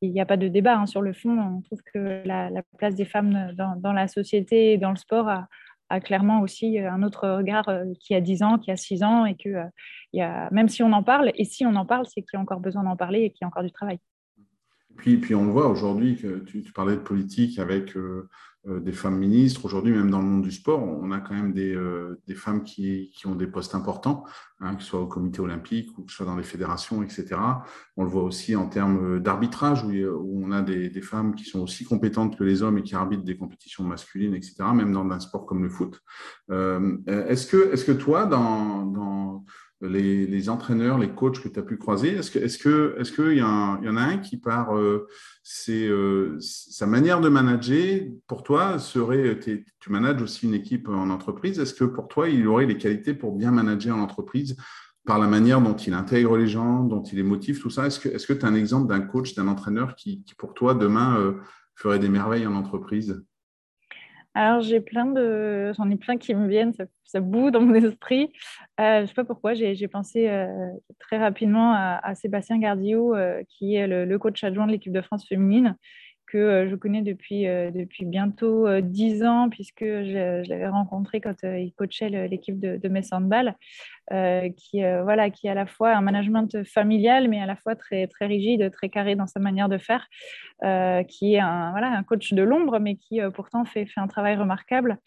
il 0.00 0.12
n'y 0.12 0.20
a 0.20 0.26
pas 0.26 0.36
de 0.36 0.48
débat 0.48 0.78
hein, 0.78 0.86
sur 0.86 1.02
le 1.02 1.12
fond. 1.12 1.36
On 1.38 1.60
trouve 1.62 1.82
que 1.92 2.22
la, 2.24 2.50
place 2.76 2.94
des 2.94 3.04
femmes 3.04 3.52
dans, 3.56 3.76
dans, 3.76 3.92
la 3.92 4.06
société 4.08 4.74
et 4.74 4.78
dans 4.78 4.90
le 4.90 4.96
sport 4.96 5.28
a, 5.28 5.48
a 5.90 6.00
clairement 6.00 6.40
aussi 6.40 6.78
euh, 6.78 6.90
un 6.90 7.02
autre 7.02 7.28
regard 7.28 7.68
euh, 7.68 7.84
qui 8.00 8.14
a 8.14 8.20
10 8.20 8.42
ans, 8.42 8.58
qui 8.58 8.70
a 8.70 8.76
6 8.76 9.02
ans, 9.02 9.24
et 9.26 9.36
que 9.36 9.48
euh, 9.48 9.64
y 10.12 10.20
a, 10.20 10.48
même 10.50 10.68
si 10.68 10.82
on 10.82 10.92
en 10.92 11.02
parle, 11.02 11.32
et 11.34 11.44
si 11.44 11.64
on 11.66 11.74
en 11.76 11.86
parle, 11.86 12.06
c'est 12.06 12.22
qu'il 12.22 12.30
y 12.34 12.36
a 12.36 12.40
encore 12.40 12.60
besoin 12.60 12.84
d'en 12.84 12.96
parler 12.96 13.22
et 13.22 13.30
qu'il 13.30 13.38
y 13.42 13.44
a 13.44 13.48
encore 13.48 13.62
du 13.62 13.72
travail. 13.72 13.98
Puis, 14.98 15.16
puis 15.16 15.34
on 15.34 15.50
voit 15.50 15.68
aujourd'hui 15.68 16.16
que 16.16 16.40
tu, 16.40 16.60
parlais 16.72 16.96
de 16.96 17.00
politique 17.00 17.58
avec 17.58 17.96
euh, 17.96 18.80
des 18.80 18.92
femmes 18.92 19.16
ministres. 19.16 19.64
Aujourd'hui, 19.64 19.92
même 19.92 20.10
dans 20.10 20.18
le 20.18 20.26
monde 20.26 20.42
du 20.42 20.50
sport, 20.50 20.82
on 20.82 21.12
a 21.12 21.20
quand 21.20 21.34
même 21.34 21.52
des, 21.52 21.72
euh, 21.72 22.20
des 22.26 22.34
femmes 22.34 22.64
qui, 22.64 23.10
qui, 23.14 23.28
ont 23.28 23.36
des 23.36 23.46
postes 23.46 23.76
importants, 23.76 24.24
hein, 24.60 24.74
que 24.74 24.82
ce 24.82 24.88
soit 24.88 25.00
au 25.00 25.06
comité 25.06 25.40
olympique 25.40 25.96
ou 25.96 26.02
que 26.02 26.10
ce 26.10 26.16
soit 26.16 26.26
dans 26.26 26.36
les 26.36 26.42
fédérations, 26.42 27.04
etc. 27.04 27.36
On 27.96 28.02
le 28.02 28.10
voit 28.10 28.24
aussi 28.24 28.56
en 28.56 28.66
termes 28.66 29.20
d'arbitrage, 29.20 29.84
où, 29.84 30.42
on 30.44 30.50
a 30.50 30.60
des, 30.62 30.90
des, 30.90 31.02
femmes 31.02 31.36
qui 31.36 31.44
sont 31.44 31.60
aussi 31.60 31.84
compétentes 31.84 32.36
que 32.36 32.42
les 32.42 32.62
hommes 32.62 32.78
et 32.78 32.82
qui 32.82 32.96
arbitrent 32.96 33.22
des 33.22 33.36
compétitions 33.36 33.84
masculines, 33.84 34.34
etc., 34.34 34.56
même 34.74 34.92
dans 34.92 35.08
un 35.08 35.20
sport 35.20 35.46
comme 35.46 35.62
le 35.62 35.70
foot. 35.70 36.02
Euh, 36.50 36.98
est-ce 37.06 37.46
que, 37.46 37.72
est 37.72 37.76
-ce 37.76 37.84
que 37.84 37.92
toi, 37.92 38.26
dans, 38.26 38.84
dans 38.84 39.44
les, 39.80 40.48
entraîneurs, 40.48 40.98
les 40.98 41.10
coachs 41.10 41.40
que 41.40 41.48
tu 41.48 41.58
as 41.58 41.62
pu 41.62 41.76
croiser, 41.76 42.10
est-ce 42.10 42.30
qu'il 42.30 42.42
est 42.42 42.62
que, 42.62 42.96
est 42.98 43.34
y, 43.34 43.38
y, 43.38 43.42
en 43.42 43.96
a 43.96 44.02
un 44.02 44.18
qui, 44.18 44.36
par 44.36 44.76
euh, 44.76 45.06
euh, 45.68 46.36
sa 46.40 46.86
manière 46.86 47.20
de 47.20 47.28
manager, 47.28 48.02
pour 48.26 48.42
toi, 48.42 48.78
serait, 48.78 49.38
tu 49.38 49.90
manages 49.90 50.22
aussi 50.22 50.46
une 50.46 50.54
équipe 50.54 50.88
en 50.88 51.10
entreprise, 51.10 51.60
est-ce 51.60 51.74
que 51.74 51.84
pour 51.84 52.08
toi, 52.08 52.28
il 52.28 52.46
aurait 52.48 52.66
les 52.66 52.78
qualités 52.78 53.14
pour 53.14 53.36
bien 53.36 53.50
manager 53.50 53.96
en 53.96 54.00
entreprise 54.00 54.56
par 55.06 55.18
la 55.18 55.26
manière 55.26 55.62
dont 55.62 55.76
il 55.76 55.94
intègre 55.94 56.36
les 56.36 56.48
gens, 56.48 56.84
dont 56.84 57.02
il 57.02 57.16
les 57.16 57.22
motive, 57.22 57.60
tout 57.60 57.70
ça? 57.70 57.86
Est-ce 57.86 58.26
que 58.26 58.32
tu 58.32 58.44
as 58.44 58.48
un 58.48 58.54
exemple 58.54 58.88
d'un 58.88 59.00
coach, 59.00 59.34
d'un 59.34 59.48
entraîneur 59.48 59.94
qui, 59.94 60.24
pour 60.36 60.54
toi, 60.54 60.74
demain, 60.74 61.18
euh, 61.18 61.34
ferait 61.76 61.98
des 61.98 62.08
merveilles 62.08 62.46
en 62.46 62.54
entreprise? 62.54 63.24
Alors, 64.38 64.60
j'ai 64.60 64.80
plein 64.80 65.06
de... 65.06 65.72
J'en 65.76 65.90
ai 65.90 65.96
plein 65.96 66.16
qui 66.16 66.32
me 66.32 66.46
viennent, 66.46 66.72
ça, 67.04 67.20
boue 67.20 67.50
dans 67.50 67.60
mon 67.60 67.74
esprit. 67.74 68.30
Euh, 68.78 68.98
je 68.98 69.00
ne 69.02 69.06
sais 69.06 69.14
pas 69.14 69.24
pourquoi, 69.24 69.54
j'ai 69.54 69.88
pensé 69.88 70.28
euh, 70.28 70.46
très 71.00 71.18
rapidement 71.18 71.72
à, 71.74 72.14
Sébastien 72.14 72.58
Gardiou, 72.58 73.14
euh, 73.14 73.42
qui 73.48 73.74
est 73.74 73.88
le, 73.88 74.16
coach 74.16 74.44
adjoint 74.44 74.68
de 74.68 74.70
l'équipe 74.70 74.92
de 74.92 75.00
France 75.00 75.26
féminine, 75.26 75.76
que 76.28 76.38
euh, 76.38 76.68
je 76.68 76.76
connais 76.76 77.02
depuis, 77.02 77.46
euh, 77.46 77.70
depuis 77.70 78.04
bientôt 78.04 78.66
euh, 78.66 78.80
dix 78.80 79.24
ans, 79.24 79.48
puisque 79.48 79.84
je, 79.84 80.48
l'avais 80.48 80.68
rencontré 80.68 81.20
quand 81.20 81.42
il 81.42 81.72
coachait 81.76 82.08
l'équipe 82.28 82.60
de, 82.60 82.76
de 82.76 82.88
Metz 82.88 83.12
Handball, 83.12 83.54
qui, 84.56 84.80
voilà, 84.80 85.28
qui 85.28 85.46
est 85.46 85.50
à 85.50 85.54
la 85.54 85.66
fois 85.66 85.94
un 85.94 86.00
management 86.00 86.64
familial, 86.64 87.28
mais 87.28 87.40
à 87.40 87.46
la 87.46 87.56
fois 87.56 87.74
très, 87.76 88.06
très 88.06 88.26
rigide, 88.26 88.70
très 88.70 88.88
carré 88.88 89.16
dans 89.16 89.26
sa 89.26 89.38
manière 89.38 89.68
de 89.68 89.76
faire, 89.76 90.06
qui 91.08 91.34
est 91.34 91.40
un, 91.40 91.72
voilà, 91.72 91.88
un 91.88 92.02
coach 92.02 92.32
de 92.32 92.42
l'ombre, 92.42 92.78
mais 92.78 92.96
qui 92.96 93.20
pourtant 93.34 93.64
fait, 93.66 93.84
fait 93.84 94.00
un 94.00 94.06
travail 94.06 94.36
remarquable. 94.36 94.98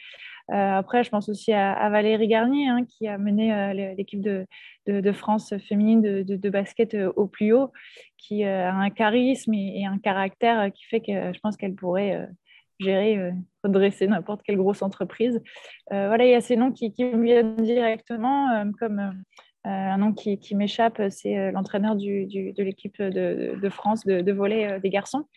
Euh, 0.52 0.78
après, 0.78 1.04
je 1.04 1.10
pense 1.10 1.30
aussi 1.30 1.54
à, 1.54 1.90
Valérie 1.90 2.28
Garnier, 2.28 2.68
hein, 2.68 2.84
qui 2.86 3.08
a 3.08 3.18
mené 3.18 3.54
euh, 3.54 3.94
l'équipe 3.96 4.22
de, 4.22 4.46
de, 4.88 5.12
France 5.14 5.54
féminine 5.70 6.02
de, 6.02 6.24
de, 6.24 6.50
basket 6.50 6.94
euh, 6.94 7.12
au 7.16 7.28
plus 7.28 7.54
haut, 7.54 7.72
qui 8.18 8.44
a 8.44 8.74
un 8.74 8.90
charisme 8.90 9.54
et, 9.54 9.86
un 9.86 9.98
caractère 9.98 10.72
qui 10.74 10.84
fait 10.86 11.00
que 11.00 11.34
je 11.34 11.40
pense 11.40 11.56
qu'elle 11.56 11.76
pourrait 11.76 12.28
gérer, 12.80 13.32
redresser 13.64 14.08
n'importe 14.08 14.42
quelle 14.44 14.58
grosse 14.58 14.82
entreprise. 14.82 15.42
voilà, 15.90 16.26
il 16.26 16.32
y 16.32 16.36
a 16.36 16.42
ces 16.42 16.56
noms 16.56 16.72
qui, 16.72 16.94
me 17.00 17.24
viennent 17.24 17.56
directement, 17.58 18.66
comme 18.80 19.24
un 19.64 19.98
nom 19.98 20.14
qui, 20.14 20.56
m'échappe, 20.56 21.02
c'est 21.10 21.52
l'entraîneur 21.52 21.96
de 21.96 22.64
l'équipe 22.64 23.02
de, 23.02 23.56
de, 23.60 23.70
France 23.70 24.06
de, 24.06 24.32
volley 24.32 24.80
des 24.80 24.90
garçons, 24.90 25.28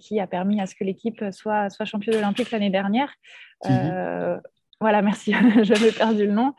qui 0.00 0.20
a 0.20 0.26
permis 0.26 0.60
à 0.60 0.66
ce 0.66 0.74
que 0.74 0.84
l'équipe 0.84 1.24
soit, 1.32 1.70
soit 1.70 1.86
championne 1.86 2.16
olympique 2.16 2.50
l'année 2.50 2.70
dernière. 2.70 3.14
Euh, 3.66 4.38
voilà, 4.80 5.02
merci, 5.02 5.32
j'avais 5.62 5.92
perdu 5.92 6.26
le 6.26 6.32
nom. 6.32 6.54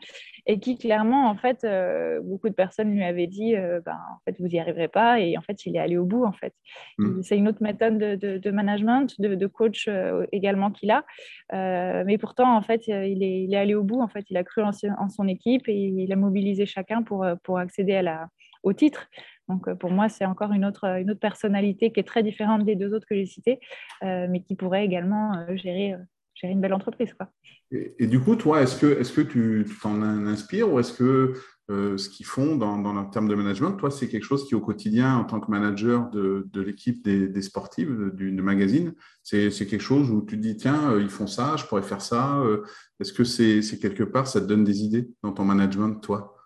Et 0.48 0.60
qui 0.60 0.78
clairement, 0.78 1.28
en 1.28 1.34
fait, 1.34 1.64
euh, 1.64 2.20
beaucoup 2.22 2.48
de 2.48 2.54
personnes 2.54 2.92
lui 2.92 3.02
avaient 3.02 3.26
dit, 3.26 3.56
euh, 3.56 3.80
ben, 3.84 3.98
en 4.12 4.18
fait, 4.24 4.36
vous 4.38 4.46
n'y 4.46 4.60
arriverez 4.60 4.86
pas. 4.86 5.18
Et 5.18 5.36
en 5.36 5.40
fait, 5.40 5.66
il 5.66 5.74
est 5.74 5.80
allé 5.80 5.96
au 5.96 6.04
bout, 6.04 6.24
en 6.24 6.32
fait. 6.32 6.54
Mm. 6.98 7.22
C'est 7.22 7.36
une 7.36 7.48
autre 7.48 7.62
méthode 7.62 7.98
de, 7.98 8.50
management, 8.52 9.20
de, 9.20 9.46
coach 9.46 9.88
également 10.30 10.70
qu'il 10.70 10.92
a. 10.92 11.04
mais 11.52 12.16
pourtant, 12.18 12.56
en 12.56 12.62
fait, 12.62 12.86
il 12.86 13.24
est, 13.24 13.42
il 13.42 13.54
est, 13.54 13.56
allé 13.56 13.74
au 13.74 13.82
bout. 13.82 14.00
En 14.00 14.08
fait, 14.08 14.24
il 14.30 14.36
a 14.36 14.44
cru 14.44 14.62
en, 14.62 14.70
son 15.08 15.26
équipe 15.26 15.68
et 15.68 15.74
il 15.74 16.12
a 16.12 16.16
mobilisé 16.16 16.64
chacun 16.64 17.02
pour, 17.02 17.26
pour 17.42 17.58
accéder 17.58 17.94
à 17.94 18.02
la, 18.02 18.28
au 18.62 18.72
titre. 18.72 19.08
Donc, 19.48 19.72
pour 19.74 19.90
moi, 19.90 20.08
c'est 20.08 20.26
encore 20.26 20.52
une 20.52 20.64
autre, 20.64 20.84
une 20.84 21.10
autre 21.10 21.20
personnalité 21.20 21.90
qui 21.90 21.98
est 21.98 22.04
très 22.04 22.22
différente 22.22 22.64
des 22.64 22.76
deux 22.76 22.94
autres 22.94 23.06
que 23.08 23.16
j'ai 23.16 23.26
citées, 23.26 23.58
mais 24.02 24.42
qui 24.42 24.54
pourrait 24.54 24.84
également 24.84 25.44
gérer 25.56 25.96
gérer 26.36 26.52
une 26.52 26.60
belle 26.60 26.74
entreprise. 26.74 27.12
Quoi. 27.14 27.28
Et, 27.72 28.06
du 28.06 28.20
coup, 28.20 28.36
toi, 28.36 28.62
est-ce 28.62 28.78
que, 28.78 29.00
est 29.00 29.14
que 29.14 29.20
tu 29.22 29.66
t'en 29.82 30.00
inspires 30.02 30.72
ou 30.72 30.78
est-ce 30.78 30.92
que 30.92 31.34
euh, 31.68 31.98
ce 31.98 32.08
qu'ils 32.08 32.26
font 32.26 32.54
dans, 32.54 32.78
dans 32.78 32.92
leur 32.92 33.10
terme 33.10 33.26
de 33.26 33.34
management. 33.34 33.72
Toi, 33.72 33.90
c'est 33.90 34.08
quelque 34.08 34.22
chose 34.22 34.46
qui, 34.46 34.54
au 34.54 34.60
quotidien, 34.60 35.16
en 35.16 35.24
tant 35.24 35.40
que 35.40 35.50
manager 35.50 36.08
de, 36.10 36.48
de 36.52 36.60
l'équipe 36.60 37.02
des, 37.02 37.26
des 37.26 37.42
sportifs 37.42 37.88
du, 37.88 38.30
magazine, 38.40 38.94
c'est 39.24 39.50
quelque 39.50 39.80
chose 39.80 40.12
où 40.12 40.24
tu 40.24 40.36
te 40.36 40.40
dis, 40.42 40.56
tiens, 40.56 40.92
euh, 40.92 41.02
ils 41.02 41.08
font 41.08 41.26
ça, 41.26 41.56
je 41.56 41.64
pourrais 41.64 41.82
faire 41.82 42.02
ça. 42.02 42.36
Euh, 42.36 42.62
est-ce 43.00 43.12
que 43.12 43.24
c'est 43.24 43.80
quelque 43.80 44.04
part, 44.04 44.28
ça 44.28 44.40
te 44.40 44.46
donne 44.46 44.62
des 44.62 44.84
idées 44.84 45.08
dans 45.24 45.32
ton 45.32 45.44
management, 45.44 45.96
toi? 45.96 46.36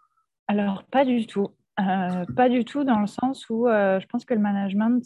Alors, 0.49 0.85
pas 0.85 1.05
du 1.05 1.27
tout. 1.27 1.49
pas 1.77 2.49
du 2.49 2.65
tout 2.65 2.85
dans 2.85 3.01
le 3.01 3.07
sens 3.07 3.49
où 3.51 3.67
je 3.69 4.07
pense 4.07 4.25
que 4.25 4.33
le 4.33 4.41
management 4.41 5.05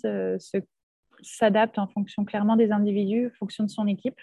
s'adapte 1.23 1.79
en 1.79 1.89
fonction 1.89 2.25
clairement 2.25 2.55
des 2.55 2.71
individus, 2.71 3.27
en 3.27 3.39
fonction 3.39 3.65
de 3.65 3.71
son 3.71 3.89
équipe 3.89 4.21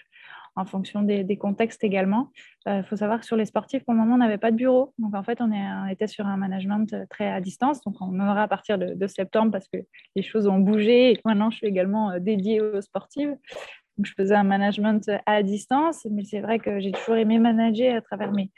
en 0.54 0.64
fonction 0.64 1.02
des, 1.02 1.36
contextes 1.36 1.82
également. 1.82 2.30
Il 2.66 2.72
euh, 2.72 2.82
faut 2.82 2.96
savoir 2.96 3.20
que 3.20 3.26
sur 3.26 3.36
les 3.36 3.46
sportifs, 3.46 3.84
pour 3.84 3.94
le 3.94 4.00
moment, 4.00 4.14
on 4.14 4.18
n'avait 4.18 4.38
pas 4.38 4.50
de 4.50 4.56
bureau. 4.56 4.92
Donc, 4.98 5.14
en 5.14 5.22
fait, 5.22 5.40
on, 5.40 5.50
était 5.88 6.06
sur 6.06 6.26
un 6.26 6.36
management 6.36 6.92
euh, 6.92 7.04
très 7.08 7.28
à 7.28 7.40
distance. 7.40 7.80
Donc, 7.82 7.96
on 8.00 8.18
aura 8.20 8.42
à 8.42 8.48
partir 8.48 8.78
de, 8.78 9.06
septembre 9.06 9.52
parce 9.52 9.68
que 9.68 9.78
les 10.14 10.22
choses 10.22 10.46
ont 10.46 10.58
bougé 10.58 11.18
maintenant, 11.24 11.50
je 11.50 11.56
suis 11.56 11.66
également 11.66 12.10
euh, 12.10 12.18
dédiée 12.18 12.60
aux 12.60 12.80
sportifs. 12.80 13.30
Donc, 13.98 14.06
je 14.06 14.12
faisais 14.16 14.34
un 14.34 14.44
management 14.44 15.10
à 15.26 15.42
distance, 15.42 16.06
mais 16.10 16.24
c'est 16.24 16.40
vrai 16.40 16.58
que 16.58 16.80
j'ai 16.80 16.92
toujours 16.92 17.16
aimé 17.16 17.38
manager 17.38 17.96
à 17.96 18.00
travers 18.00 18.32
mes, 18.32 18.50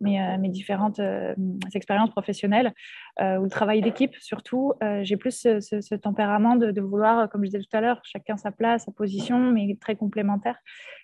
mes, 0.00 0.20
euh, 0.20 0.38
mes 0.38 0.48
différentes 0.48 0.98
euh, 0.98 1.34
expériences 1.74 2.10
professionnelles 2.10 2.72
euh, 3.20 3.38
ou 3.38 3.44
le 3.44 3.50
travail 3.50 3.80
d'équipe 3.82 4.14
surtout. 4.18 4.72
j'ai 5.02 5.16
plus 5.16 5.32
ce, 5.32 5.94
tempérament 5.94 6.56
de, 6.56 6.80
vouloir, 6.80 7.28
comme 7.28 7.44
je 7.44 7.50
disais 7.50 7.60
tout 7.60 7.76
à 7.76 7.80
l'heure, 7.80 8.00
chacun 8.04 8.36
sa 8.36 8.50
place, 8.50 8.84
sa 8.84 8.92
position, 8.92 9.38
mais 9.38 9.76
très 9.80 9.96
complémentaire. 9.96 10.56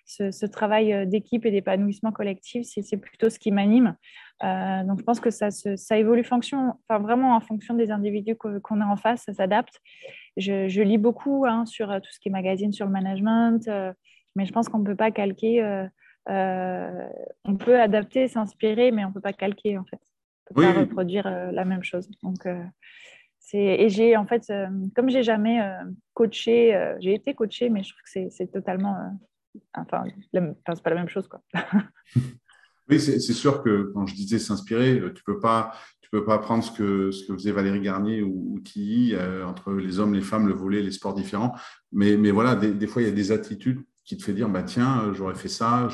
Ce, 0.05 0.45
travail 0.45 1.05
d'équipe 1.07 1.45
et 1.45 1.51
d'épanouissement 1.51 2.11
collectif, 2.11 2.65
c'est 2.65 2.97
plutôt 2.97 3.29
ce 3.29 3.37
qui 3.37 3.51
m'anime. 3.51 3.95
donc, 4.41 4.99
je 4.99 5.03
pense 5.03 5.19
que 5.19 5.29
ça, 5.29 5.51
ça 5.51 5.97
évolue 5.97 6.23
fonction, 6.23 6.73
enfin, 6.87 6.99
vraiment 6.99 7.35
en 7.35 7.41
fonction 7.41 7.75
des 7.75 7.91
individus 7.91 8.35
qu'on 8.35 8.81
a 8.81 8.85
en 8.85 8.97
face, 8.97 9.23
ça 9.23 9.33
s'adapte. 9.33 9.79
Je, 10.37 10.81
lis 10.81 10.97
beaucoup 10.97 11.45
hein, 11.45 11.65
sur 11.65 11.87
tout 12.01 12.11
ce 12.11 12.19
qui 12.19 12.29
est 12.29 12.31
magazine, 12.31 12.71
sur 12.71 12.85
le 12.85 12.91
management, 12.91 13.69
mais 14.35 14.45
je 14.45 14.53
pense 14.53 14.69
qu'on 14.69 14.79
ne 14.79 14.85
peut 14.85 14.95
pas 14.95 15.11
calquer 15.11 15.87
on 16.27 17.55
peut 17.57 17.79
adapter, 17.79 18.27
s'inspirer, 18.27 18.91
mais 18.91 19.05
on 19.05 19.09
ne 19.09 19.13
peut 19.13 19.21
pas 19.21 19.33
calquer 19.33 19.77
en 19.77 19.85
fait. 19.85 19.99
On 20.49 20.53
peut 20.53 20.61
pas 20.61 20.73
reproduire 20.73 21.27
euh, 21.27 21.51
la 21.51 21.65
même 21.65 21.83
chose. 21.83 22.09
Donc, 22.23 22.45
euh, 22.45 22.63
et 23.53 23.89
j'ai 23.89 24.17
en 24.17 24.25
fait, 24.25 24.51
comme 24.93 25.09
j'ai 25.09 25.23
jamais 25.23 25.61
coaché, 26.13 26.95
j'ai 26.99 27.13
été 27.13 27.33
coaché, 27.33 27.69
mais 27.69 27.81
je 27.81 27.93
trouve 27.93 28.01
que 28.01 28.29
c'est 28.29 28.51
totalement, 28.51 29.17
enfin, 29.73 30.03
c'est 30.33 30.83
pas 30.83 30.89
la 30.89 30.97
même 30.97 31.07
chose 31.07 31.29
quoi. 31.29 31.41
oui, 32.89 32.99
c'est 32.99 33.19
sûr 33.19 33.63
que 33.63 33.89
quand 33.93 34.05
je 34.05 34.15
disais 34.15 34.37
s'inspirer, 34.37 35.01
tu 35.15 35.23
peux 35.23 35.39
pas, 35.39 35.71
tu 36.01 36.09
peux 36.09 36.25
pas 36.25 36.39
prendre 36.39 36.61
ce 36.61 36.71
que 36.73 37.09
ce 37.11 37.25
que 37.25 37.35
faisait 37.35 37.53
Valérie 37.53 37.79
Garnier 37.79 38.21
ou, 38.21 38.55
ou 38.55 38.59
Tilly 38.59 39.15
entre 39.45 39.71
les 39.71 39.97
hommes, 39.99 40.13
les 40.13 40.19
femmes, 40.19 40.49
le 40.49 40.53
volet, 40.53 40.81
les 40.81 40.91
sports 40.91 41.13
différents. 41.13 41.55
Mais 41.93 42.17
mais 42.17 42.31
voilà, 42.31 42.53
des, 42.53 42.73
des 42.73 42.87
fois 42.87 43.01
il 43.01 43.05
y 43.05 43.11
a 43.11 43.13
des 43.13 43.31
attitudes 43.31 43.81
qui 44.07 44.15
te 44.15 44.23
fait 44.23 44.33
dire 44.33 44.47
bah 44.47 44.63
tiens 44.63 45.03
euh, 45.03 45.13
j'aurais 45.13 45.35
fait 45.35 45.49
ça, 45.49 45.89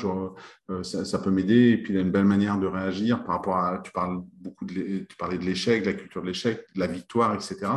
euh, 0.70 0.82
ça, 0.84 1.04
ça, 1.04 1.18
peut 1.18 1.32
m'aider. 1.32 1.70
Et 1.70 1.76
puis 1.76 1.92
il 1.92 1.96
y 1.96 1.98
a 1.98 2.02
une 2.02 2.12
belle 2.12 2.24
manière 2.24 2.58
de 2.58 2.66
réagir 2.66 3.24
par 3.24 3.34
rapport 3.34 3.56
à 3.56 3.80
tu 3.82 3.90
parles 3.90 4.22
beaucoup 4.40 4.64
de 4.64 4.72
tu 4.72 5.16
parlais 5.18 5.36
de 5.36 5.44
l'échec 5.44 5.82
de 5.82 5.86
la 5.90 5.94
culture 5.94 6.22
de 6.22 6.28
l'échec 6.28 6.64
de 6.74 6.80
la 6.80 6.86
victoire 6.86 7.34
etc 7.34 7.72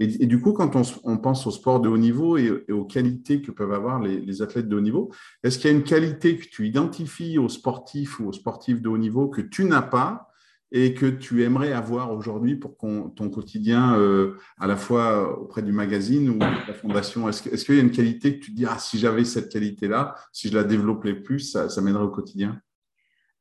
et, 0.00 0.26
du 0.26 0.40
coup 0.40 0.52
quand 0.52 0.74
on, 1.04 1.18
pense 1.18 1.46
au 1.46 1.50
sport 1.50 1.80
de 1.80 1.88
haut 1.88 1.98
niveau 1.98 2.38
et, 2.38 2.50
aux 2.70 2.84
qualités 2.84 3.42
que 3.42 3.50
peuvent 3.50 3.72
avoir 3.72 4.00
les, 4.00 4.20
les 4.20 4.42
athlètes 4.42 4.68
de 4.68 4.76
haut 4.76 4.80
niveau 4.80 5.12
est-ce 5.42 5.58
qu'il 5.58 5.70
y 5.70 5.74
a 5.74 5.76
une 5.76 5.84
qualité 5.84 6.38
que 6.38 6.46
tu 6.46 6.66
identifies 6.66 7.38
aux 7.38 7.48
sportifs 7.48 8.20
ou 8.20 8.28
aux 8.28 8.32
sportifs 8.32 8.80
de 8.80 8.88
haut 8.88 8.98
niveau 8.98 9.28
que 9.28 9.40
tu 9.40 9.64
n'as 9.64 9.82
pas 9.82 10.28
et 10.76 10.92
que 10.92 11.06
tu 11.06 11.44
aimerais 11.44 11.72
avoir 11.72 12.10
aujourd'hui 12.10 12.56
pour 12.56 12.76
ton 12.76 13.30
quotidien, 13.30 13.96
euh, 13.96 14.36
à 14.58 14.66
la 14.66 14.74
fois 14.74 15.38
auprès 15.38 15.62
du 15.62 15.70
magazine 15.70 16.28
ou 16.28 16.34
de 16.34 16.66
la 16.66 16.74
fondation? 16.74 17.28
Est-ce 17.28 17.64
qu'il 17.64 17.76
y 17.76 17.78
a 17.78 17.80
une 17.80 17.92
qualité 17.92 18.40
que 18.40 18.44
tu 18.44 18.50
dis, 18.50 18.66
ah, 18.68 18.76
si 18.80 18.98
j'avais 18.98 19.24
cette 19.24 19.52
qualité-là, 19.52 20.16
si 20.32 20.48
je 20.48 20.54
la 20.56 20.64
développais 20.64 21.14
plus, 21.14 21.52
ça, 21.52 21.80
m'aiderait 21.80 22.02
au 22.02 22.10
quotidien? 22.10 22.60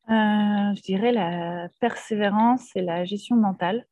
Euh, 0.10 0.76
Je 0.76 0.82
dirais 0.84 1.12
la 1.12 1.70
persévérance 1.82 2.70
et 2.76 2.84
la 2.84 3.04
gestion 3.04 3.36
mentale. 3.36 3.88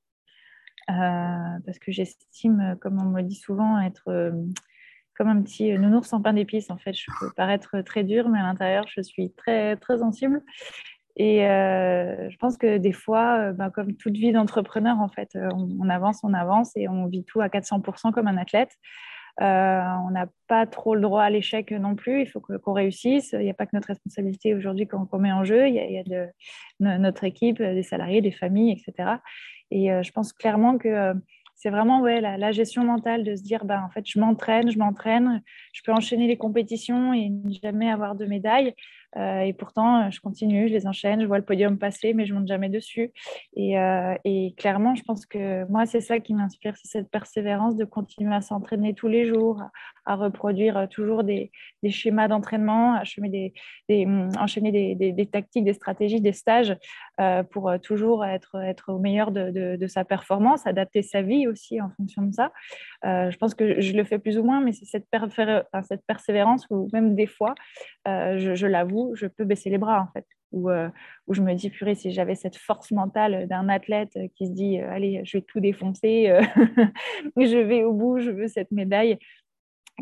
Euh, 0.92 1.60
parce 1.66 1.80
que 1.80 1.92
j'estime, 1.92 2.78
comme 2.80 3.02
on 3.02 3.10
me 3.10 3.24
dit 3.24 3.36
souvent, 3.36 3.80
être 3.80 4.32
comme 5.16 5.30
un 5.30 5.42
petit 5.42 5.76
nounours 5.80 6.14
en 6.14 6.22
pain 6.22 6.34
d'épices. 6.34 6.70
En 6.70 6.78
fait, 6.78 6.94
je 6.94 7.10
peux 7.20 7.32
paraître 7.36 7.82
très 7.82 8.04
dur, 8.04 8.30
mais 8.30 8.40
à 8.40 8.44
l'intérieur, 8.44 8.86
je 8.88 9.02
suis 9.02 9.32
très, 9.34 9.78
très 9.78 9.98
sensible. 9.98 10.44
Et 11.18 11.46
euh, 11.46 12.30
je 12.30 12.38
pense 12.38 12.58
que 12.58 12.78
des 12.78 12.94
fois, 12.94 13.38
euh, 13.40 13.54
ben, 13.54 13.70
comme 13.70 13.96
toute 13.96 14.14
vie 14.14 14.32
d'entrepreneur, 14.32 15.00
en 15.00 15.10
fait, 15.10 15.36
euh, 15.36 15.50
on, 15.80 15.90
avance, 15.90 16.20
on 16.24 16.34
avance 16.34 16.72
et 16.76 16.88
on 16.88 17.08
vit 17.08 17.24
tout 17.26 17.42
à 17.42 17.48
400% 17.48 18.12
comme 18.12 18.28
un 18.28 18.38
athlète. 18.38 18.72
on 19.40 20.12
n'a 20.12 20.28
pas 20.48 20.66
trop 20.66 20.96
le 20.96 21.02
droit 21.02 21.24
à 21.24 21.30
l'échec 21.30 21.72
non 21.72 21.96
plus. 21.96 22.22
Il 22.22 22.28
faut 22.28 22.40
qu'on 22.40 22.74
réussisse. 22.74 23.34
Il 23.34 23.44
n'y 23.44 23.50
a 23.50 23.54
pas 23.54 23.66
que 23.66 23.76
notre 23.76 23.90
responsabilité 23.90 24.56
aujourd'hui 24.56 24.88
qu'on 24.88 25.20
met 25.20 25.32
en 25.32 25.44
jeu. 25.44 25.68
Il 25.68 25.76
y 25.76 26.16
a, 26.16 26.28
notre 26.80 27.24
équipe, 27.24 27.62
des 27.62 27.84
salariés, 27.84 28.22
des 28.22 28.32
familles, 28.32 28.72
etc. 28.72 29.18
Et 29.70 29.90
je 30.04 30.12
pense 30.12 30.34
clairement 30.34 30.78
que 30.78 31.14
c'est 31.56 31.70
vraiment 31.70 32.02
ouais, 32.02 32.22
la, 32.22 32.52
gestion 32.52 32.84
mentale 32.84 33.24
de 33.24 33.36
se 33.36 33.44
dire 33.44 33.66
ben, 33.66 33.84
en 33.86 33.90
fait, 33.92 34.04
je 34.08 34.20
m'entraîne, 34.20 34.72
je 34.72 34.80
m'entraîne, 34.80 35.44
je 35.74 35.82
peux 35.86 35.92
enchaîner 35.92 36.28
les 36.28 36.38
compétitions 36.38 37.14
et 37.14 37.32
jamais 37.62 37.92
avoir 37.92 38.16
de 38.16 38.26
médaille. 38.26 38.74
Euh, 39.18 39.42
et 39.42 39.54
pourtant, 39.54 40.10
je 40.10 40.20
continue, 40.22 40.68
je 40.68 40.74
les 40.74 40.88
enchaîne, 40.88 41.22
je 41.22 41.26
vois 41.26 41.38
le 41.38 41.46
podium 41.46 41.78
passer, 41.78 42.14
mais 42.14 42.26
je 42.26 42.34
monte 42.34 42.48
jamais 42.48 42.70
dessus. 42.70 43.12
Et, 43.56 43.78
euh, 43.78 44.16
et, 44.24 44.54
clairement, 44.58 44.96
je 44.96 45.04
pense 45.04 45.26
que 45.26 45.66
moi, 45.70 45.86
c'est 45.86 46.02
ça 46.02 46.20
qui 46.20 46.34
m'inspire, 46.34 46.76
c'est 46.78 47.00
cette 47.00 47.10
persévérance 47.10 47.76
de 47.76 47.86
continuer 47.86 48.34
à 48.34 48.42
s'entraîner 48.42 48.94
tous 48.94 49.08
les 49.08 49.26
jours, 49.26 49.62
à, 50.06 50.16
reproduire 50.16 50.88
toujours 50.90 51.24
des, 51.24 51.52
schémas 51.90 52.28
d'entraînement, 52.28 52.96
à 52.96 53.04
hum, 53.90 54.30
enchaîner 54.40 54.96
des, 54.96 55.26
tactiques, 55.26 55.66
des 55.66 55.74
stratégies, 55.74 56.22
des 56.22 56.34
stages 56.34 56.76
euh, 57.20 57.44
pour 57.44 57.72
toujours 57.82 58.26
être, 58.26 58.56
au 58.88 59.00
meilleur 59.00 59.32
de, 59.32 59.88
sa 59.88 60.06
performance, 60.06 60.66
adapter 60.66 61.02
sa 61.02 61.22
vie 61.22 61.48
aussi 61.48 61.82
en 61.82 61.90
fonction 61.98 62.22
de 62.22 62.34
ça. 62.34 62.52
je 63.04 63.36
pense 63.38 63.56
que 63.56 63.82
je 63.82 63.94
le 63.94 64.04
fais 64.04 64.20
plus 64.20 64.38
ou 64.38 64.44
moins, 64.44 64.62
mais 64.62 64.72
c'est 64.72 64.86
cette, 64.86 65.08
persévérance 66.08 66.66
où 66.70 66.88
même 66.94 67.16
des 67.16 67.28
fois, 67.28 67.56
je 68.06 68.66
l'avoue, 68.66 69.01
je 69.16 69.28
peux 69.28 69.46
baisser 69.46 69.70
les 69.70 69.78
bras, 69.78 70.02
en 70.02 70.12
fait. 70.14 70.26
Où, 70.52 70.70
euh, 70.70 70.90
où 71.28 71.34
je 71.34 71.42
me 71.42 71.54
dis, 71.54 71.70
purée, 71.70 71.96
si 71.96 72.12
j'avais 72.12 72.36
cette 72.36 72.58
force 72.58 72.92
mentale 72.92 73.48
d'un 73.48 73.70
athlète 73.70 74.18
qui 74.36 74.48
se 74.48 74.52
dit, 74.52 74.80
euh, 74.80 74.92
allez, 74.92 75.22
je 75.24 75.38
vais 75.38 75.42
tout 75.42 75.60
défoncer, 75.60 76.30
euh, 76.30 76.42
je 77.38 77.58
vais 77.58 77.84
au 77.84 77.94
bout, 77.94 78.20
je 78.20 78.32
veux 78.32 78.48
cette 78.48 78.72
médaille, 78.72 79.18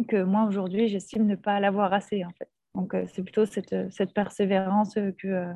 que 0.08 0.24
moi, 0.24 0.46
aujourd'hui, 0.46 0.88
j'estime 0.88 1.26
ne 1.26 1.36
pas 1.36 1.60
l'avoir 1.60 1.94
assez, 1.94 2.24
en 2.26 2.32
fait. 2.38 2.50
Donc, 2.76 2.96
c'est 3.08 3.24
plutôt 3.24 3.46
cette, 3.46 3.92
cette, 3.92 4.14
persévérance 4.14 4.94
que, 4.94 5.54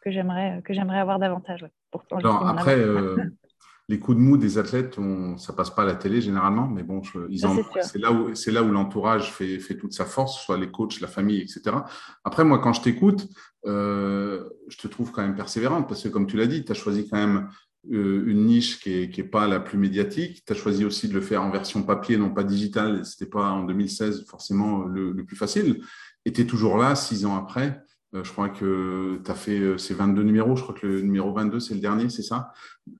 que 0.00 0.10
j'aimerais 0.10 0.98
avoir 0.98 1.18
davantage. 1.18 1.66
Pour 1.90 2.04
après, 2.12 2.76
les 3.88 3.98
coups 3.98 4.16
de 4.16 4.22
mou 4.22 4.36
des 4.36 4.56
athlètes, 4.56 4.98
on, 4.98 5.36
ça 5.36 5.52
passe 5.52 5.70
pas 5.70 5.82
à 5.82 5.84
la 5.84 5.94
télé 5.94 6.22
généralement, 6.22 6.66
mais 6.66 6.82
bon, 6.82 7.02
c'est 7.02 7.98
là 7.98 8.12
où 8.12 8.34
c'est 8.34 8.50
là 8.50 8.62
où 8.62 8.70
l'entourage 8.70 9.30
fait, 9.30 9.58
fait, 9.58 9.76
toute 9.76 9.92
sa 9.92 10.06
force, 10.06 10.42
soit 10.42 10.56
les 10.56 10.70
coachs, 10.70 11.00
la 11.00 11.06
famille, 11.06 11.40
etc. 11.40 11.76
Après, 12.24 12.44
moi, 12.44 12.58
quand 12.60 12.72
je 12.72 12.80
t'écoute, 12.80 13.28
euh, 13.66 14.48
je 14.68 14.78
te 14.78 14.88
trouve 14.88 15.12
quand 15.12 15.22
même 15.22 15.34
persévérante 15.34 15.86
parce 15.86 16.02
que, 16.02 16.08
comme 16.08 16.26
tu 16.26 16.36
l'as 16.36 16.46
dit, 16.46 16.64
tu 16.64 16.72
as 16.72 16.74
choisi 16.74 17.08
quand 17.08 17.18
même 17.18 17.48
euh, 17.92 18.24
une 18.26 18.46
niche 18.46 18.80
qui 18.80 19.00
n'est 19.00 19.10
qui 19.10 19.20
est 19.20 19.24
pas 19.24 19.46
la 19.46 19.60
plus 19.60 19.76
médiatique. 19.76 20.42
Tu 20.46 20.52
as 20.54 20.56
choisi 20.56 20.86
aussi 20.86 21.08
de 21.08 21.14
le 21.14 21.20
faire 21.20 21.42
en 21.42 21.50
version 21.50 21.82
papier, 21.82 22.16
non 22.16 22.30
pas 22.30 22.44
digitale. 22.44 23.04
C'était 23.04 23.30
pas 23.30 23.50
en 23.50 23.64
2016 23.64 24.24
forcément 24.26 24.84
le, 24.84 25.12
le 25.12 25.24
plus 25.24 25.36
facile. 25.36 25.82
Et 26.24 26.32
tu 26.32 26.40
es 26.40 26.46
toujours 26.46 26.78
là, 26.78 26.94
six 26.94 27.26
ans 27.26 27.36
après. 27.36 27.82
Euh, 28.14 28.22
je 28.22 28.32
crois 28.32 28.48
que 28.48 29.20
tu 29.24 29.30
as 29.30 29.34
fait 29.34 29.58
euh, 29.58 29.78
ces 29.78 29.94
22 29.94 30.22
numéros. 30.22 30.54
Je 30.56 30.62
crois 30.62 30.74
que 30.74 30.86
le 30.86 31.00
numéro 31.00 31.32
22, 31.32 31.58
c'est 31.58 31.74
le 31.74 31.80
dernier, 31.80 32.08
c'est 32.08 32.22
ça? 32.22 32.52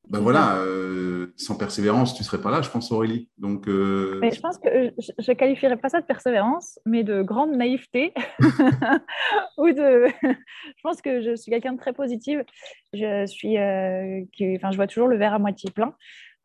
Ben 0.09 0.19
voilà, 0.19 0.57
euh, 0.57 1.33
sans 1.37 1.57
persévérance, 1.57 2.15
tu 2.15 2.23
ne 2.23 2.25
serais 2.25 2.41
pas 2.41 2.51
là, 2.51 2.63
je 2.63 2.71
pense, 2.71 2.91
Aurélie. 2.91 3.29
Donc, 3.39 3.67
mais 3.67 4.33
je 4.33 4.41
pense 4.41 4.59
que 4.59 4.93
je 4.99 5.31
ne 5.31 5.35
qualifierais 5.35 5.77
pas 5.77 5.89
ça 5.89 6.01
de 6.01 6.07
persévérance, 6.07 6.79
mais 6.87 7.05
de 7.05 7.23
grande 7.23 7.53
naïveté. 7.53 8.13
Ou 9.59 9.71
de... 9.71 10.07
je 10.23 10.83
pense 10.83 11.01
que 11.01 11.21
je 11.23 11.37
suis 11.37 11.51
quelqu'un 11.51 11.75
de 11.75 11.79
très 11.79 11.93
positif. 11.93 12.41
Je, 12.93 13.27
suis, 13.27 13.57
qui... 14.33 14.57
enfin, 14.57 14.71
je 14.71 14.77
vois 14.77 14.87
toujours 14.87 15.09
le 15.09 15.17
verre 15.17 15.35
à 15.35 15.39
moitié 15.39 15.71
plein, 15.71 15.95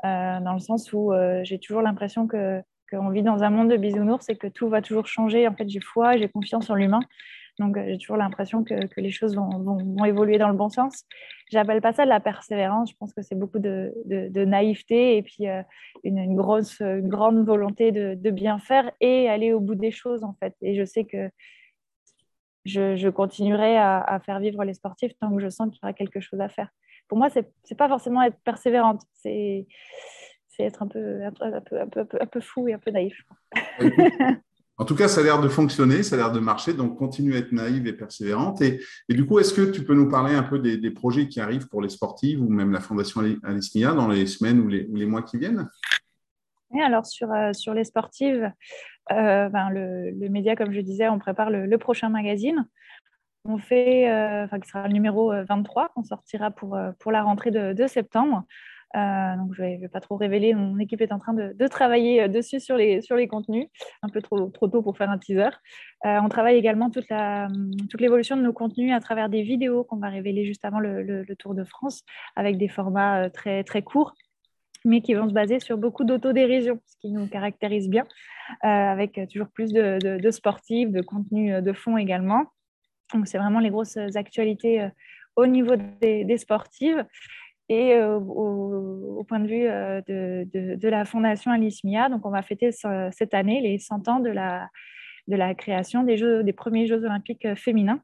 dans 0.03 0.53
le 0.53 0.59
sens 0.59 0.91
où 0.93 1.11
j'ai 1.43 1.59
toujours 1.59 1.81
l'impression 1.81 2.27
que 2.27 2.61
qu'on 2.91 3.09
vit 3.09 3.21
dans 3.21 3.43
un 3.43 3.51
monde 3.51 3.69
de 3.69 3.77
bisounours 3.77 4.27
et 4.29 4.35
que 4.35 4.47
tout 4.47 4.67
va 4.67 4.81
toujours 4.81 5.05
changer. 5.05 5.47
En 5.47 5.53
fait, 5.53 5.69
j'ai 5.69 5.79
foi, 5.79 6.17
j'ai 6.17 6.27
confiance 6.27 6.71
en 6.71 6.75
l'humain. 6.75 7.01
Donc, 7.59 7.77
euh, 7.77 7.83
j'ai 7.87 7.97
toujours 7.97 8.17
l'impression 8.17 8.63
que, 8.63 8.73
les 8.97 9.11
choses 9.11 9.35
vont, 9.35 10.05
évoluer 10.05 10.37
dans 10.37 10.47
le 10.47 10.55
bon 10.55 10.69
sens. 10.69 11.05
J'appelle 11.51 11.81
pas 11.81 11.93
ça 11.93 12.05
de 12.05 12.09
la 12.09 12.19
persévérance. 12.19 12.91
Je 12.91 12.95
pense 12.97 13.13
que 13.13 13.21
c'est 13.21 13.35
beaucoup 13.35 13.59
de, 13.59 13.93
naïveté 14.45 15.17
et 15.17 15.21
puis 15.21 15.47
euh, 15.47 15.61
une, 16.03 16.35
grosse, 16.35 16.81
grande 16.81 17.45
volonté 17.45 17.91
de, 17.91 18.29
bien 18.31 18.59
faire 18.59 18.89
et 19.01 19.29
aller 19.29 19.53
au 19.53 19.59
bout 19.59 19.75
des 19.75 19.91
choses, 19.91 20.23
en 20.23 20.33
fait. 20.39 20.55
Et 20.61 20.75
je 20.75 20.85
sais 20.85 21.03
que 21.03 21.29
je, 22.65 23.09
continuerai 23.09 23.77
à, 23.77 24.19
faire 24.25 24.39
vivre 24.39 24.63
les 24.63 24.73
sportifs 24.73 25.13
tant 25.19 25.35
que 25.35 25.41
je 25.41 25.49
sens 25.49 25.69
qu'il 25.69 25.79
y 25.83 25.85
aura 25.85 25.93
quelque 25.93 26.19
chose 26.19 26.39
à 26.39 26.49
faire. 26.49 26.69
pour 27.07 27.17
moi, 27.17 27.29
c'est 27.29 27.51
n'est 27.69 27.77
pas 27.77 27.89
forcément 27.89 28.21
être 28.21 28.39
persévérante, 28.43 29.01
c'est 29.13 29.67
être 30.59 30.83
un 30.83 30.87
peu, 30.87 31.23
un, 31.23 31.31
peu, 31.31 31.45
un, 31.45 31.61
peu, 31.87 32.07
un, 32.19 32.25
peu, 32.25 32.41
fou 32.41 32.67
et 32.67 32.73
un 32.73 32.79
peu 32.79 32.91
naïf. 32.91 33.23
En 34.79 34.85
tout 34.85 34.95
cas, 34.95 35.09
ça 35.09 35.19
a 35.19 35.23
l'air 35.25 35.41
de 35.41 35.49
fonctionner, 35.49 36.03
ça 36.03 36.15
a 36.15 36.17
l'air 36.17 36.31
de 36.31 36.39
marcher, 36.39 36.73
donc 36.73 36.97
continue 36.97 37.35
à 37.35 37.39
être 37.39 37.51
naïve 37.51 37.85
et 37.85 37.91
persévérante. 37.91 38.61
Et, 38.61 38.79
du 39.09 39.25
coup, 39.25 39.37
est-ce 39.37 39.53
que 39.53 39.69
tu 39.69 39.83
peux 39.83 39.93
nous 39.93 40.09
parler 40.09 40.33
un 40.33 40.43
peu 40.43 40.57
des, 40.57 40.91
projets 40.91 41.27
qui 41.27 41.41
arrivent 41.41 41.67
pour 41.67 41.81
les 41.81 41.89
sportives 41.89 42.41
ou 42.41 42.47
même 42.47 42.71
la 42.71 42.79
Fondation 42.79 43.21
Alismia 43.43 43.91
dans 43.91 44.07
les 44.07 44.25
semaines 44.25 44.61
ou 44.61 44.69
les, 44.69 45.05
mois 45.05 45.21
qui 45.21 45.37
viennent? 45.37 45.67
Alors 46.81 47.05
sur, 47.05 47.29
euh, 47.33 47.51
sur 47.51 47.73
les 47.73 47.83
sportives, 47.83 48.51
euh, 49.11 49.49
ben, 49.49 49.69
le, 49.69 50.29
média, 50.29 50.55
comme 50.55 50.71
je 50.71 50.79
disais, 50.79 51.09
on 51.09 51.19
prépare 51.19 51.49
le, 51.49 51.77
prochain 51.77 52.07
magazine. 52.07 52.65
On 53.43 53.57
fait, 53.57 54.09
euh, 54.09 54.45
enfin, 54.45 54.61
qui 54.61 54.69
sera 54.69 54.87
le 54.87 54.93
numéro 54.93 55.33
23, 55.49 55.89
qu'on 55.89 56.03
sortira 56.03 56.51
pour, 56.51 56.79
pour 56.99 57.11
la 57.11 57.23
rentrée 57.23 57.51
de 57.51 57.87
septembre. 57.87 58.45
Euh, 58.95 59.35
donc, 59.37 59.53
je 59.53 59.61
ne 59.61 59.79
vais, 59.79 59.87
pas 59.87 59.99
trop 59.99 60.15
révéler. 60.15 60.53
Mon 60.53 60.79
équipe 60.79 61.01
est 61.01 61.11
en 61.11 61.19
train 61.19 61.33
de, 61.33 61.67
travailler 61.67 62.27
dessus 62.27 62.59
sur 62.59 62.75
les, 62.75 63.27
contenus. 63.27 63.67
Un 64.01 64.09
peu 64.09 64.21
trop, 64.21 64.49
tôt 64.49 64.81
pour 64.81 64.97
faire 64.97 65.09
un 65.09 65.17
teaser. 65.17 65.49
Euh, 66.05 66.19
on 66.23 66.29
travaille 66.29 66.57
également 66.57 66.89
toute, 66.89 67.09
la, 67.09 67.47
toute 67.89 68.01
l'évolution 68.01 68.37
de 68.37 68.41
nos 68.41 68.53
contenus 68.53 68.93
à 68.93 68.99
travers 68.99 69.29
des 69.29 69.43
vidéos 69.43 69.83
qu'on 69.83 69.97
va 69.97 70.09
révéler 70.09 70.45
juste 70.45 70.65
avant 70.65 70.79
le, 70.79 71.25
Tour 71.37 71.53
de 71.53 71.63
France 71.63 72.03
avec 72.35 72.57
des 72.57 72.67
formats 72.67 73.29
très, 73.29 73.63
courts 73.83 74.13
mais 74.85 75.01
qui 75.01 75.13
vont 75.13 75.27
se 75.27 75.33
baser 75.33 75.59
sur 75.59 75.77
beaucoup 75.77 76.05
d'autodérision, 76.05 76.79
ce 76.85 76.95
qui 77.01 77.11
nous 77.11 77.27
caractérise 77.27 77.89
bien, 77.89 78.05
euh, 78.63 78.67
avec 78.67 79.19
toujours 79.29 79.49
plus 79.49 79.73
de, 79.73 79.99
de, 79.99 80.17
de, 80.17 80.31
sportifs, 80.31 80.89
de 80.89 81.01
contenu 81.01 81.61
de 81.61 81.73
fond 81.73 81.97
également. 81.97 82.45
Donc, 83.13 83.27
c'est 83.27 83.37
vraiment 83.37 83.59
les 83.59 83.69
grosses 83.69 83.97
actualités 84.15 84.81
euh, 84.81 84.89
au 85.35 85.47
niveau 85.47 85.75
des, 86.01 86.25
des 86.25 86.37
sportives. 86.37 87.05
Et 87.69 87.93
euh, 87.93 88.17
au, 88.17 89.23
point 89.27 89.39
de 89.39 89.47
vue 89.47 89.67
euh, 89.67 90.01
de, 90.07 90.87
la 90.87 91.05
Fondation 91.05 91.51
Alice 91.51 91.83
Mia, 91.83 92.09
donc 92.09 92.25
on 92.25 92.31
va 92.31 92.41
fêter 92.41 92.71
cette 92.71 93.33
année 93.33 93.61
les 93.61 93.77
100 93.77 94.07
ans 94.07 94.19
de 94.19 94.29
la, 94.29 95.53
création 95.53 96.03
des, 96.03 96.53
premiers 96.53 96.87
Jeux 96.87 97.05
olympiques 97.05 97.47
féminins. 97.55 98.01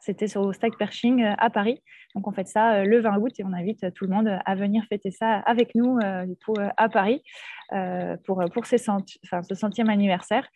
C'était 0.00 0.36
au 0.36 0.52
Stag 0.52 0.76
Pershing 0.76 1.24
à 1.38 1.50
Paris. 1.50 1.80
Donc 2.14 2.26
on 2.26 2.32
fait 2.32 2.46
ça 2.46 2.84
le 2.84 3.00
20 3.00 3.18
août 3.18 3.32
et 3.38 3.44
on 3.44 3.52
invite 3.52 3.92
tout 3.94 4.06
le 4.06 4.10
monde 4.10 4.38
à 4.44 4.54
venir 4.54 4.84
fêter 4.88 5.10
ça 5.10 5.38
avec 5.40 5.74
nous 5.74 5.98
à 6.76 6.88
Paris 6.88 7.22
pour, 8.24 8.44
pour 8.52 8.66
ces 8.66 8.78
cent... 8.78 8.98
ce 9.22 9.54
centième 9.54 9.88
anniversaire. 9.88 10.48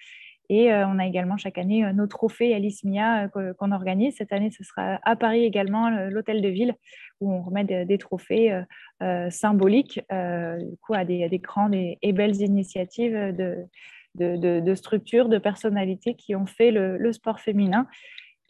Et 0.52 0.74
on 0.74 0.98
a 0.98 1.06
également 1.06 1.36
chaque 1.36 1.58
année 1.58 1.88
nos 1.92 2.08
trophées 2.08 2.52
Alice 2.52 2.82
Mia 2.82 3.28
qu'on 3.28 3.70
organise. 3.70 4.16
Cette 4.16 4.32
année, 4.32 4.50
ce 4.50 4.64
sera 4.64 4.98
à 5.04 5.14
Paris 5.14 5.44
également, 5.44 5.90
l'hôtel 6.08 6.42
de 6.42 6.48
ville, 6.48 6.74
où 7.20 7.32
on 7.32 7.40
remet 7.40 7.64
des, 7.84 7.98
trophées 7.98 8.60
euh, 9.00 9.30
symboliques 9.30 10.00
du 10.10 10.76
coup, 10.82 10.94
à, 10.94 11.04
des, 11.04 11.40
grandes 11.40 11.76
et, 11.76 12.12
belles 12.12 12.42
initiatives 12.42 13.14
de, 13.32 13.68
de, 14.16 14.74
structures, 14.74 15.28
de 15.28 15.38
personnalités 15.38 16.14
qui 16.14 16.34
ont 16.34 16.46
fait 16.46 16.72
le, 16.72 16.98
le 16.98 17.12
sport 17.12 17.38
féminin 17.38 17.86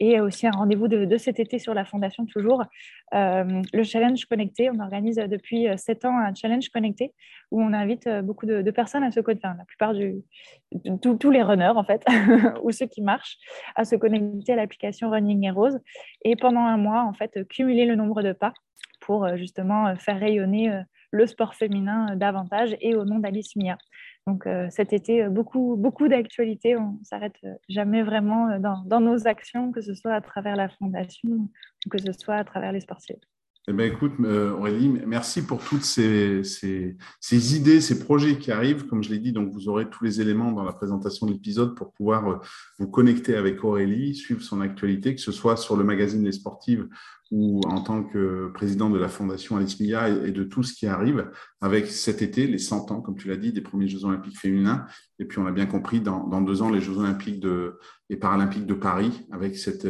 et 0.01 0.19
aussi 0.19 0.47
un 0.47 0.51
rendez-vous 0.51 0.87
de, 0.87 1.17
cet 1.17 1.39
été 1.39 1.59
sur 1.59 1.75
la 1.75 1.85
Fondation 1.85 2.25
toujours, 2.25 2.63
euh, 3.13 3.61
le 3.71 3.83
Challenge 3.83 4.25
Connecté. 4.25 4.71
On 4.71 4.79
organise 4.79 5.17
depuis 5.17 5.67
sept 5.77 6.05
ans 6.05 6.17
un 6.17 6.33
Challenge 6.33 6.67
Connecté 6.69 7.13
où 7.51 7.61
on 7.61 7.71
invite 7.71 8.09
beaucoup 8.23 8.47
de, 8.47 8.71
personnes 8.71 9.03
à 9.03 9.11
se 9.11 9.19
connecter, 9.19 9.47
la 9.55 9.65
plupart 9.65 9.93
du, 9.93 10.23
de, 10.71 11.13
tous 11.13 11.29
les 11.29 11.43
runners 11.43 11.73
en 11.75 11.83
fait, 11.83 12.03
ou 12.63 12.71
ceux 12.71 12.87
qui 12.87 13.03
marchent, 13.03 13.37
à 13.75 13.85
se 13.85 13.95
connecter 13.95 14.53
à 14.53 14.55
l'application 14.55 15.11
Running 15.11 15.45
Heroes 15.45 15.77
et 16.25 16.35
pendant 16.35 16.61
un 16.61 16.77
mois 16.77 17.03
en 17.03 17.13
fait 17.13 17.47
cumuler 17.47 17.85
le 17.85 17.95
nombre 17.95 18.23
de 18.23 18.33
pas 18.33 18.53
pour 19.01 19.37
justement 19.37 19.95
faire 19.97 20.19
rayonner 20.19 20.81
le 21.11 21.27
sport 21.27 21.53
féminin 21.53 22.15
davantage 22.15 22.75
et 22.81 22.95
au 22.95 23.05
nom 23.05 23.19
d'Alice 23.19 23.55
Mia. 23.55 23.77
Donc 24.27 24.45
euh, 24.45 24.67
cet 24.69 24.93
été, 24.93 25.27
beaucoup, 25.29 25.75
beaucoup 25.77 26.07
d'actualités. 26.07 26.77
On 26.77 26.97
ne 26.99 27.03
s'arrête 27.03 27.39
jamais 27.69 28.03
vraiment 28.03 28.59
dans, 28.59 28.83
dans, 28.85 28.99
nos 28.99 29.27
actions, 29.27 29.71
que 29.71 29.81
ce 29.81 29.93
soit 29.93 30.13
à 30.13 30.21
travers 30.21 30.55
la 30.55 30.69
fondation 30.69 31.29
ou 31.85 31.89
que 31.89 31.97
ce 31.97 32.11
soit 32.13 32.35
à 32.35 32.43
travers 32.43 32.71
les 32.71 32.81
sportifs. 32.81 33.17
Eh 33.67 33.73
bien, 33.73 33.85
écoute, 33.85 34.13
Aurélie, 34.19 34.89
merci 35.05 35.45
pour 35.45 35.63
toutes 35.63 35.83
ces, 35.83 36.43
ces, 36.43 36.97
ces, 37.19 37.55
idées, 37.55 37.79
ces 37.79 37.99
projets 37.99 38.39
qui 38.39 38.51
arrivent. 38.51 38.87
Comme 38.87 39.03
je 39.03 39.11
l'ai 39.11 39.19
dit, 39.19 39.33
donc 39.33 39.51
vous 39.51 39.69
aurez 39.69 39.87
tous 39.87 40.03
les 40.03 40.19
éléments 40.19 40.51
dans 40.51 40.63
la 40.63 40.73
présentation 40.73 41.27
de 41.27 41.33
l'épisode 41.33 41.75
pour 41.75 41.93
pouvoir 41.93 42.41
vous 42.79 42.87
connecter 42.87 43.35
avec 43.35 43.63
Aurélie, 43.63 44.15
suivre 44.15 44.41
son 44.41 44.61
actualité, 44.61 45.13
que 45.13 45.21
ce 45.21 45.31
soit 45.31 45.57
sur 45.57 45.77
le 45.77 45.83
magazine 45.83 46.25
Les 46.25 46.31
Sportives 46.31 46.87
ou 47.31 47.61
en 47.65 47.81
tant 47.81 48.03
que 48.03 48.51
président 48.53 48.89
de 48.89 48.99
la 48.99 49.07
Fondation 49.07 49.55
Alice 49.55 49.79
Mia 49.79 50.09
et 50.09 50.31
de 50.31 50.43
tout 50.43 50.63
ce 50.63 50.73
qui 50.73 50.85
arrive 50.85 51.31
avec 51.61 51.87
cet 51.87 52.21
été, 52.21 52.45
les 52.45 52.57
100 52.57 52.91
ans, 52.91 53.01
comme 53.01 53.15
tu 53.15 53.29
l'as 53.29 53.37
dit, 53.37 53.53
des 53.53 53.61
premiers 53.61 53.87
Jeux 53.87 54.03
Olympiques 54.03 54.37
féminins. 54.37 54.85
Et 55.17 55.25
puis, 55.25 55.39
on 55.39 55.45
a 55.45 55.51
bien 55.51 55.65
compris, 55.65 56.01
dans, 56.01 56.41
deux 56.41 56.61
ans, 56.61 56.69
les 56.69 56.81
Jeux 56.81 56.97
Olympiques 56.97 57.43
et 58.09 58.17
Paralympiques 58.17 58.65
de 58.65 58.73
Paris, 58.73 59.25
avec 59.31 59.55
cette, 59.55 59.87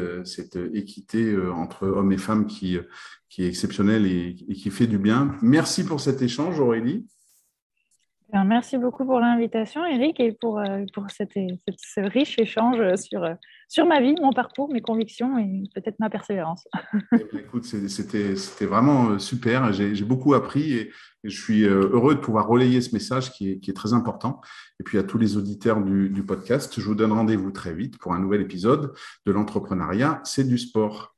équité 0.74 1.32
euh, 1.32 1.52
entre 1.52 1.88
hommes 1.88 2.12
et 2.12 2.18
femmes 2.18 2.46
qui, 2.46 2.76
est 2.76 3.48
exceptionnelle 3.48 4.06
et, 4.06 4.36
qui 4.36 4.70
fait 4.70 4.88
du 4.88 5.00
bien. 5.00 5.36
Merci 5.42 5.84
pour 5.84 6.00
cet 6.00 6.22
échange, 6.22 6.60
Aurélie. 6.60 7.08
Merci 8.46 8.78
beaucoup 8.78 9.04
pour 9.04 9.20
l'invitation, 9.20 9.84
Eric, 9.84 10.20
et 10.20 10.32
pour, 10.32 10.60
euh, 10.60 10.86
ce 10.96 12.00
riche 12.02 12.38
échange 12.38 12.96
sur, 12.96 13.26
sur 13.72 13.86
ma 13.86 14.02
vie, 14.02 14.16
mon 14.22 14.34
parcours, 14.34 14.70
mes 14.70 14.82
convictions 14.82 15.38
et 15.38 15.64
peut-être 15.74 15.98
ma 16.00 16.10
persévérance. 16.10 16.68
Eh 17.14 17.24
bien, 17.32 17.40
écoute, 17.40 17.64
c'était 17.64 18.66
vraiment 18.66 19.12
euh, 19.12 19.20
super. 19.20 19.72
J'ai 19.72 20.04
beaucoup 20.04 20.34
appris 20.34 20.74
et, 20.74 20.92
je 21.24 21.42
suis 21.42 21.64
euh, 21.64 21.90
heureux 21.94 22.16
de 22.16 22.20
pouvoir 22.20 22.48
relayer 22.48 22.82
ce 22.82 22.94
message 22.94 23.32
qui 23.32 23.52
est, 23.52 23.76
très 23.76 23.94
important. 23.94 24.42
Et 24.80 24.84
puis 24.84 24.98
à 24.98 25.04
tous 25.04 25.18
les 25.18 25.38
auditeurs 25.38 25.82
du 25.82 26.24
podcast, 26.24 26.82
je 26.82 26.86
vous 26.86 26.96
donne 26.96 27.14
rendez-vous 27.14 27.52
très 27.52 27.74
vite 27.74 27.98
pour 27.98 28.14
un 28.14 28.20
nouvel 28.20 28.42
épisode 28.42 28.94
de 29.26 29.32
l'entrepreneuriat, 29.32 30.20
c'est 30.26 30.46
du 30.46 30.58
sport. 30.58 31.11